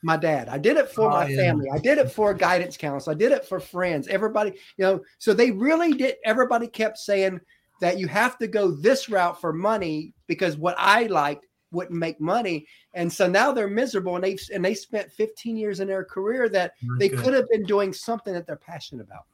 my 0.04 0.16
dad. 0.16 0.48
I 0.48 0.58
did 0.58 0.76
it 0.76 0.90
for 0.90 1.06
oh, 1.06 1.10
my 1.10 1.26
yeah. 1.26 1.36
family. 1.36 1.68
I 1.72 1.78
did 1.78 1.98
it 1.98 2.10
for 2.10 2.34
guidance 2.34 2.76
council. 2.76 3.10
I 3.10 3.14
did 3.14 3.32
it 3.32 3.44
for 3.46 3.58
friends. 3.58 4.06
Everybody, 4.06 4.50
you 4.76 4.84
know, 4.84 5.00
so 5.18 5.32
they 5.32 5.50
really 5.50 5.92
did. 5.92 6.16
Everybody 6.24 6.66
kept 6.68 6.98
saying 6.98 7.40
that 7.80 7.98
you 7.98 8.06
have 8.08 8.38
to 8.38 8.46
go 8.46 8.70
this 8.70 9.08
route 9.08 9.40
for 9.40 9.52
money 9.52 10.12
because 10.26 10.56
what 10.56 10.76
I 10.78 11.04
liked 11.04 11.46
wouldn't 11.72 11.98
make 11.98 12.20
money. 12.20 12.66
And 12.92 13.12
so 13.12 13.28
now 13.28 13.50
they're 13.50 13.68
miserable 13.68 14.14
and 14.14 14.24
they 14.24 14.36
and 14.52 14.64
they 14.64 14.74
spent 14.74 15.10
15 15.10 15.56
years 15.56 15.80
in 15.80 15.88
their 15.88 16.04
career 16.04 16.48
that 16.50 16.72
they 16.98 17.08
good. 17.08 17.18
could 17.20 17.34
have 17.34 17.48
been 17.50 17.64
doing 17.64 17.92
something 17.92 18.32
that 18.34 18.46
they're 18.46 18.56
passionate 18.56 19.02
about. 19.02 19.24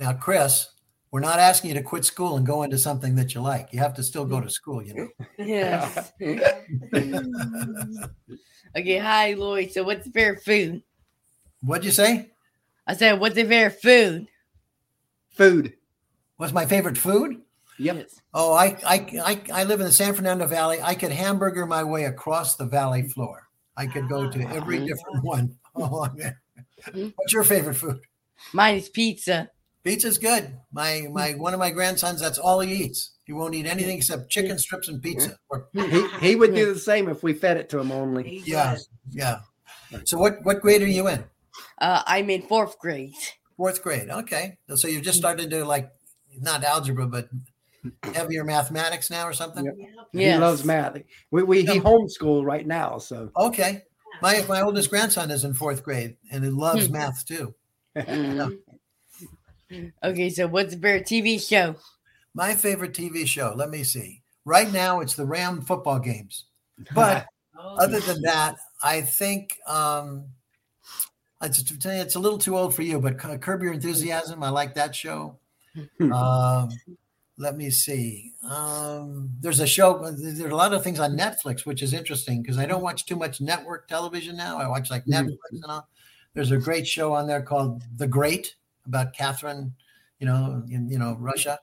Now, 0.00 0.12
Chris, 0.12 0.70
we're 1.12 1.20
not 1.20 1.38
asking 1.38 1.68
you 1.68 1.74
to 1.74 1.82
quit 1.82 2.06
school 2.06 2.36
and 2.36 2.46
go 2.46 2.62
into 2.62 2.78
something 2.78 3.14
that 3.16 3.34
you 3.34 3.42
like. 3.42 3.68
You 3.70 3.78
have 3.80 3.94
to 3.94 4.02
still 4.02 4.24
go 4.24 4.40
to 4.40 4.50
school, 4.50 4.82
you 4.82 4.94
know. 4.94 5.08
Yes. 5.38 6.12
Okay, 8.74 8.96
hi 8.96 9.34
Lloyd. 9.34 9.70
So 9.70 9.82
what's 9.82 10.06
your 10.06 10.14
favorite 10.14 10.42
food? 10.42 10.82
What'd 11.60 11.84
you 11.84 11.90
say? 11.90 12.30
I 12.86 12.94
said, 12.94 13.20
what's 13.20 13.36
your 13.36 13.44
favorite 13.44 13.82
food? 13.82 14.28
Food. 15.34 15.74
What's 16.38 16.54
my 16.54 16.64
favorite 16.64 16.96
food? 16.96 17.42
Yep. 17.78 18.08
Oh, 18.32 18.54
I, 18.54 18.78
I 18.86 18.96
I 19.22 19.40
I 19.52 19.64
live 19.64 19.80
in 19.80 19.86
the 19.86 19.92
San 19.92 20.14
Fernando 20.14 20.46
Valley. 20.46 20.80
I 20.80 20.94
could 20.94 21.12
hamburger 21.12 21.66
my 21.66 21.84
way 21.84 22.04
across 22.04 22.56
the 22.56 22.64
valley 22.64 23.02
floor. 23.02 23.46
I 23.76 23.86
could 23.86 24.08
go 24.08 24.30
to 24.30 24.40
every 24.48 24.78
ah. 24.78 24.86
different 24.86 25.22
one 25.22 25.56
along 25.74 26.16
there. 26.16 26.40
What's 26.94 27.34
your 27.34 27.44
favorite 27.44 27.74
food? 27.74 28.00
Mine 28.54 28.76
is 28.76 28.88
pizza. 28.88 29.50
Pizza's 29.84 30.18
good. 30.18 30.58
My 30.72 31.06
my 31.10 31.32
hmm. 31.32 31.40
one 31.40 31.54
of 31.54 31.60
my 31.60 31.70
grandsons, 31.70 32.20
that's 32.20 32.38
all 32.38 32.60
he 32.60 32.72
eats. 32.72 33.10
He 33.24 33.32
won't 33.32 33.54
eat 33.54 33.66
anything 33.66 33.92
hmm. 33.92 33.98
except 33.98 34.30
chicken 34.30 34.58
strips 34.58 34.88
and 34.88 35.02
pizza. 35.02 35.38
Hmm. 35.50 35.90
he, 35.90 36.08
he 36.20 36.36
would 36.36 36.54
do 36.54 36.72
the 36.72 36.80
same 36.80 37.08
if 37.08 37.22
we 37.22 37.34
fed 37.34 37.56
it 37.56 37.68
to 37.70 37.78
him 37.78 37.92
only. 37.92 38.42
Yeah, 38.44 38.76
yeah. 39.10 39.40
So 40.04 40.18
what 40.18 40.44
what 40.44 40.60
grade 40.60 40.82
are 40.82 40.86
you 40.86 41.08
in? 41.08 41.24
Uh, 41.78 42.02
I'm 42.06 42.30
in 42.30 42.42
fourth 42.42 42.78
grade. 42.78 43.14
Fourth 43.56 43.82
grade. 43.82 44.08
Okay. 44.08 44.58
So 44.74 44.88
you've 44.88 45.02
just 45.02 45.18
started 45.18 45.50
to 45.50 45.64
like 45.64 45.90
not 46.40 46.64
algebra, 46.64 47.06
but 47.06 47.28
heavier 48.14 48.44
mathematics 48.44 49.10
now 49.10 49.26
or 49.26 49.32
something. 49.32 49.64
Yep. 49.64 49.74
Yes. 50.12 50.34
He 50.34 50.40
loves 50.40 50.64
math. 50.64 50.98
We, 51.30 51.42
we 51.42 51.62
he 51.62 51.80
homeschooled 51.80 52.44
right 52.44 52.66
now. 52.66 52.98
So 52.98 53.30
okay. 53.36 53.82
My 54.20 54.44
my 54.48 54.62
oldest 54.62 54.90
grandson 54.90 55.30
is 55.30 55.44
in 55.44 55.54
fourth 55.54 55.82
grade 55.82 56.16
and 56.30 56.44
he 56.44 56.50
loves 56.50 56.86
hmm. 56.86 56.92
math 56.92 57.26
too. 57.26 57.54
yeah. 57.96 58.48
Okay, 60.02 60.30
so 60.30 60.46
what's 60.46 60.74
the 60.74 60.80
favorite 60.80 61.06
TV 61.06 61.40
show? 61.40 61.76
My 62.34 62.54
favorite 62.54 62.92
TV 62.92 63.26
show. 63.26 63.52
Let 63.56 63.70
me 63.70 63.84
see. 63.84 64.22
Right 64.44 64.72
now, 64.72 65.00
it's 65.00 65.14
the 65.14 65.26
Ram 65.26 65.62
football 65.62 65.98
games. 65.98 66.44
But 66.94 67.26
oh. 67.58 67.76
other 67.80 68.00
than 68.00 68.22
that, 68.22 68.56
I 68.82 69.02
think 69.02 69.58
um, 69.66 70.24
it's, 71.42 71.62
it's 71.84 72.14
a 72.14 72.20
little 72.20 72.38
too 72.38 72.56
old 72.56 72.74
for 72.74 72.82
you. 72.82 73.00
But 73.00 73.18
Curb 73.18 73.62
Your 73.62 73.72
Enthusiasm. 73.72 74.42
I 74.42 74.48
like 74.48 74.74
that 74.74 74.94
show. 74.94 75.38
um, 76.12 76.70
let 77.38 77.56
me 77.56 77.70
see. 77.70 78.32
Um, 78.48 79.30
there's 79.40 79.60
a 79.60 79.66
show. 79.66 80.10
There 80.10 80.46
are 80.46 80.50
a 80.50 80.56
lot 80.56 80.74
of 80.74 80.82
things 80.84 81.00
on 81.00 81.16
Netflix, 81.16 81.64
which 81.64 81.82
is 81.82 81.92
interesting 81.94 82.42
because 82.42 82.58
I 82.58 82.66
don't 82.66 82.82
watch 82.82 83.06
too 83.06 83.16
much 83.16 83.40
network 83.40 83.88
television 83.88 84.36
now. 84.36 84.58
I 84.58 84.68
watch 84.68 84.90
like 84.90 85.04
mm-hmm. 85.04 85.28
Netflix 85.28 85.52
and 85.52 85.64
all. 85.64 85.88
There's 86.34 86.50
a 86.50 86.58
great 86.58 86.86
show 86.86 87.12
on 87.12 87.26
there 87.26 87.42
called 87.42 87.82
The 87.96 88.06
Great 88.06 88.54
about 88.86 89.12
Catherine, 89.14 89.74
you 90.18 90.26
know, 90.26 90.62
in 90.70 90.88
you 90.88 90.98
know 90.98 91.16
Russia. 91.18 91.58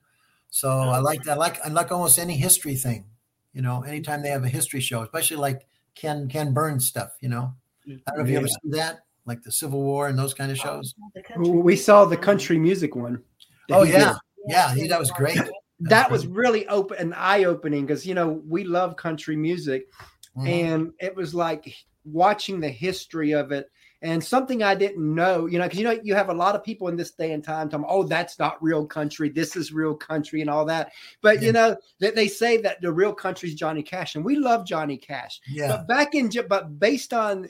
So 0.50 0.70
I 0.70 1.00
like 1.00 1.28
I 1.28 1.36
like 1.36 1.60
I 1.66 1.70
like 1.70 1.92
almost 1.92 2.20
any 2.20 2.36
history 2.36 2.76
thing. 2.76 3.06
You 3.54 3.62
know, 3.62 3.84
anytime 3.84 4.22
they 4.22 4.30
have 4.30 4.44
a 4.44 4.50
history 4.50 4.80
show, 4.80 5.04
especially 5.04 5.38
like 5.38 5.68
Ken 5.96 6.28
Ken 6.28 6.54
Burns 6.54 6.86
stuff. 6.86 7.18
You 7.22 7.30
know, 7.30 7.54
I 7.88 7.92
don't 8.08 8.18
know 8.18 8.24
if 8.24 8.30
you 8.30 8.38
ever 8.38 8.48
see 8.48 8.70
that 8.72 9.00
like 9.30 9.44
the 9.44 9.52
Civil 9.52 9.82
War 9.82 10.08
and 10.08 10.18
those 10.18 10.34
kind 10.34 10.52
of 10.52 10.58
shows? 10.58 10.96
We 11.38 11.76
saw 11.76 12.04
the 12.06 12.18
country 12.18 12.58
music 12.58 12.96
one. 12.96 13.24
Oh 13.72 13.84
yeah, 13.84 14.16
yeah, 14.48 14.74
yeah, 14.74 14.88
that 14.88 15.00
was 15.00 15.12
great. 15.12 15.38
That, 15.38 15.52
that 15.82 16.12
was, 16.12 16.26
was 16.26 16.36
really 16.36 16.68
open 16.68 16.98
and 17.00 17.14
eye 17.14 17.46
opening 17.46 17.86
because 17.86 18.06
you 18.06 18.16
know 18.16 18.42
we 18.48 18.66
love 18.66 18.98
country 18.98 19.38
music, 19.38 19.88
mm-hmm. 20.36 20.48
and 20.48 20.94
it 21.00 21.16
was 21.16 21.34
like 21.34 21.74
watching 22.04 22.60
the 22.60 22.70
history 22.70 23.32
of 23.32 23.52
it 23.52 23.72
and 24.02 24.24
something 24.24 24.64
I 24.64 24.76
didn't 24.76 25.14
know, 25.14 25.46
you 25.46 25.58
know, 25.58 25.66
because 25.66 25.80
you 25.80 25.86
know 25.86 26.00
you 26.04 26.16
have 26.16 26.30
a 26.30 26.34
lot 26.34 26.56
of 26.56 26.64
people 26.64 26.88
in 26.88 26.96
this 26.96 27.12
day 27.12 27.34
and 27.34 27.44
time 27.44 27.70
talking, 27.70 27.86
oh, 27.88 28.04
that's 28.04 28.40
not 28.40 28.62
real 28.64 28.86
country, 28.86 29.30
this 29.30 29.56
is 29.56 29.74
real 29.74 29.96
country, 29.96 30.42
and 30.42 30.50
all 30.50 30.66
that. 30.66 30.92
But 31.22 31.42
yeah. 31.42 31.48
you 31.48 31.54
know 31.54 31.78
that 32.00 32.16
they 32.16 32.28
say 32.28 32.58
that 32.62 32.82
the 32.82 32.92
real 32.92 33.14
country 33.14 33.50
is 33.50 33.56
Johnny 33.56 33.84
Cash, 33.84 34.16
and 34.16 34.24
we 34.24 34.36
love 34.36 34.66
Johnny 34.66 34.98
Cash. 34.98 35.42
Yeah. 35.48 35.68
But 35.68 35.88
back 35.88 36.16
in, 36.16 36.30
but 36.48 36.80
based 36.80 37.14
on 37.14 37.50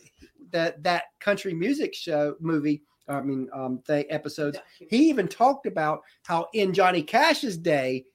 that 0.52 0.82
that 0.84 1.04
country 1.20 1.54
music 1.54 1.94
show 1.94 2.36
movie, 2.40 2.82
I 3.08 3.22
mean, 3.22 3.50
um, 3.54 3.82
the 3.86 4.12
episodes, 4.12 4.58
he 4.90 5.10
even 5.10 5.28
talked 5.28 5.66
about 5.66 6.02
how 6.24 6.48
in 6.54 6.74
Johnny 6.74 7.04
Cash's 7.04 7.58
day, 7.58 8.06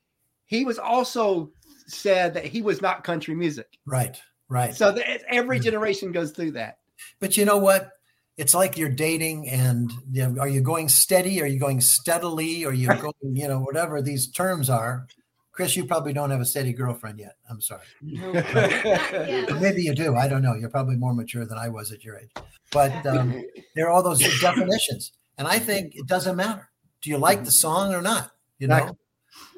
he 0.46 0.64
was 0.64 0.78
also 0.78 1.50
said 1.86 2.34
that 2.34 2.46
he 2.46 2.62
was 2.62 2.80
not 2.82 3.04
country 3.04 3.34
music. 3.34 3.78
Right. 3.86 4.20
Right. 4.48 4.74
So 4.74 4.96
every 5.28 5.58
generation 5.58 6.12
goes 6.12 6.32
through 6.32 6.52
that. 6.52 6.78
But 7.18 7.36
you 7.36 7.44
know 7.44 7.58
what? 7.58 7.90
It's 8.36 8.54
like 8.54 8.76
you're 8.76 8.88
dating 8.88 9.48
and 9.48 9.92
you 10.10 10.28
know, 10.28 10.40
are 10.40 10.48
you 10.48 10.60
going 10.60 10.88
steady? 10.88 11.40
Are 11.40 11.46
you 11.46 11.58
going 11.58 11.80
steadily? 11.80 12.64
Are 12.64 12.72
you 12.72 12.88
going 13.00 13.14
you 13.22 13.48
know 13.48 13.60
whatever 13.60 14.02
these 14.02 14.28
terms 14.28 14.68
are. 14.70 15.06
Chris 15.52 15.76
you 15.76 15.84
probably 15.84 16.12
don't 16.12 16.30
have 16.30 16.40
a 16.40 16.44
steady 16.44 16.72
girlfriend 16.72 17.20
yet. 17.20 17.36
I'm 17.48 17.60
sorry. 17.60 17.84
Maybe 18.02 19.82
you 19.82 19.94
do. 19.94 20.16
I 20.16 20.26
don't 20.26 20.42
know. 20.42 20.54
You're 20.54 20.68
probably 20.68 20.96
more 20.96 21.14
mature 21.14 21.44
than 21.44 21.58
i 21.58 21.68
was 21.68 21.92
at 21.92 22.02
your 22.02 22.18
age. 22.18 22.30
But 22.72 23.06
um, 23.06 23.40
there 23.76 23.86
are 23.86 23.90
all 23.90 24.02
those 24.02 24.18
definitions. 24.40 25.12
And 25.38 25.46
i 25.46 25.58
think 25.58 25.94
it 25.94 26.06
doesn't 26.06 26.36
matter. 26.36 26.68
Do 27.02 27.10
you 27.10 27.18
like 27.18 27.44
the 27.44 27.52
song 27.52 27.94
or 27.94 28.02
not? 28.02 28.32
You 28.58 28.68
know? 28.68 28.96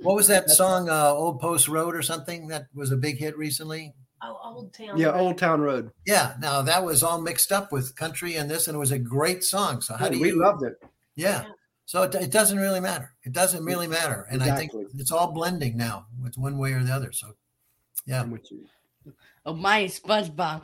What 0.02 0.16
was 0.16 0.26
that 0.28 0.50
song 0.50 0.88
uh, 0.88 1.12
old 1.12 1.40
post 1.40 1.68
road 1.68 1.94
or 1.94 2.02
something 2.02 2.48
that 2.48 2.66
was 2.74 2.92
a 2.92 2.96
big 2.96 3.18
hit 3.18 3.36
recently 3.36 3.94
Oh, 4.22 4.38
Old 4.42 4.72
Town. 4.72 4.96
Yeah, 4.96 5.08
Road. 5.08 5.20
Old 5.20 5.38
Town 5.38 5.60
Road. 5.60 5.90
Yeah. 6.06 6.34
Now 6.40 6.62
that 6.62 6.84
was 6.84 7.02
all 7.02 7.20
mixed 7.20 7.52
up 7.52 7.70
with 7.70 7.94
country 7.96 8.36
and 8.36 8.50
this, 8.50 8.66
and 8.66 8.74
it 8.74 8.78
was 8.78 8.92
a 8.92 8.98
great 8.98 9.44
song. 9.44 9.80
So 9.80 9.94
how 9.94 10.06
yeah, 10.06 10.10
do 10.12 10.16
you? 10.18 10.22
We 10.22 10.32
loved 10.32 10.62
it. 10.62 10.74
Yeah. 11.14 11.42
yeah. 11.42 11.50
So 11.84 12.02
it, 12.02 12.14
it, 12.16 12.32
doesn't 12.32 12.58
really 12.58 12.80
matter. 12.80 13.14
It 13.22 13.32
doesn't 13.32 13.64
really 13.64 13.86
matter, 13.86 14.26
and 14.28 14.42
exactly. 14.42 14.80
I 14.80 14.84
think 14.88 15.00
it's 15.00 15.12
all 15.12 15.30
blending 15.30 15.76
now 15.76 16.06
with 16.20 16.36
one 16.36 16.58
way 16.58 16.72
or 16.72 16.82
the 16.82 16.92
other. 16.92 17.12
So, 17.12 17.36
yeah. 18.06 18.22
I'm 18.22 18.30
with 18.32 18.50
you. 18.50 18.66
Oh, 19.44 19.54
my 19.54 19.84
SpongeBob. 19.84 20.62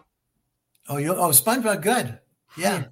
Oh, 0.89 0.97
you. 0.97 1.15
Oh, 1.15 1.29
SpongeBob. 1.29 1.81
Good. 1.81 2.19
Yeah. 2.57 2.87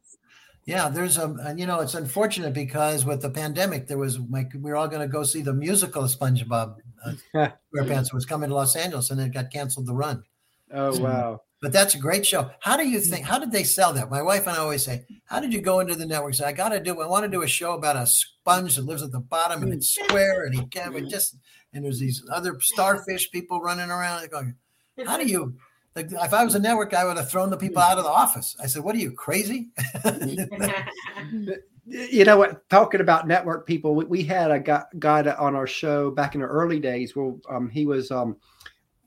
Yeah, 0.65 0.89
there's 0.89 1.19
a, 1.19 1.55
you 1.57 1.67
know, 1.67 1.81
it's 1.81 1.95
unfortunate 1.95 2.53
because 2.53 3.05
with 3.05 3.23
the 3.23 3.31
pandemic, 3.31 3.89
there 3.89 3.99
was 3.99 4.21
like 4.21 4.53
we 4.55 4.71
were 4.71 4.77
all 4.77 4.87
going 4.87 5.01
to 5.01 5.09
go 5.09 5.25
see 5.25 5.43
the 5.43 5.55
musical 5.55 6.05
SpongeBob 6.05 6.77
uh, 7.05 7.15
SquarePants 7.75 8.13
was 8.13 8.27
coming 8.27 8.51
to 8.51 8.55
Los 8.55 8.77
Angeles, 8.77 9.11
and 9.11 9.21
it 9.21 9.33
got 9.33 9.51
canceled 9.51 9.87
the 9.87 9.95
run. 9.95 10.23
Oh 10.73 10.99
wow! 11.01 11.43
But 11.61 11.73
that's 11.73 11.95
a 11.95 11.99
great 11.99 12.25
show. 12.25 12.51
How 12.61 12.77
do 12.77 12.89
you 12.89 13.01
think? 13.01 13.27
How 13.27 13.39
did 13.39 13.53
they 13.53 13.65
sell 13.65 13.93
that? 13.93 14.11
My 14.11 14.23
wife 14.23 14.47
and 14.47 14.57
I 14.57 14.61
always 14.61 14.85
say, 14.85 15.05
"How 15.27 15.41
did 15.41 15.53
you 15.53 15.61
go 15.61 15.81
into 15.81 15.95
the 15.95 16.07
network?" 16.07 16.35
Say, 16.35 16.45
"I 16.45 16.53
got 16.53 16.71
to 16.71 16.81
do. 16.81 17.01
I 17.01 17.07
want 17.07 17.25
to 17.25 17.31
do 17.31 17.43
a 17.43 17.49
show 17.49 17.75
about 17.75 17.97
a 17.97 18.07
sponge 18.07 18.77
that 18.77 18.87
lives 18.87 19.03
at 19.03 19.13
the 19.13 19.21
bottom 19.21 19.63
and 19.63 19.73
it's 19.73 19.95
square 19.95 20.45
and 20.45 20.55
he 20.55 20.65
can't. 20.67 20.95
But 20.95 21.09
just 21.09 21.37
and 21.73 21.85
there's 21.85 21.99
these 21.99 22.25
other 22.33 22.59
starfish 22.61 23.31
people 23.31 23.61
running 23.61 23.91
around. 23.91 24.29
Going, 24.31 24.55
how 25.07 25.19
do 25.19 25.27
you? 25.29 25.55
Like, 25.97 26.13
if 26.13 26.33
I 26.33 26.45
was 26.45 26.55
a 26.55 26.61
network, 26.61 26.95
I 26.95 27.05
would 27.05 27.17
have 27.17 27.31
thrown 27.31 27.51
the 27.51 27.57
people 27.57 27.83
out 27.83 27.99
of 27.99 28.05
the 28.05 28.11
office. 28.11 28.57
I 28.63 28.67
said, 28.67 28.83
"What 28.83 28.95
are 28.95 28.99
you 28.99 29.13
crazy?" 29.13 29.71
you 31.87 32.25
know 32.25 32.37
what? 32.39 32.69
Talking 32.71 33.01
about 33.01 33.27
network 33.27 33.67
people, 33.67 33.95
we, 33.95 34.05
we 34.05 34.23
had 34.23 34.51
a 34.51 34.61
guy, 34.61 34.85
guy 34.99 35.29
on 35.33 35.57
our 35.57 35.67
show 35.67 36.11
back 36.11 36.35
in 36.35 36.41
the 36.41 36.47
early 36.47 36.79
days. 36.79 37.17
Where 37.17 37.35
um, 37.51 37.69
he 37.69 37.87
was 37.87 38.11
um, 38.11 38.37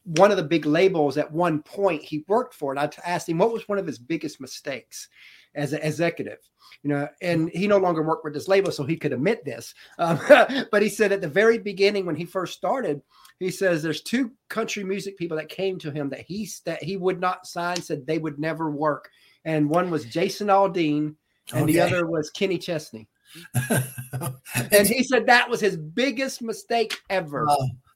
one 0.04 0.32
of 0.32 0.38
the 0.38 0.44
big 0.44 0.66
labels 0.66 1.18
at 1.18 1.32
one 1.32 1.62
point 1.62 2.04
he 2.04 2.26
worked 2.28 2.54
for. 2.54 2.72
And 2.72 2.80
I 2.80 2.90
asked 3.06 3.30
him 3.30 3.38
what 3.38 3.54
was 3.54 3.68
one 3.68 3.78
of 3.78 3.88
his 3.88 4.00
biggest 4.00 4.42
mistakes 4.42 5.08
as 5.56 5.72
an 5.74 5.82
executive, 5.82 6.40
you 6.82 6.90
know, 6.90 7.08
and 7.22 7.50
he 7.52 7.68
no 7.68 7.78
longer 7.78 8.02
worked 8.02 8.24
with 8.24 8.34
this 8.34 8.48
label, 8.48 8.72
so 8.72 8.84
he 8.84 8.98
could 8.98 9.14
admit 9.14 9.46
this. 9.46 9.74
Um, 10.00 10.20
but 10.72 10.82
he 10.82 10.90
said 10.90 11.12
at 11.12 11.22
the 11.22 11.28
very 11.28 11.58
beginning 11.58 12.06
when 12.06 12.16
he 12.16 12.26
first 12.26 12.58
started, 12.58 13.02
he 13.40 13.52
says 13.52 13.82
there's 13.82 14.02
two 14.02 14.32
country 14.50 14.84
music 14.84 15.18
people 15.18 15.38
that 15.38 15.50
came 15.50 15.78
to 15.80 15.92
him 15.92 16.10
that 16.10 16.22
he 16.22 16.50
that 16.66 16.84
he 16.84 16.98
would 16.98 17.20
not 17.20 17.46
sign, 17.46 17.82
said 17.82 18.06
they 18.06 18.18
would 18.18 18.40
never 18.40 18.72
work, 18.72 19.10
and 19.46 19.70
one 19.70 19.90
was 19.90 20.06
Jason 20.06 20.48
Aldean, 20.48 21.16
and 21.54 21.64
okay. 21.64 21.74
the 21.74 21.82
other 21.82 22.08
was 22.08 22.30
Kenny 22.30 22.58
Chesney. 22.58 23.08
and 23.70 24.88
he 24.88 25.04
said 25.04 25.26
that 25.26 25.50
was 25.50 25.60
his 25.60 25.76
biggest 25.76 26.42
mistake 26.42 26.94
ever 27.10 27.48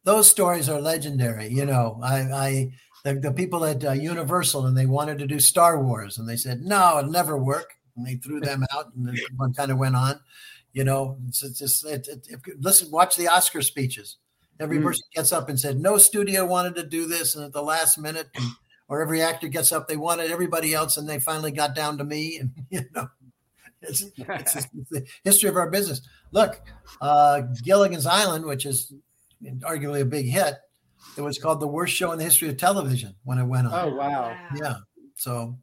those 0.07 0.29
stories 0.29 0.69
are 0.69 0.79
legendary. 0.79 1.49
You 1.49 1.65
know, 1.65 1.99
I, 2.01 2.19
I 2.21 2.71
the, 3.03 3.15
the 3.15 3.33
people 3.33 3.65
at 3.65 3.83
uh, 3.83 3.91
Universal 3.91 4.65
and 4.65 4.77
they 4.77 4.85
wanted 4.85 5.19
to 5.19 5.27
do 5.27 5.37
Star 5.37 5.83
Wars 5.83 6.17
and 6.17 6.27
they 6.27 6.37
said 6.37 6.61
no, 6.61 6.97
it'll 6.97 7.11
never 7.11 7.37
work, 7.37 7.73
and 7.95 8.07
they 8.07 8.15
threw 8.15 8.39
them 8.39 8.63
out, 8.73 8.93
and 8.95 9.19
one 9.35 9.53
kind 9.53 9.69
of 9.69 9.77
went 9.77 9.97
on. 9.97 10.21
You 10.71 10.85
know, 10.85 11.17
it's, 11.27 11.43
it's 11.43 11.59
just 11.59 11.85
it, 11.85 12.07
it, 12.07 12.27
it, 12.29 12.39
listen, 12.61 12.89
watch 12.89 13.17
the 13.17 13.27
Oscar 13.27 13.61
speeches. 13.61 14.15
Every 14.61 14.79
mm. 14.79 14.83
person 14.83 15.03
gets 15.13 15.33
up 15.33 15.49
and 15.49 15.59
said 15.59 15.77
no 15.77 15.97
studio 15.97 16.45
wanted 16.45 16.75
to 16.75 16.83
do 16.83 17.05
this, 17.05 17.35
and 17.35 17.43
at 17.43 17.51
the 17.51 17.61
last 17.61 17.97
minute, 17.97 18.29
and, 18.33 18.45
or 18.87 19.01
every 19.01 19.21
actor 19.21 19.49
gets 19.49 19.73
up, 19.73 19.89
they 19.89 19.97
wanted 19.97 20.31
everybody 20.31 20.73
else, 20.73 20.95
and 20.95 21.09
they 21.09 21.19
finally 21.19 21.51
got 21.51 21.75
down 21.75 21.97
to 21.97 22.05
me, 22.05 22.37
and 22.37 22.51
you 22.69 22.81
know. 22.95 23.09
It's, 23.81 24.01
it's, 24.17 24.55
it's, 24.55 24.89
the 24.89 25.05
history 25.23 25.49
of 25.49 25.55
our 25.55 25.69
business. 25.69 26.01
Look, 26.31 26.59
uh, 26.99 27.41
Gilligan's 27.63 28.07
Island, 28.07 28.43
which 28.43 28.65
is 28.65 28.91
arguably 29.43 30.01
a 30.01 30.05
big 30.05 30.27
hit. 30.27 30.55
It 31.17 31.21
was 31.21 31.37
called 31.37 31.59
the 31.59 31.67
worst 31.67 31.93
show 31.93 32.11
in 32.11 32.17
the 32.17 32.23
history 32.23 32.49
of 32.49 32.57
television 32.57 33.15
when 33.23 33.37
it 33.37 33.45
went 33.45 33.67
on. 33.67 33.73
Oh 33.73 33.95
wow! 33.95 34.35
Yeah. 34.55 34.75
So, 35.15 35.57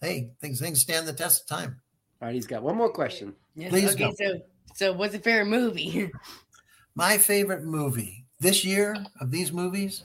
hey, 0.00 0.30
things 0.40 0.60
things 0.60 0.80
stand 0.80 1.06
the 1.06 1.12
test 1.12 1.42
of 1.42 1.48
time. 1.48 1.80
All 2.20 2.26
right, 2.26 2.34
he's 2.34 2.46
got 2.46 2.62
one 2.62 2.76
more 2.76 2.90
question. 2.90 3.34
Yes, 3.54 3.70
Please 3.70 3.92
okay, 3.92 4.04
go. 4.04 4.12
So, 4.16 4.40
so 4.74 4.92
what's 4.92 5.12
your 5.12 5.22
favorite 5.22 5.46
movie? 5.46 6.10
My 6.94 7.18
favorite 7.18 7.64
movie 7.64 8.24
this 8.40 8.64
year 8.64 8.96
of 9.20 9.30
these 9.30 9.52
movies. 9.52 10.04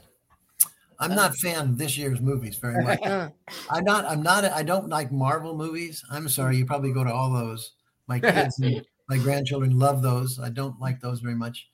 I'm 0.99 1.15
not 1.15 1.31
a 1.31 1.33
fan 1.33 1.69
of 1.69 1.77
this 1.77 1.97
year's 1.97 2.21
movies 2.21 2.57
very 2.57 2.83
much. 2.83 2.99
I'm 3.69 3.83
not. 3.83 4.05
I'm 4.05 4.21
not. 4.23 4.45
I 4.45 4.63
don't 4.63 4.89
like 4.89 5.11
Marvel 5.11 5.55
movies. 5.57 6.03
I'm 6.09 6.29
sorry. 6.29 6.57
You 6.57 6.65
probably 6.65 6.93
go 6.93 7.03
to 7.03 7.13
all 7.13 7.31
those. 7.31 7.73
My 8.07 8.19
kids 8.19 8.59
and 8.59 8.85
my 9.09 9.17
grandchildren 9.17 9.77
love 9.77 10.01
those. 10.01 10.39
I 10.39 10.49
don't 10.49 10.79
like 10.79 10.99
those 11.01 11.19
very 11.19 11.35
much. 11.35 11.67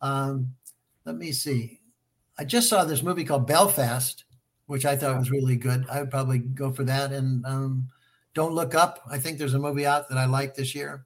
Um, 0.00 0.54
let 1.04 1.16
me 1.16 1.32
see. 1.32 1.80
I 2.38 2.44
just 2.44 2.68
saw 2.68 2.84
this 2.84 3.02
movie 3.02 3.24
called 3.24 3.46
Belfast, 3.46 4.24
which 4.66 4.84
I 4.84 4.96
thought 4.96 5.18
was 5.18 5.30
really 5.30 5.56
good. 5.56 5.86
I 5.90 6.00
would 6.00 6.10
probably 6.10 6.38
go 6.38 6.72
for 6.72 6.84
that. 6.84 7.12
And 7.12 7.44
um, 7.44 7.88
Don't 8.34 8.54
Look 8.54 8.74
Up. 8.74 9.00
I 9.10 9.18
think 9.18 9.38
there's 9.38 9.54
a 9.54 9.58
movie 9.58 9.86
out 9.86 10.08
that 10.08 10.18
I 10.18 10.26
like 10.26 10.54
this 10.54 10.74
year. 10.74 11.04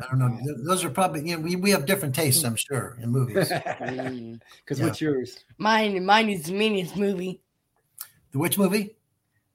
I 0.00 0.06
don't 0.08 0.18
know. 0.18 0.38
Those 0.64 0.84
are 0.84 0.90
probably 0.90 1.28
you 1.28 1.36
know 1.36 1.42
we, 1.42 1.56
we 1.56 1.70
have 1.70 1.84
different 1.84 2.14
tastes, 2.14 2.44
I'm 2.44 2.56
sure, 2.56 2.98
in 3.02 3.10
movies. 3.10 3.52
Because 3.80 4.78
yeah. 4.78 4.84
what's 4.86 5.00
yours? 5.00 5.44
Mine 5.58 6.04
mine 6.04 6.30
is 6.30 6.44
the 6.44 6.52
Minions 6.52 6.96
movie. 6.96 7.42
The 8.32 8.38
which 8.38 8.56
movie? 8.56 8.96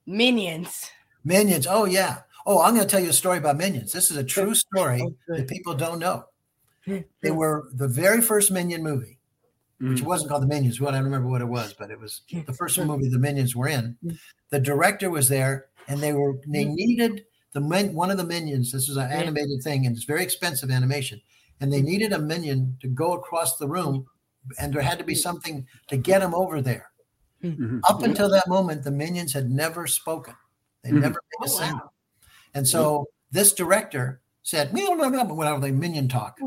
Minions. 0.06 0.90
Minions. 1.24 1.66
Oh 1.68 1.86
yeah. 1.86 2.18
Oh, 2.46 2.60
I'm 2.62 2.74
going 2.74 2.86
to 2.86 2.90
tell 2.90 3.02
you 3.02 3.10
a 3.10 3.12
story 3.12 3.38
about 3.38 3.56
Minions. 3.56 3.92
This 3.92 4.10
is 4.10 4.16
a 4.16 4.24
true 4.24 4.54
story 4.54 5.00
oh, 5.02 5.14
that 5.28 5.48
people 5.48 5.74
don't 5.74 5.98
know. 6.00 6.24
They 6.86 7.30
were 7.30 7.68
the 7.72 7.86
very 7.86 8.20
first 8.20 8.50
Minion 8.50 8.82
movie 8.82 9.18
which 9.82 10.00
mm. 10.00 10.06
wasn't 10.06 10.30
called 10.30 10.42
the 10.42 10.46
Minions. 10.46 10.80
What 10.80 10.94
I 10.94 10.98
don't 10.98 11.06
remember 11.06 11.28
what 11.28 11.40
it 11.40 11.48
was, 11.48 11.74
but 11.76 11.90
it 11.90 11.98
was 11.98 12.22
the 12.30 12.52
first 12.52 12.78
movie 12.78 13.08
the 13.08 13.18
Minions 13.18 13.56
were 13.56 13.68
in. 13.68 13.96
The 14.50 14.60
director 14.60 15.10
was 15.10 15.28
there, 15.28 15.66
and 15.88 16.00
they 16.00 16.12
were 16.12 16.38
they 16.46 16.64
needed 16.64 17.24
the 17.52 17.60
one 17.92 18.10
of 18.10 18.16
the 18.16 18.24
Minions. 18.24 18.70
This 18.70 18.88
is 18.88 18.96
an 18.96 19.10
animated 19.10 19.62
thing, 19.62 19.86
and 19.86 19.96
it's 19.96 20.04
very 20.04 20.22
expensive 20.22 20.70
animation. 20.70 21.20
And 21.60 21.72
they 21.72 21.82
needed 21.82 22.12
a 22.12 22.18
minion 22.18 22.76
to 22.80 22.88
go 22.88 23.12
across 23.12 23.56
the 23.56 23.68
room, 23.68 24.06
and 24.58 24.72
there 24.72 24.82
had 24.82 24.98
to 24.98 25.04
be 25.04 25.14
something 25.14 25.66
to 25.88 25.96
get 25.96 26.22
him 26.22 26.34
over 26.34 26.60
there. 26.60 26.90
Mm-hmm. 27.42 27.80
Up 27.88 28.02
until 28.02 28.28
that 28.30 28.48
moment, 28.48 28.84
the 28.84 28.90
minions 28.90 29.32
had 29.32 29.50
never 29.50 29.86
spoken. 29.86 30.34
They 30.82 30.90
mm-hmm. 30.90 31.00
never 31.00 31.20
made 31.40 31.48
a 31.48 31.50
oh, 31.50 31.58
sound. 31.58 31.80
Wow. 31.80 31.90
And 32.54 32.68
so 32.68 33.06
this 33.30 33.52
director 33.52 34.20
said, 34.42 34.72
Well, 34.72 34.96
no, 34.96 35.08
no, 35.08 35.24
whatever 35.24 35.60
they 35.60 35.72
minion 35.72 36.08
talk. 36.08 36.38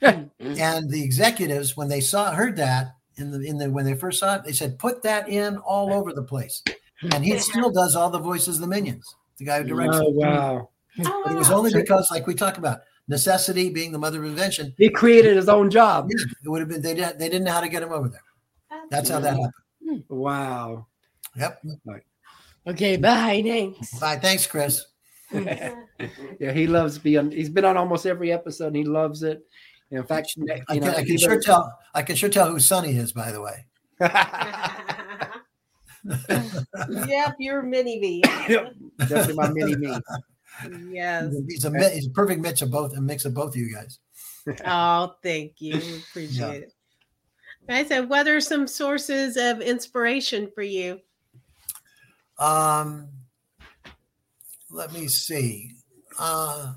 Hmm. 0.00 0.06
Mm-hmm. 0.06 0.54
and 0.58 0.90
the 0.90 1.02
executives, 1.02 1.76
when 1.76 1.88
they 1.88 2.00
saw 2.00 2.32
heard 2.32 2.56
that 2.56 2.96
in 3.16 3.30
the 3.30 3.40
in 3.40 3.58
the 3.58 3.70
when 3.70 3.84
they 3.84 3.94
first 3.94 4.18
saw 4.18 4.36
it, 4.36 4.44
they 4.44 4.52
said, 4.52 4.78
"Put 4.78 5.02
that 5.02 5.28
in 5.28 5.58
all 5.58 5.92
over 5.92 6.12
the 6.12 6.22
place." 6.22 6.62
Hmm. 7.00 7.08
And 7.12 7.24
he 7.24 7.38
still 7.38 7.70
does 7.70 7.96
all 7.96 8.10
the 8.10 8.18
voices 8.18 8.56
of 8.56 8.62
the 8.62 8.66
minions. 8.66 9.14
The 9.38 9.44
guy 9.44 9.62
who 9.62 9.68
directs. 9.68 9.96
Oh 9.96 10.10
hmm. 10.10 10.18
wow! 10.18 10.70
Oh, 11.04 11.22
but 11.24 11.32
it 11.32 11.36
was 11.36 11.50
only 11.50 11.72
because, 11.72 12.10
like 12.10 12.26
we 12.26 12.34
talk 12.34 12.58
about, 12.58 12.80
necessity 13.08 13.68
being 13.68 13.92
the 13.92 13.98
mother 13.98 14.22
of 14.22 14.24
invention. 14.24 14.72
He 14.78 14.88
created 14.88 15.36
his 15.36 15.48
own 15.48 15.70
job. 15.70 16.08
Yeah, 16.10 16.24
It 16.44 16.48
would 16.48 16.60
have 16.60 16.68
been 16.68 16.80
they 16.80 16.94
didn't 16.94 17.18
they 17.18 17.28
didn't 17.28 17.44
know 17.44 17.52
how 17.52 17.60
to 17.60 17.68
get 17.68 17.82
him 17.82 17.92
over 17.92 18.08
there. 18.08 18.22
That's 18.90 19.10
how 19.10 19.20
that 19.20 19.36
happened. 19.36 20.04
Wow. 20.08 20.86
Yep. 21.36 21.62
Okay. 22.68 22.96
Bye. 22.96 23.42
Thanks. 23.44 23.98
Bye. 23.98 24.16
Thanks, 24.16 24.46
Chris. 24.46 24.86
yeah, 25.32 25.74
he 26.52 26.66
loves 26.66 26.98
being. 26.98 27.30
He's 27.30 27.50
been 27.50 27.64
on 27.64 27.76
almost 27.76 28.06
every 28.06 28.32
episode. 28.32 28.68
and 28.68 28.76
He 28.76 28.84
loves 28.84 29.22
it. 29.22 29.44
In 29.90 30.04
fact, 30.04 30.34
you 30.36 30.46
I 30.50 30.60
can, 30.78 30.84
I 30.84 31.04
can 31.04 31.18
sure 31.18 31.36
does- 31.36 31.44
tell. 31.44 31.78
I 31.94 32.02
can 32.02 32.16
sure 32.16 32.28
tell 32.28 32.50
who 32.50 32.60
Sonny 32.60 32.96
is, 32.96 33.12
by 33.12 33.32
the 33.32 33.40
way. 33.40 33.66
yep, 37.08 37.36
you're 37.38 37.62
mini 37.62 38.00
me. 38.00 38.22
Yep, 38.48 38.74
definitely 38.98 39.34
my 39.34 39.50
mini 39.50 39.76
me. 39.76 39.96
Yes. 40.90 41.32
He's 41.48 41.64
a 41.64 41.90
he's 41.90 42.06
a 42.06 42.10
perfect 42.10 42.40
mix 42.40 42.62
of 42.62 42.70
both, 42.70 42.96
a 42.96 43.00
mix 43.00 43.24
of 43.24 43.34
both 43.34 43.50
of 43.50 43.56
you 43.56 43.74
guys. 43.74 43.98
Oh, 44.64 45.14
thank 45.22 45.60
you. 45.60 45.74
Appreciate 46.10 46.62
it. 46.62 46.72
I 47.68 47.84
said, 47.84 48.08
what 48.08 48.26
are 48.26 48.40
some 48.40 48.66
sources 48.66 49.36
of 49.36 49.60
inspiration 49.60 50.50
for 50.54 50.62
you? 50.62 50.98
Um, 52.38 53.08
let 54.70 54.94
me 54.94 55.08
see. 55.08 55.72
Uh, 56.18 56.72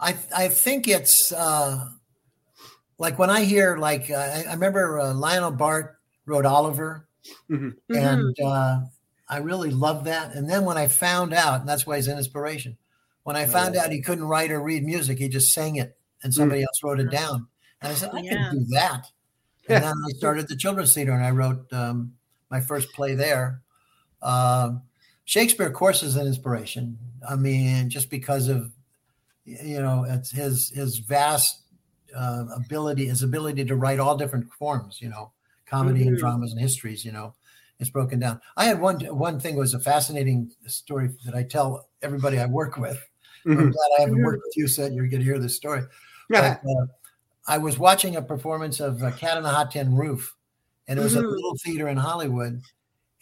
I 0.00 0.16
I 0.34 0.48
think 0.48 0.88
it's 0.88 1.32
uh, 1.36 1.86
like 3.02 3.18
when 3.18 3.30
I 3.30 3.42
hear 3.44 3.76
like 3.76 4.08
uh, 4.10 4.14
I, 4.14 4.44
I 4.48 4.52
remember 4.54 4.98
uh, 5.00 5.12
Lionel 5.12 5.50
Bart 5.50 5.98
wrote 6.24 6.46
Oliver, 6.46 7.08
Mhm. 7.50 7.74
Mhm. 7.90 7.96
and 7.98 8.36
uh, 8.40 8.80
I 9.28 9.38
really 9.38 9.70
loved 9.70 10.06
that. 10.06 10.34
And 10.34 10.48
then 10.48 10.64
when 10.64 10.78
I 10.78 10.86
found 10.88 11.34
out, 11.34 11.60
and 11.60 11.68
that's 11.68 11.86
why 11.86 11.96
he's 11.96 12.08
an 12.08 12.16
inspiration. 12.16 12.78
When 13.24 13.36
I 13.36 13.46
found 13.46 13.76
out 13.76 13.92
he 13.92 14.00
couldn't 14.02 14.24
write 14.24 14.50
or 14.50 14.60
read 14.62 14.84
music, 14.84 15.18
he 15.18 15.28
just 15.28 15.52
sang 15.52 15.76
it, 15.76 15.96
and 16.22 16.32
somebody 16.32 16.62
else 16.62 16.82
wrote 16.82 17.00
it 17.00 17.10
down. 17.10 17.46
And 17.80 17.92
I 17.92 17.94
said, 17.94 18.10
I 18.12 18.20
Yeah. 18.20 18.50
can 18.50 18.58
do 18.58 18.64
that. 18.70 19.06
And 19.68 19.84
then 19.84 19.94
I 19.94 20.10
started 20.18 20.48
the 20.48 20.56
children's 20.56 20.92
theater, 20.94 21.12
and 21.12 21.24
I 21.24 21.30
wrote 21.30 21.72
um, 21.72 22.14
my 22.50 22.60
first 22.60 22.92
play 22.92 23.14
there. 23.14 23.62
Um, 24.20 24.82
Shakespeare, 25.24 25.68
of 25.68 25.72
course, 25.72 26.02
is 26.02 26.16
an 26.16 26.26
inspiration. 26.26 26.98
I 27.28 27.36
mean, 27.36 27.88
just 27.88 28.10
because 28.10 28.48
of 28.48 28.72
you 29.44 29.80
know, 29.80 30.04
it's 30.08 30.30
his 30.30 30.70
his 30.70 30.98
vast 30.98 31.61
uh, 32.16 32.46
ability, 32.54 33.06
his 33.06 33.22
ability 33.22 33.64
to 33.64 33.76
write 33.76 33.98
all 34.00 34.16
different 34.16 34.52
forms. 34.54 35.00
You 35.00 35.08
know, 35.10 35.32
comedy 35.66 36.06
and 36.06 36.16
Mhm. 36.16 36.20
dramas 36.20 36.52
and 36.52 36.60
histories. 36.60 37.04
You 37.04 37.12
know, 37.12 37.34
it's 37.78 37.90
broken 37.90 38.18
down. 38.18 38.40
I 38.56 38.64
had 38.66 38.80
one 38.80 39.00
one 39.16 39.40
thing 39.40 39.56
was 39.56 39.74
a 39.74 39.80
fascinating 39.80 40.50
story 40.66 41.10
that 41.24 41.34
I 41.34 41.42
tell 41.42 41.88
everybody 42.02 42.38
I 42.38 42.46
work 42.46 42.76
with. 42.76 43.02
I'm 43.44 43.56
Mhm. 43.56 43.72
glad 43.72 43.90
I 43.98 44.00
haven't 44.02 44.22
worked 44.22 44.42
with 44.44 44.56
you, 44.56 44.68
so 44.68 44.86
you're 44.86 45.08
going 45.08 45.20
to 45.20 45.24
hear 45.24 45.38
this 45.40 45.56
story. 45.56 45.82
But, 46.62 46.64
uh, 46.64 46.86
I 47.48 47.58
was 47.58 47.76
watching 47.76 48.14
a 48.14 48.22
performance 48.22 48.78
of 48.78 49.02
uh, 49.02 49.10
Cat 49.12 49.36
on 49.36 49.44
a 49.44 49.50
Hot 49.50 49.72
Tin 49.72 49.96
Roof, 49.96 50.36
and 50.86 50.98
it 50.98 51.02
was 51.02 51.16
at 51.16 51.24
a 51.24 51.28
little 51.28 51.56
theater 51.64 51.88
in 51.88 51.96
Hollywood. 51.96 52.62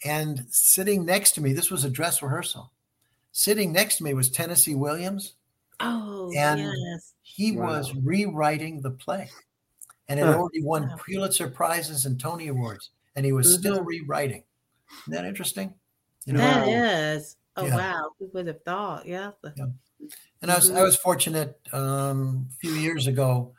And 0.05 0.45
sitting 0.49 1.05
next 1.05 1.31
to 1.31 1.41
me, 1.41 1.53
this 1.53 1.71
was 1.71 1.83
a 1.83 1.89
dress 1.89 2.21
rehearsal. 2.21 2.71
Sitting 3.31 3.71
next 3.71 3.97
to 3.97 4.03
me 4.03 4.13
was 4.13 4.29
Tennessee 4.29 4.75
Williams. 4.75 5.33
Oh, 5.83 6.31
And- 6.37 6.59
yes. 6.61 7.13
He 7.23 7.53
Wow. 7.53 7.67
was 7.67 7.93
rewriting 7.95 8.81
the 8.81 8.91
play, 8.91 9.29
and 10.09 10.19
it 10.19 10.25
Huh. 10.25 10.35
already 10.37 10.61
won 10.63 10.89
Wow. 10.89 10.95
Pulitzer 11.05 11.49
prizes 11.49 12.05
and 12.05 12.19
Tony 12.19 12.47
awards, 12.47 12.91
and 13.15 13.25
he 13.25 13.31
was 13.31 13.53
still 13.57 13.79
Mhm. 13.79 13.85
rewriting. 13.85 14.43
Isn't 15.03 15.13
that 15.13 15.25
interesting? 15.25 15.73
You 16.25 16.33
That 16.37 16.67
Wow. 16.67 16.73
is. 16.73 17.37
Oh, 17.57 17.65
Yeah. 17.65 17.75
wow. 17.77 18.11
Who 18.19 18.29
would 18.33 18.47
have 18.47 18.63
thought? 18.63 19.05
Yeah. 19.05 19.31
And 20.41 20.51
I 20.51 20.55
was 20.55 20.69
I 20.71 20.81
Mhm. 20.81 20.83
was 20.83 20.95
fortunate 20.97 21.59
um, 21.73 22.47
a 22.51 22.55
few 22.57 22.73
years 22.73 23.07
ago 23.07 23.53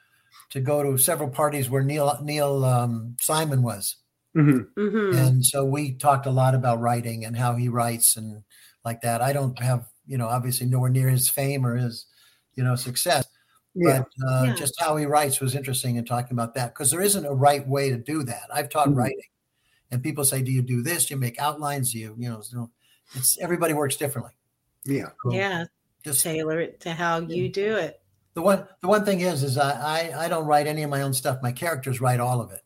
to 0.50 0.60
go 0.60 0.82
to 0.82 0.98
several 0.98 1.30
parties 1.30 1.70
where 1.70 1.82
Neil 1.84 2.18
Neil 2.22 2.64
um, 2.64 3.16
Simon 3.20 3.62
was, 3.62 3.96
Mhm. 4.36 4.66
hmm 4.76 5.14
and 5.16 5.46
so 5.46 5.64
we 5.64 5.94
talked 5.94 6.26
a 6.26 6.30
lot 6.30 6.54
about 6.54 6.80
writing 6.80 7.24
and 7.24 7.36
how 7.36 7.54
he 7.56 7.68
writes 7.68 8.16
and 8.16 8.44
like 8.84 9.00
that. 9.02 9.22
I 9.22 9.32
don't 9.32 9.58
have 9.60 9.86
you 10.06 10.18
know 10.18 10.26
obviously 10.28 10.66
nowhere 10.66 10.90
near 10.90 11.08
his 11.10 11.28
fame 11.30 11.64
or 11.66 11.76
his 11.76 12.06
you 12.57 12.64
know 12.64 12.74
success, 12.76 13.26
Yeah. 13.74 14.05
but 14.20 14.26
uh, 14.28 14.44
Yeah. 14.46 14.55
just 14.55 14.74
how 14.80 14.96
he 14.96 15.07
writes 15.07 15.40
was 15.40 15.55
interesting 15.55 15.96
in 15.96 16.05
talking 16.05 16.32
about 16.32 16.55
that 16.55 16.74
because 16.74 16.90
there 16.90 17.00
isn't 17.03 17.24
a 17.26 17.32
right 17.34 17.66
way 17.66 17.90
to 17.90 17.96
do 17.98 18.22
that. 18.24 18.48
I've 18.53 18.68
taught 18.68 18.88
Mhm. 18.88 18.96
writing, 18.96 19.30
and 19.90 20.03
people 20.03 20.24
say, 20.24 20.42
"Do 20.42 20.50
you 20.53 20.62
do 20.62 20.82
this? 20.82 21.07
Do 21.07 21.14
you 21.14 21.20
make 21.20 21.38
outlines? 21.40 21.92
Do 21.92 21.98
you 21.98 22.14
you 22.18 22.28
know?" 22.28 22.40
So 22.42 22.70
it's 23.14 23.38
everybody 23.38 23.74
works 23.74 23.96
differently. 23.96 24.32
Yeah. 24.84 25.11
So 25.22 25.32
Yeah. 25.32 25.64
just 26.05 26.22
Tailor 26.22 26.61
it 26.61 26.80
to 26.80 26.92
how 26.92 27.20
you 27.20 27.48
do 27.48 27.76
it. 27.76 28.00
The 28.34 28.42
one 28.42 28.66
the 28.80 28.88
one 28.88 29.05
thing 29.05 29.20
is 29.20 29.42
is 29.42 29.59
I, 29.59 29.70
I 30.14 30.24
I 30.24 30.28
don't 30.28 30.46
write 30.46 30.66
any 30.66 30.82
of 30.82 30.90
my 30.90 31.03
own 31.03 31.12
stuff. 31.14 31.38
My 31.42 31.53
characters 31.53 32.00
write 32.00 32.18
all 32.20 32.40
of 32.40 32.50
it. 32.50 32.62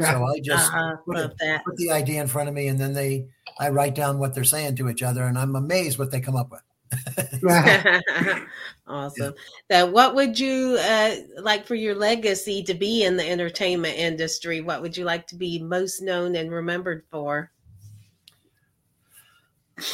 So 0.00 0.04
I 0.24 0.40
just 0.40 0.72
Uh, 0.72 0.96
put, 1.04 1.16
love 1.16 1.32
it, 1.38 1.62
put 1.64 1.76
the 1.76 1.90
idea 1.92 2.20
in 2.22 2.26
front 2.26 2.48
of 2.48 2.54
me 2.54 2.66
and 2.68 2.80
then 2.80 2.94
they 2.94 3.28
I 3.60 3.68
write 3.68 3.94
down 3.94 4.18
what 4.18 4.34
they're 4.34 4.42
saying 4.42 4.76
to 4.76 4.88
each 4.88 5.02
other 5.02 5.24
and 5.24 5.38
I'm 5.38 5.54
amazed 5.54 5.98
what 5.98 6.10
they 6.10 6.20
come 6.20 6.34
up 6.34 6.50
with. 6.50 6.62
awesome. 8.86 9.34
So, 9.70 9.86
what 9.86 10.14
would 10.14 10.38
you 10.38 10.76
uh, 10.80 11.16
like 11.38 11.66
for 11.66 11.74
your 11.74 11.94
legacy 11.94 12.62
to 12.64 12.74
be 12.74 13.04
in 13.04 13.16
the 13.16 13.28
entertainment 13.28 13.96
industry? 13.96 14.60
What 14.60 14.82
would 14.82 14.96
you 14.96 15.04
like 15.04 15.26
to 15.28 15.36
be 15.36 15.58
most 15.62 16.00
known 16.00 16.36
and 16.36 16.50
remembered 16.50 17.04
for? 17.10 17.50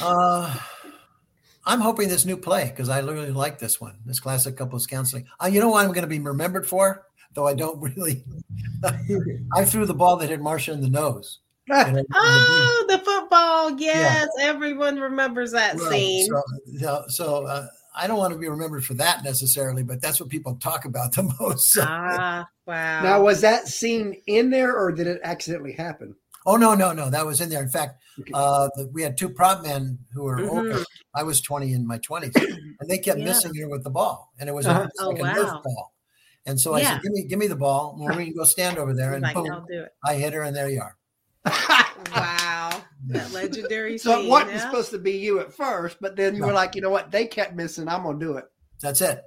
Uh 0.03 0.59
I'm 1.69 1.81
hoping 1.81 2.09
this 2.09 2.25
new 2.25 2.39
play 2.39 2.65
because 2.65 2.89
I 2.89 3.01
really 3.01 3.31
like 3.31 3.59
this 3.59 3.79
one, 3.79 3.99
this 4.07 4.21
classic 4.21 4.57
couples 4.57 4.87
counseling. 4.87 5.27
Uh, 5.39 5.49
you 5.49 5.61
know 5.61 5.69
what 5.69 5.85
I'm 5.85 5.93
going 5.93 6.01
to 6.01 6.07
be 6.07 6.19
remembered 6.19 6.67
for, 6.67 7.05
though 7.35 7.47
I 7.47 7.53
don't 7.53 7.79
really. 7.97 8.25
I 9.55 9.67
threw 9.67 9.85
the 9.85 9.93
ball 9.93 10.17
that 10.17 10.31
hit 10.31 10.41
Marcia 10.41 10.73
in 10.73 10.81
the 10.81 10.89
nose. 10.89 11.41
And 11.71 12.07
Oh, 12.15 12.85
the 12.89 12.99
football. 12.99 13.79
Yes, 13.79 14.29
everyone 14.41 14.99
remembers 15.01 15.53
that 15.53 15.79
Right. 15.79 15.91
scene. 15.91 16.27
So, 16.29 16.43
so, 16.79 17.05
so, 17.09 17.45
uh, 17.47 17.67
I 17.97 18.07
don't 18.07 18.19
want 18.19 18.33
to 18.33 18.39
be 18.39 18.49
remembered 18.49 18.85
for 18.85 18.95
that 18.95 19.25
necessarily, 19.25 19.83
but 19.83 20.01
that's 20.01 20.21
what 20.21 20.29
people 20.29 20.55
talk 20.57 20.85
about 20.85 21.13
the 21.15 21.23
most. 21.41 21.71
So- 21.73 21.83
Ah, 21.85 22.47
wow. 22.67 23.03
Now, 23.03 23.23
was 23.23 23.41
that 23.41 23.67
scene 23.69 24.21
in 24.27 24.51
there, 24.51 24.77
or 24.77 24.93
did 24.93 25.07
it 25.07 25.21
accidentally 25.25 25.73
happen? 25.73 26.15
Oh 26.47 26.57
no, 26.57 26.75
no, 26.75 26.93
no, 26.93 27.11
that 27.11 27.27
was 27.27 27.41
in 27.43 27.51
there. 27.51 27.63
In 27.63 27.69
fact, 27.69 28.01
uh, 28.33 28.71
the, 28.77 28.89
we 28.93 29.03
had 29.03 29.19
two 29.19 29.29
prop 29.29 29.63
men 29.63 29.99
who 30.15 30.23
were 30.23 30.37
Mhm. 30.39 30.49
older. 30.51 30.79
I 31.15 31.23
was 31.23 31.41
twenty 31.43 31.73
in 31.75 31.87
my 31.87 31.99
twenties, 31.99 32.35
and 32.81 32.89
they 32.89 32.99
kept 32.99 33.19
Yeah. 33.19 33.27
missing 33.27 33.55
her 33.57 33.69
with 33.69 33.83
the 33.85 33.91
ball, 33.91 34.33
and 34.39 34.49
it 34.49 34.53
was, 34.53 34.67
Uh-huh. 34.67 34.83
a, 34.83 34.85
it's 34.85 35.01
Oh, 35.01 35.11
like 35.11 35.19
a 35.19 35.23
wow. 35.25 35.35
Nerf 35.35 35.63
ball. 35.63 35.93
And 36.47 36.59
so 36.59 36.73
I 36.73 36.83
said, 36.85 37.03
"Give 37.03 37.13
me, 37.13 37.25
give 37.25 37.39
me 37.39 37.49
the 37.49 37.57
ball. 37.57 37.97
Maureen, 37.99 38.35
go 38.35 38.45
stand 38.45 38.79
over 38.79 38.95
there." 38.95 39.13
And 39.15 39.23
like, 39.23 39.35
boom, 39.35 39.67
do 39.69 39.83
it. 39.83 39.93
I 40.03 40.15
hit 40.15 40.33
her, 40.33 40.43
and 40.43 40.57
there 40.57 40.71
you 40.71 40.81
are. 40.81 40.97
Wow. 41.45 42.83
That 43.09 43.33
legendary 43.33 43.99
so 43.99 44.21
it 44.21 44.29
wasn't 44.29 44.53
yeah? 44.53 44.61
supposed 44.61 44.91
to 44.91 44.99
be 44.99 45.13
you 45.13 45.41
at 45.41 45.53
first, 45.53 45.99
but 46.01 46.17
then 46.17 46.35
you 46.35 46.45
were 46.45 46.53
like, 46.53 46.75
you 46.75 46.81
know 46.81 46.91
what? 46.91 47.11
They 47.11 47.27
kept 47.27 47.55
missing. 47.55 47.89
I'm 47.89 48.03
gonna 48.03 48.19
do 48.19 48.37
it. 48.37 48.45
That's 48.81 49.01
it. 49.01 49.23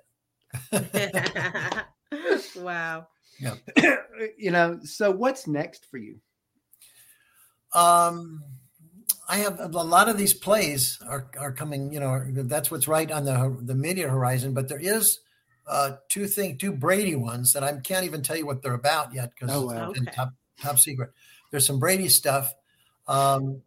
wow. 2.58 3.08
Yeah. 3.40 3.56
you 4.38 4.52
know. 4.52 4.80
So 4.84 5.12
what's 5.12 5.48
next 5.48 5.86
for 5.90 5.98
you? 5.98 6.20
Um, 7.74 8.44
I 9.30 9.38
have 9.38 9.60
a 9.60 9.68
lot 9.68 10.10
of 10.10 10.18
these 10.18 10.34
plays 10.34 11.00
are 11.08 11.28
are 11.40 11.52
coming. 11.52 11.92
You 11.94 12.00
know, 12.02 12.24
that's 12.30 12.70
what's 12.70 12.88
right 12.88 13.10
on 13.10 13.26
the 13.26 13.58
the 13.62 13.76
media 13.76 14.10
horizon. 14.10 14.54
But 14.54 14.68
there 14.68 14.80
is 14.80 15.20
uh, 15.68 15.94
two 16.10 16.28
thing, 16.28 16.58
two 16.58 16.72
Brady 16.74 17.16
ones 17.16 17.54
that 17.54 17.64
I 17.64 17.74
can't 17.78 18.06
even 18.06 18.22
tell 18.24 18.36
you 18.36 18.46
what 18.46 18.62
they're 18.62 18.74
about 18.74 19.14
yet 19.14 19.32
because 19.34 19.56
Oh, 19.56 19.66
wow. 19.68 19.92
in 19.92 20.04
Okay. 20.04 20.12
top 20.12 20.34
top 20.60 20.80
secret. 20.80 21.12
There's 21.52 21.66
some 21.66 21.80
Brady 21.80 22.08
stuff. 22.10 22.54
Um, 23.08 23.62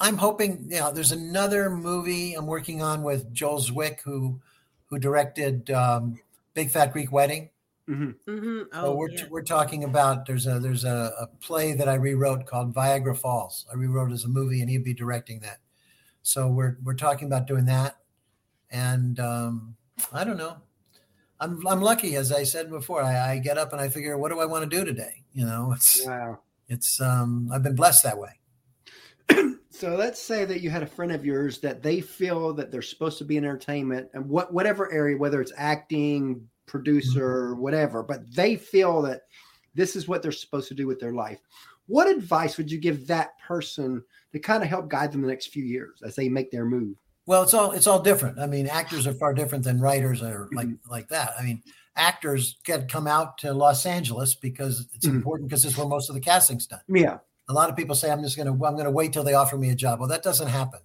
I'm 0.00 0.16
hoping. 0.16 0.66
You 0.68 0.80
know, 0.80 0.92
there's 0.92 1.12
another 1.12 1.70
movie 1.70 2.34
I'm 2.34 2.46
working 2.46 2.82
on 2.82 3.02
with 3.02 3.32
Joel 3.32 3.60
Zwick, 3.60 4.00
who 4.02 4.40
who 4.86 4.98
directed 4.98 5.70
um, 5.70 6.20
Big 6.54 6.70
Fat 6.70 6.92
Greek 6.92 7.10
Wedding. 7.10 7.50
Mm-hmm. 7.88 8.58
So 8.60 8.66
Oh, 8.72 8.94
we're, 8.94 9.10
yeah. 9.10 9.24
we're 9.30 9.42
talking 9.42 9.84
about 9.84 10.26
there's 10.26 10.46
a 10.46 10.58
there's 10.58 10.84
a, 10.84 11.12
a 11.20 11.26
play 11.42 11.74
that 11.74 11.88
I 11.88 11.94
rewrote 11.94 12.46
called 12.46 12.74
Viagra 12.74 13.16
Falls. 13.16 13.66
I 13.70 13.74
rewrote 13.76 14.12
as 14.12 14.24
a 14.24 14.28
movie, 14.28 14.60
and 14.60 14.70
he'd 14.70 14.84
be 14.84 14.94
directing 14.94 15.40
that. 15.40 15.58
So 16.22 16.48
we're 16.48 16.76
we're 16.82 16.94
talking 16.94 17.26
about 17.26 17.46
doing 17.46 17.66
that, 17.66 17.98
and 18.70 19.20
um, 19.20 19.76
I 20.12 20.24
don't 20.24 20.38
know. 20.38 20.56
I'm 21.40 21.66
I'm 21.66 21.82
lucky, 21.82 22.16
as 22.16 22.32
I 22.32 22.44
said 22.44 22.70
before. 22.70 23.02
I, 23.02 23.32
I 23.32 23.38
get 23.38 23.58
up 23.58 23.72
and 23.72 23.80
I 23.80 23.88
figure, 23.90 24.16
what 24.16 24.30
do 24.30 24.40
I 24.40 24.46
want 24.46 24.68
to 24.68 24.76
do 24.76 24.84
today? 24.84 25.22
You 25.34 25.44
know, 25.44 25.72
it's 25.76 26.06
Wow. 26.06 26.38
It's 26.68 27.00
um, 27.00 27.50
I've 27.52 27.62
been 27.62 27.76
blessed 27.76 28.04
that 28.04 28.18
way. 28.18 28.40
So 29.74 29.96
let's 29.96 30.22
say 30.22 30.44
that 30.44 30.60
you 30.60 30.70
had 30.70 30.84
a 30.84 30.86
friend 30.86 31.10
of 31.10 31.26
yours 31.26 31.58
that 31.58 31.82
they 31.82 32.00
feel 32.00 32.54
that 32.54 32.70
they're 32.70 32.80
supposed 32.80 33.18
to 33.18 33.24
be 33.24 33.38
in 33.38 33.44
entertainment 33.44 34.08
and 34.14 34.28
what 34.28 34.54
whatever 34.54 34.90
area, 34.92 35.16
whether 35.16 35.40
it's 35.40 35.52
acting, 35.56 36.48
producer, 36.66 37.56
whatever, 37.56 38.04
but 38.04 38.20
they 38.32 38.54
feel 38.54 39.02
that 39.02 39.22
this 39.74 39.96
is 39.96 40.06
what 40.06 40.22
they're 40.22 40.30
supposed 40.30 40.68
to 40.68 40.74
do 40.74 40.86
with 40.86 41.00
their 41.00 41.12
life. 41.12 41.40
What 41.88 42.08
advice 42.08 42.56
would 42.56 42.70
you 42.70 42.78
give 42.78 43.08
that 43.08 43.36
person 43.40 44.00
to 44.32 44.38
kind 44.38 44.62
of 44.62 44.68
help 44.68 44.88
guide 44.88 45.10
them 45.10 45.22
the 45.22 45.28
next 45.28 45.48
few 45.48 45.64
years 45.64 46.00
as 46.04 46.14
they 46.14 46.28
make 46.28 46.52
their 46.52 46.64
move? 46.64 46.96
Well, 47.26 47.42
it's 47.42 47.52
all 47.52 47.72
it's 47.72 47.88
all 47.88 48.00
different. 48.00 48.38
I 48.38 48.46
mean, 48.46 48.68
actors 48.68 49.08
are 49.08 49.12
far 49.12 49.34
different 49.34 49.64
than 49.64 49.80
writers 49.80 50.22
or 50.22 50.48
like 50.52 50.68
like 50.88 51.08
that. 51.08 51.32
I 51.36 51.42
mean, 51.42 51.62
actors 51.96 52.56
get 52.64 52.88
come 52.88 53.06
out 53.06 53.38
to 53.38 53.52
Los 53.52 53.86
Angeles 53.86 54.34
because 54.34 54.86
it's 54.94 55.06
Mhm. 55.06 55.16
important 55.16 55.48
because 55.48 55.64
it's 55.64 55.76
where 55.76 55.86
most 55.86 56.08
of 56.08 56.14
the 56.14 56.20
casting's 56.20 56.66
done. 56.66 56.80
Yeah. 56.88 57.18
A 57.48 57.52
lot 57.52 57.70
of 57.70 57.76
people 57.76 57.94
say 57.94 58.10
I'm 58.10 58.22
just 58.22 58.36
going 58.36 58.46
to 58.46 58.64
I'm 58.64 58.76
to 58.78 58.90
wait 58.90 59.12
till 59.12 59.22
they 59.24 59.34
offer 59.34 59.56
me 59.56 59.70
a 59.70 59.74
job. 59.74 60.00
Well, 60.00 60.08
that 60.08 60.22
doesn't 60.22 60.48
happen, 60.48 60.80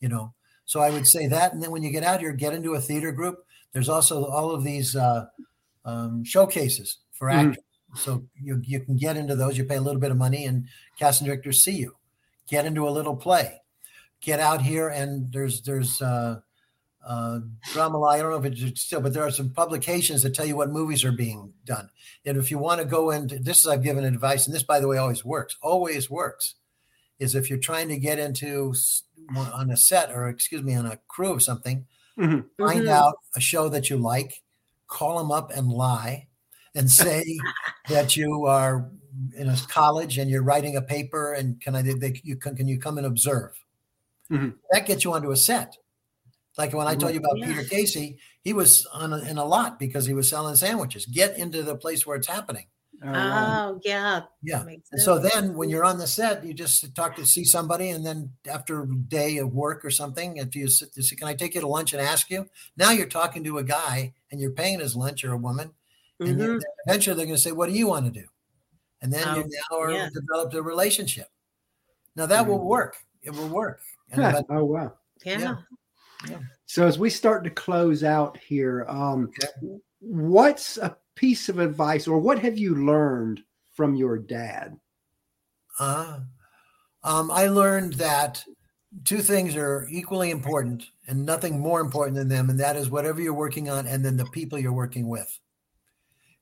you 0.00 0.08
know. 0.08 0.34
So 0.64 0.80
I 0.80 0.90
would 0.90 1.06
say 1.06 1.26
that. 1.28 1.52
And 1.52 1.62
then 1.62 1.70
when 1.70 1.82
you 1.82 1.90
get 1.90 2.04
out 2.04 2.20
here, 2.20 2.32
get 2.32 2.52
into 2.52 2.74
a 2.74 2.80
theater 2.80 3.10
group. 3.10 3.44
There's 3.72 3.88
also 3.88 4.26
all 4.26 4.50
of 4.50 4.64
these 4.64 4.94
uh, 4.94 5.26
um, 5.84 6.24
showcases 6.24 6.98
for 7.12 7.28
Mhm. 7.28 7.48
actors. 7.50 7.64
So 7.96 8.22
you, 8.34 8.60
you 8.64 8.80
can 8.80 8.96
get 8.96 9.16
into 9.16 9.34
those. 9.34 9.56
You 9.56 9.64
pay 9.64 9.76
a 9.76 9.80
little 9.80 10.00
bit 10.00 10.10
of 10.10 10.18
money 10.18 10.44
and 10.44 10.66
casting 10.98 11.26
directors 11.26 11.64
see 11.64 11.76
you. 11.76 11.96
Get 12.46 12.66
into 12.66 12.86
a 12.86 12.90
little 12.90 13.16
play. 13.16 13.62
Get 14.20 14.40
out 14.40 14.60
here 14.62 14.88
and 14.88 15.32
there's 15.32 15.62
there's 15.62 16.02
uh, 16.02 16.40
uh, 17.08 17.40
drama. 17.72 18.00
I 18.02 18.18
don't 18.18 18.30
know 18.30 18.36
if 18.36 18.44
it's 18.44 18.82
still, 18.82 19.00
but 19.00 19.14
there 19.14 19.24
are 19.26 19.30
some 19.30 19.50
publications 19.50 20.22
that 20.22 20.34
tell 20.34 20.46
you 20.46 20.56
what 20.56 20.70
movies 20.70 21.04
are 21.04 21.12
being 21.12 21.54
done. 21.64 21.88
And 22.26 22.36
if 22.36 22.50
you 22.50 22.58
want 22.58 22.80
to 22.80 22.86
go 22.86 23.10
into 23.10 23.38
this, 23.38 23.60
is 23.60 23.66
I've 23.66 23.82
given 23.82 24.04
advice, 24.04 24.46
and 24.46 24.54
this, 24.54 24.62
by 24.62 24.78
the 24.78 24.86
way, 24.88 24.98
always 24.98 25.24
works. 25.24 25.56
Always 25.62 26.10
works. 26.10 26.54
Is 27.18 27.34
if 27.34 27.48
you're 27.50 27.58
trying 27.58 27.88
to 27.88 27.96
get 27.98 28.18
into 28.18 28.74
on 29.36 29.70
a 29.70 29.76
set 29.76 30.12
or 30.12 30.28
excuse 30.28 30.62
me 30.62 30.74
on 30.74 30.86
a 30.86 30.98
crew 31.08 31.32
of 31.32 31.42
something, 31.42 31.86
Mhm. 32.18 32.44
find 32.58 32.82
Mhm. 32.84 32.88
out 32.88 33.14
a 33.34 33.40
show 33.40 33.68
that 33.70 33.90
you 33.90 33.96
like, 33.96 34.42
call 34.86 35.18
them 35.18 35.32
up 35.32 35.50
and 35.50 35.68
lie, 35.68 36.28
and 36.74 36.90
say 36.90 37.24
that 37.88 38.16
you 38.16 38.44
are 38.46 38.90
in 39.36 39.48
a 39.48 39.56
college 39.68 40.18
and 40.18 40.30
you're 40.30 40.42
writing 40.42 40.76
a 40.76 40.82
paper 40.82 41.32
and 41.32 41.60
can 41.60 41.74
I 41.74 41.82
they, 41.82 42.20
you 42.22 42.36
can, 42.36 42.54
can 42.54 42.68
you 42.68 42.78
come 42.78 42.98
and 42.98 43.06
observe? 43.06 43.52
Mhm. 44.30 44.54
That 44.70 44.86
gets 44.86 45.04
you 45.04 45.12
onto 45.12 45.30
a 45.30 45.36
set. 45.36 45.76
Like 46.58 46.74
when 46.74 46.88
I 46.88 46.96
told 46.96 47.12
you 47.14 47.20
about 47.20 47.38
Yeah. 47.38 47.46
Peter 47.46 47.64
Casey, 47.64 48.18
he 48.42 48.52
was 48.52 48.84
on 48.86 49.12
a, 49.12 49.18
in 49.18 49.38
a 49.38 49.44
lot 49.44 49.78
because 49.78 50.04
he 50.06 50.12
was 50.12 50.28
selling 50.28 50.56
sandwiches. 50.56 51.06
Get 51.06 51.38
into 51.38 51.62
the 51.62 51.76
place 51.76 52.04
where 52.04 52.16
it's 52.16 52.26
happening. 52.26 52.66
Oh, 53.00 53.12
wow. 53.12 53.70
Oh, 53.74 53.80
yeah. 53.84 54.22
Yeah. 54.42 54.64
And 54.66 55.00
so 55.00 55.20
then 55.20 55.54
when 55.54 55.68
you're 55.70 55.84
on 55.84 55.98
the 55.98 56.06
set, 56.08 56.44
you 56.44 56.52
just 56.52 56.96
talk 56.96 57.14
to 57.14 57.24
see 57.24 57.44
somebody. 57.44 57.90
And 57.90 58.04
then 58.04 58.32
after 58.50 58.82
a 58.82 58.88
day 58.88 59.38
of 59.38 59.54
work 59.54 59.84
or 59.84 59.90
something, 59.90 60.38
if 60.38 60.56
you 60.56 60.66
sit, 60.68 60.88
you 60.96 61.04
say, 61.04 61.14
can 61.14 61.28
I 61.28 61.34
take 61.34 61.54
you 61.54 61.60
to 61.60 61.68
lunch 61.68 61.92
and 61.92 62.02
ask 62.02 62.28
you? 62.28 62.48
Now 62.76 62.90
you're 62.90 63.06
talking 63.06 63.44
to 63.44 63.58
a 63.58 63.62
guy 63.62 64.14
and 64.32 64.40
you're 64.40 64.50
paying 64.50 64.80
his 64.80 64.96
lunch 64.96 65.22
or 65.22 65.32
a 65.32 65.38
woman. 65.38 65.74
And 66.18 66.36
Mhm. 66.36 66.38
then 66.38 66.60
eventually 66.88 67.16
they're 67.16 67.26
going 67.26 67.36
to 67.36 67.40
say, 67.42 67.52
what 67.52 67.68
do 67.68 67.76
you 67.76 67.86
want 67.86 68.12
to 68.12 68.20
do? 68.20 68.26
And 69.00 69.12
then 69.12 69.36
you 69.36 69.44
Oh, 69.70 69.76
now 69.78 69.78
are 69.84 69.92
yeah. 69.92 70.08
developed 70.12 70.54
a 70.54 70.62
relationship. 70.62 71.28
Now 72.16 72.26
that 72.26 72.48
will 72.48 72.58
Mhm. 72.58 72.64
work. 72.64 72.96
It 73.22 73.30
will 73.30 73.48
work. 73.48 73.80
And 74.10 74.20
Huh. 74.22 74.32
but 74.32 74.46
oh 74.50 74.64
wow. 74.64 74.98
yeah. 75.24 75.62
So 76.66 76.86
as 76.86 76.98
we 76.98 77.10
start 77.10 77.44
to 77.44 77.50
close 77.50 78.04
out 78.04 78.36
here, 78.38 78.84
um, 78.88 79.28
Okay. 79.28 79.68
what's 80.00 80.76
a 80.78 80.98
piece 81.14 81.48
of 81.48 81.58
advice, 81.58 82.06
or 82.06 82.18
what 82.18 82.38
have 82.38 82.58
you 82.58 82.74
learned 82.74 83.42
from 83.74 83.94
your 83.94 84.18
dad? 84.18 84.78
Uh, 85.78 86.20
um, 87.04 87.30
I 87.30 87.48
learned 87.48 87.94
that 87.94 88.44
two 89.04 89.18
things 89.22 89.56
are 89.56 89.86
equally 89.90 90.30
important 90.30 90.90
and 91.06 91.24
nothing 91.26 91.60
more 91.60 91.80
important 91.80 92.16
than 92.16 92.28
them, 92.28 92.50
and 92.50 92.60
that 92.60 92.76
is 92.76 92.90
whatever 92.90 93.20
you're 93.20 93.34
working 93.34 93.68
on 93.70 93.86
and 93.86 94.04
then 94.04 94.16
the 94.16 94.26
people 94.26 94.58
you're 94.58 94.72
working 94.72 95.08
with. 95.08 95.38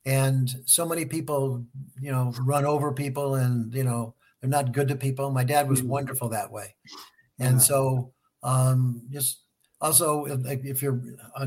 And 0.04 0.62
so 0.66 0.86
many 0.86 1.04
people, 1.04 1.66
you 2.00 2.12
know, 2.12 2.32
run 2.38 2.64
over 2.64 2.92
people 2.92 3.34
and, 3.34 3.74
you 3.74 3.82
know, 3.82 4.14
they're 4.40 4.48
not 4.50 4.72
good 4.72 4.88
to 4.88 4.96
people. 4.96 5.30
My 5.30 5.42
dad 5.44 5.68
was 5.68 5.80
Mhm. 5.80 5.88
wonderful 5.88 6.28
that 6.28 6.52
way. 6.52 6.76
And 7.40 7.60
Yeah. 7.60 7.62
so, 7.62 8.14
um, 8.42 9.08
just 9.10 9.45
also, 9.86 10.24
if, 10.26 10.64
if 10.64 10.82
you're 10.82 11.00
uh, 11.36 11.46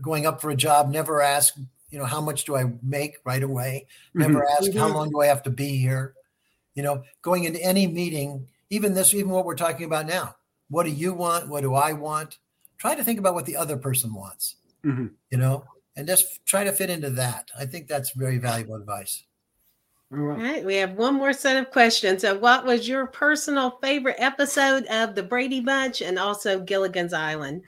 going 0.00 0.26
up 0.26 0.40
for 0.40 0.50
a 0.50 0.56
job, 0.56 0.90
never 0.90 1.22
ask, 1.22 1.54
you 1.90 1.98
know, 1.98 2.04
how 2.04 2.20
much 2.20 2.44
do 2.44 2.56
I 2.56 2.64
make 2.82 3.16
right 3.24 3.42
away? 3.42 3.86
Never 4.14 4.44
ask 4.44 4.72
how 4.74 4.88
Mhm. 4.88 4.94
long 4.94 5.10
do 5.10 5.20
I 5.20 5.26
have 5.26 5.42
to 5.44 5.50
be 5.50 5.78
here. 5.78 6.14
You 6.74 6.82
know, 6.82 7.04
going 7.20 7.44
into 7.44 7.60
any 7.62 7.86
meeting, 7.86 8.48
even 8.70 8.94
this, 8.94 9.14
even 9.14 9.30
what 9.30 9.44
we're 9.44 9.54
talking 9.54 9.86
about 9.86 10.06
now. 10.06 10.36
What 10.68 10.84
do 10.84 10.90
you 10.90 11.12
want? 11.14 11.48
What 11.48 11.60
do 11.62 11.74
I 11.74 11.92
want? 11.92 12.38
Try 12.78 12.94
to 12.94 13.04
think 13.04 13.18
about 13.18 13.34
what 13.34 13.46
the 13.46 13.56
other 13.56 13.76
person 13.76 14.14
wants. 14.14 14.56
Mhm. 14.84 15.12
You 15.30 15.38
know, 15.38 15.64
and 15.96 16.06
just 16.08 16.44
try 16.46 16.64
to 16.64 16.72
fit 16.72 16.90
into 16.90 17.10
that. 17.10 17.50
I 17.56 17.66
think 17.66 17.86
that's 17.86 18.10
very 18.12 18.38
valuable 18.38 18.74
advice. 18.74 19.22
All 20.12 20.18
right. 20.18 20.36
All 20.38 20.42
right, 20.44 20.64
we 20.64 20.74
have 20.76 20.92
one 20.92 21.14
more 21.14 21.32
set 21.32 21.56
of 21.56 21.70
questions. 21.70 22.20
So, 22.22 22.38
what 22.38 22.64
was 22.66 22.86
your 22.86 23.06
personal 23.06 23.78
favorite 23.82 24.16
episode 24.18 24.84
of 24.86 25.14
the 25.14 25.22
Brady 25.22 25.60
Bunch 25.60 26.02
and 26.02 26.18
also 26.18 26.60
Gilligan's 26.60 27.12
Island? 27.14 27.62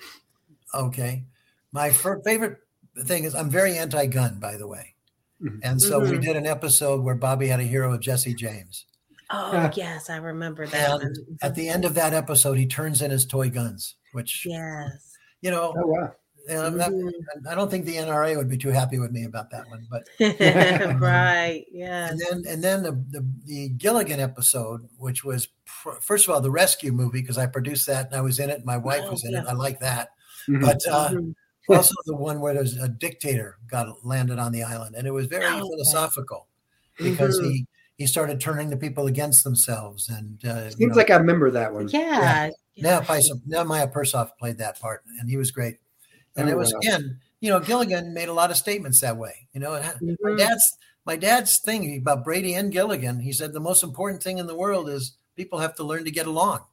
Okay, 0.74 1.24
my 1.72 1.90
fir- 1.90 2.20
favorite 2.22 2.58
thing 3.06 3.24
is 3.24 3.34
I'm 3.34 3.48
very 3.50 3.78
anti-gun, 3.78 4.38
by 4.40 4.56
the 4.56 4.66
way, 4.66 4.94
Mhm. 5.42 5.60
and 5.62 5.80
so 5.80 6.00
we 6.00 6.08
Mhm. 6.10 6.22
did 6.22 6.36
an 6.36 6.46
episode 6.46 7.02
where 7.02 7.14
Bobby 7.14 7.48
had 7.48 7.60
a 7.60 7.64
hero 7.64 7.94
of 7.94 8.00
Jesse 8.00 8.34
James. 8.34 8.84
Oh, 9.30 9.52
Yeah. 9.52 9.72
yes, 9.74 10.10
I 10.10 10.16
remember 10.16 10.66
that. 10.66 11.00
And 11.00 11.16
at 11.40 11.54
the 11.54 11.68
end 11.68 11.84
of 11.86 11.94
that 11.94 12.12
episode, 12.12 12.58
he 12.58 12.66
turns 12.66 13.00
in 13.00 13.10
his 13.10 13.24
toy 13.24 13.48
guns, 13.48 13.96
which 14.12 14.44
yes. 14.46 15.12
you 15.40 15.50
know, 15.50 15.74
Oh 15.78 15.86
wow. 15.86 16.12
That- 16.46 16.90
Mhm. 16.92 17.12
I 17.48 17.54
don't 17.54 17.70
think 17.70 17.84
the 17.86 17.96
NRA 17.96 18.36
would 18.36 18.48
be 18.48 18.58
too 18.58 18.68
happy 18.70 18.98
with 18.98 19.10
me 19.12 19.24
about 19.24 19.50
that 19.50 19.68
one, 19.70 19.86
but 19.90 20.06
right. 21.00 21.64
Yes. 21.72 22.10
and 22.10 22.20
then 22.20 22.52
and 22.52 22.62
then 22.64 22.82
the, 22.82 22.92
the 23.10 23.26
the 23.46 23.68
Gilligan 23.70 24.20
episode, 24.20 24.88
which 24.98 25.24
was 25.24 25.48
pr- 25.64 26.00
first 26.00 26.28
of 26.28 26.34
all 26.34 26.40
the 26.40 26.50
rescue 26.50 26.92
movie 26.92 27.20
because 27.20 27.38
I 27.38 27.46
produced 27.46 27.86
that 27.86 28.06
and 28.06 28.14
I 28.14 28.20
was 28.20 28.38
in 28.38 28.50
it. 28.50 28.64
My 28.64 28.76
wife 28.76 29.02
Oh, 29.04 29.12
was 29.12 29.24
in 29.24 29.32
yeah. 29.32 29.42
it. 29.42 29.46
I 29.48 29.52
like 29.52 29.80
that, 29.80 30.10
Mhm. 30.48 30.60
but 30.60 30.86
uh, 30.88 31.10
Mhm. 31.10 31.34
also 31.68 31.94
the 32.06 32.16
one 32.16 32.40
where 32.40 32.54
there's 32.54 32.76
a 32.76 32.88
dictator 32.88 33.56
got 33.66 34.04
landed 34.04 34.38
on 34.38 34.52
the 34.52 34.62
island, 34.62 34.94
and 34.96 35.06
it 35.06 35.12
was 35.12 35.26
very 35.26 35.46
Oh, 35.46 35.58
okay. 35.60 35.60
philosophical 35.60 36.48
because 36.98 37.40
Mhm. 37.40 37.44
he 37.52 37.66
he 37.96 38.06
started 38.08 38.40
turning 38.40 38.70
the 38.70 38.76
people 38.76 39.06
against 39.06 39.44
themselves, 39.44 40.08
and 40.08 40.44
uh, 40.44 40.64
you 40.64 40.70
Seems 40.72 40.90
know, 40.90 40.96
like 40.96 41.10
I 41.10 41.16
remember 41.16 41.50
that 41.52 41.72
one. 41.72 41.88
yeah. 41.88 42.50
now 42.78 42.98
Paisa- 43.00 43.40
Nehemiah 43.46 43.86
Persoff 43.86 44.30
played 44.36 44.58
that 44.58 44.80
part, 44.80 45.04
and 45.20 45.30
he 45.30 45.36
was 45.36 45.52
great. 45.52 45.76
And 46.36 46.48
Oh, 46.48 46.52
it 46.52 46.56
was 46.56 46.72
wow. 46.72 46.78
again, 46.82 47.20
you 47.40 47.50
know, 47.50 47.60
Gilligan 47.60 48.12
made 48.14 48.28
a 48.28 48.32
lot 48.32 48.50
of 48.50 48.56
statements 48.56 49.00
that 49.00 49.16
way. 49.16 49.48
You 49.52 49.60
know, 49.60 49.72
my 49.72 49.94
Mhm. 50.00 50.36
dad's 50.36 50.78
my 51.06 51.16
dad's 51.16 51.58
thing 51.58 51.98
about 51.98 52.24
Brady 52.24 52.54
and 52.54 52.72
Gilligan. 52.72 53.20
He 53.20 53.32
said 53.32 53.52
the 53.52 53.60
most 53.60 53.82
important 53.82 54.22
thing 54.22 54.38
in 54.38 54.46
the 54.46 54.54
world 54.56 54.88
is 54.88 55.16
people 55.36 55.58
have 55.58 55.74
to 55.76 55.84
learn 55.84 56.04
to 56.04 56.10
get 56.10 56.26
along, 56.26 56.64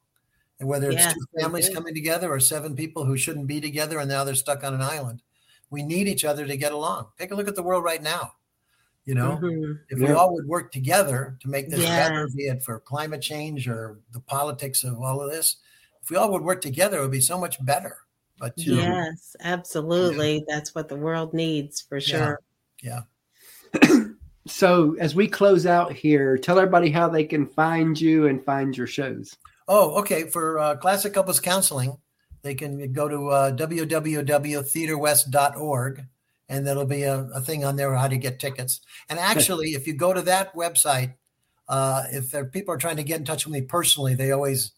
and 0.59 0.69
whether 0.69 0.91
it's 0.91 1.07
two 1.07 1.25
families 1.39 1.69
coming 1.69 1.93
together 1.95 2.31
or 2.31 2.39
seven 2.39 2.75
people 2.75 3.05
who 3.05 3.17
shouldn't 3.17 3.47
be 3.47 3.61
together 3.61 3.99
and 3.99 4.09
now 4.09 4.23
they're 4.23 4.35
stuck 4.35 4.63
on 4.63 4.73
an 4.73 4.81
island, 4.81 5.21
we 5.69 5.83
need 5.83 6.07
each 6.07 6.25
other 6.25 6.47
to 6.47 6.57
get 6.57 6.71
along. 6.73 7.09
Take 7.19 7.31
a 7.31 7.35
look 7.35 7.47
at 7.49 7.55
the 7.55 7.63
world 7.63 7.83
right 7.83 8.01
now. 8.03 8.35
You 9.05 9.15
know, 9.15 9.37
Mhm. 9.41 9.79
if 9.89 9.99
we 9.99 10.11
all 10.11 10.33
would 10.33 10.47
work 10.47 10.71
together 10.71 11.37
to 11.41 11.49
make 11.49 11.69
this 11.69 11.85
better, 11.87 12.27
be 12.35 12.43
it 12.47 12.63
for 12.63 12.79
climate 12.79 13.21
change 13.21 13.67
or 13.67 13.99
the 14.11 14.19
politics 14.21 14.83
of 14.83 14.99
all 15.01 15.21
of 15.21 15.31
this, 15.31 15.57
if 16.01 16.09
we 16.09 16.17
all 16.17 16.31
would 16.31 16.43
work 16.43 16.61
together, 16.61 16.99
it 16.99 17.01
would 17.01 17.11
be 17.11 17.21
so 17.21 17.39
much 17.39 17.63
better. 17.65 17.97
But 18.41 18.57
you 18.57 18.75
know, 18.75 18.81
Yes, 18.81 19.35
absolutely. 19.41 20.43
That's 20.47 20.73
what 20.73 20.89
the 20.89 20.95
world 20.95 21.31
needs 21.33 21.79
for 21.79 22.01
sure. 22.01 22.39
yeah. 22.81 23.01
So 24.47 24.95
as 24.99 25.13
we 25.13 25.27
close 25.27 25.67
out 25.67 25.93
here, 25.93 26.35
tell 26.35 26.57
everybody 26.57 26.89
how 26.89 27.07
they 27.07 27.25
can 27.25 27.45
find 27.45 28.01
you 28.01 28.25
and 28.25 28.43
find 28.43 28.75
your 28.75 28.87
shows. 28.87 29.37
Oh, 29.67 29.99
okay. 29.99 30.29
For 30.29 30.57
uh, 30.57 30.77
Classic 30.77 31.13
Couples 31.13 31.39
Counseling, 31.39 31.95
they 32.41 32.55
can 32.55 32.91
go 32.91 33.07
to 33.07 33.29
uh, 33.29 33.55
www.theaterwest.org 33.55 36.05
and 36.49 36.67
there'll 36.67 36.85
be 36.85 37.03
a, 37.03 37.19
a 37.35 37.39
thing 37.39 37.63
on 37.63 37.75
there 37.75 37.95
how 37.95 38.07
to 38.07 38.17
get 38.17 38.39
tickets. 38.39 38.81
And 39.09 39.19
actually, 39.19 39.69
if 39.69 39.85
you 39.85 39.93
go 39.93 40.11
to 40.11 40.23
that 40.23 40.55
website, 40.55 41.13
uh, 41.69 42.05
if 42.11 42.31
there, 42.31 42.45
people 42.45 42.73
are 42.73 42.79
trying 42.79 42.97
to 42.97 43.03
get 43.03 43.19
in 43.19 43.25
touch 43.25 43.45
with 43.45 43.53
me 43.53 43.61
personally, 43.61 44.15
they 44.15 44.31
always 44.31 44.71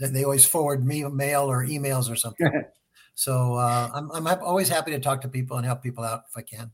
they 0.00 0.24
always 0.24 0.46
forward 0.46 0.86
me 0.86 1.02
a 1.02 1.10
mail 1.10 1.42
or 1.42 1.64
emails 1.64 2.08
or 2.08 2.14
something. 2.14 2.48
so 3.18 3.54
uh, 3.54 3.90
I'm 3.92 4.12
I'm 4.12 4.26
always 4.44 4.68
happy 4.68 4.92
to 4.92 5.00
talk 5.00 5.20
to 5.22 5.28
people 5.28 5.56
and 5.56 5.66
help 5.66 5.82
people 5.82 6.04
out 6.04 6.22
if 6.30 6.36
I 6.36 6.42
can. 6.42 6.70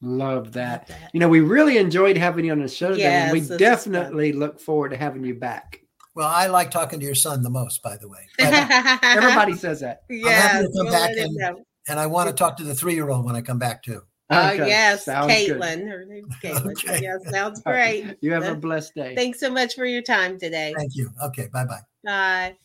Love 0.00 0.52
that. 0.52 0.88
Love 0.88 1.00
that. 1.00 1.10
You 1.12 1.18
know, 1.18 1.28
we 1.28 1.40
really 1.40 1.76
enjoyed 1.78 2.16
having 2.16 2.44
you 2.44 2.52
on 2.52 2.60
the 2.62 2.68
show 2.68 2.90
today, 2.92 3.06
and 3.06 3.32
we 3.32 3.40
Yes, 3.40 3.48
this 3.48 3.54
is 3.54 3.58
definitely 3.58 4.32
look 4.32 4.60
forward 4.60 4.90
to 4.90 4.96
having 4.96 5.24
you 5.24 5.34
back. 5.34 5.80
Well, 6.14 6.28
I 6.28 6.46
like 6.46 6.70
talking 6.70 7.00
to 7.00 7.06
your 7.06 7.16
son 7.16 7.42
the 7.42 7.50
most, 7.50 7.82
by 7.82 7.96
the 7.96 8.08
way. 8.08 8.28
Everybody 8.38 9.54
says 9.56 9.80
that. 9.80 10.02
yes, 10.08 10.52
to 10.62 10.68
come 10.76 10.86
we'll 10.86 10.92
back 10.92 11.10
and- 11.16 11.58
And 11.88 11.98
I 11.98 12.06
want 12.06 12.28
to 12.28 12.34
talk 12.34 12.56
to 12.58 12.64
the 12.64 12.74
three 12.74 12.94
year 12.94 13.10
old 13.10 13.24
when 13.24 13.34
I 13.34 13.40
come 13.40 13.58
back 13.58 13.82
too. 13.82 14.02
Oh 14.30 14.48
Okay, 14.50 14.68
yes, 14.68 15.06
sounds 15.06 15.26
good. 15.26 15.58
Caitlin. 15.60 15.88
Her 15.88 16.04
name's 16.06 16.34
Caitlin. 16.42 16.72
Okay. 16.72 17.00
Yes, 17.02 17.28
sounds 17.30 17.60
great. 17.62 18.16
You 18.20 18.32
have 18.34 18.44
a 18.44 18.52
Uh, 18.52 18.54
blessed 18.54 18.94
day. 18.94 19.16
Thanks 19.16 19.40
so 19.40 19.50
much 19.50 19.74
for 19.74 19.84
your 19.86 20.02
time 20.02 20.38
today. 20.38 20.74
Thank 20.76 20.94
you. 20.94 21.10
Okay. 21.24 21.48
Bye 21.52 21.64
bye. 21.64 21.80
Bye. 22.04 22.56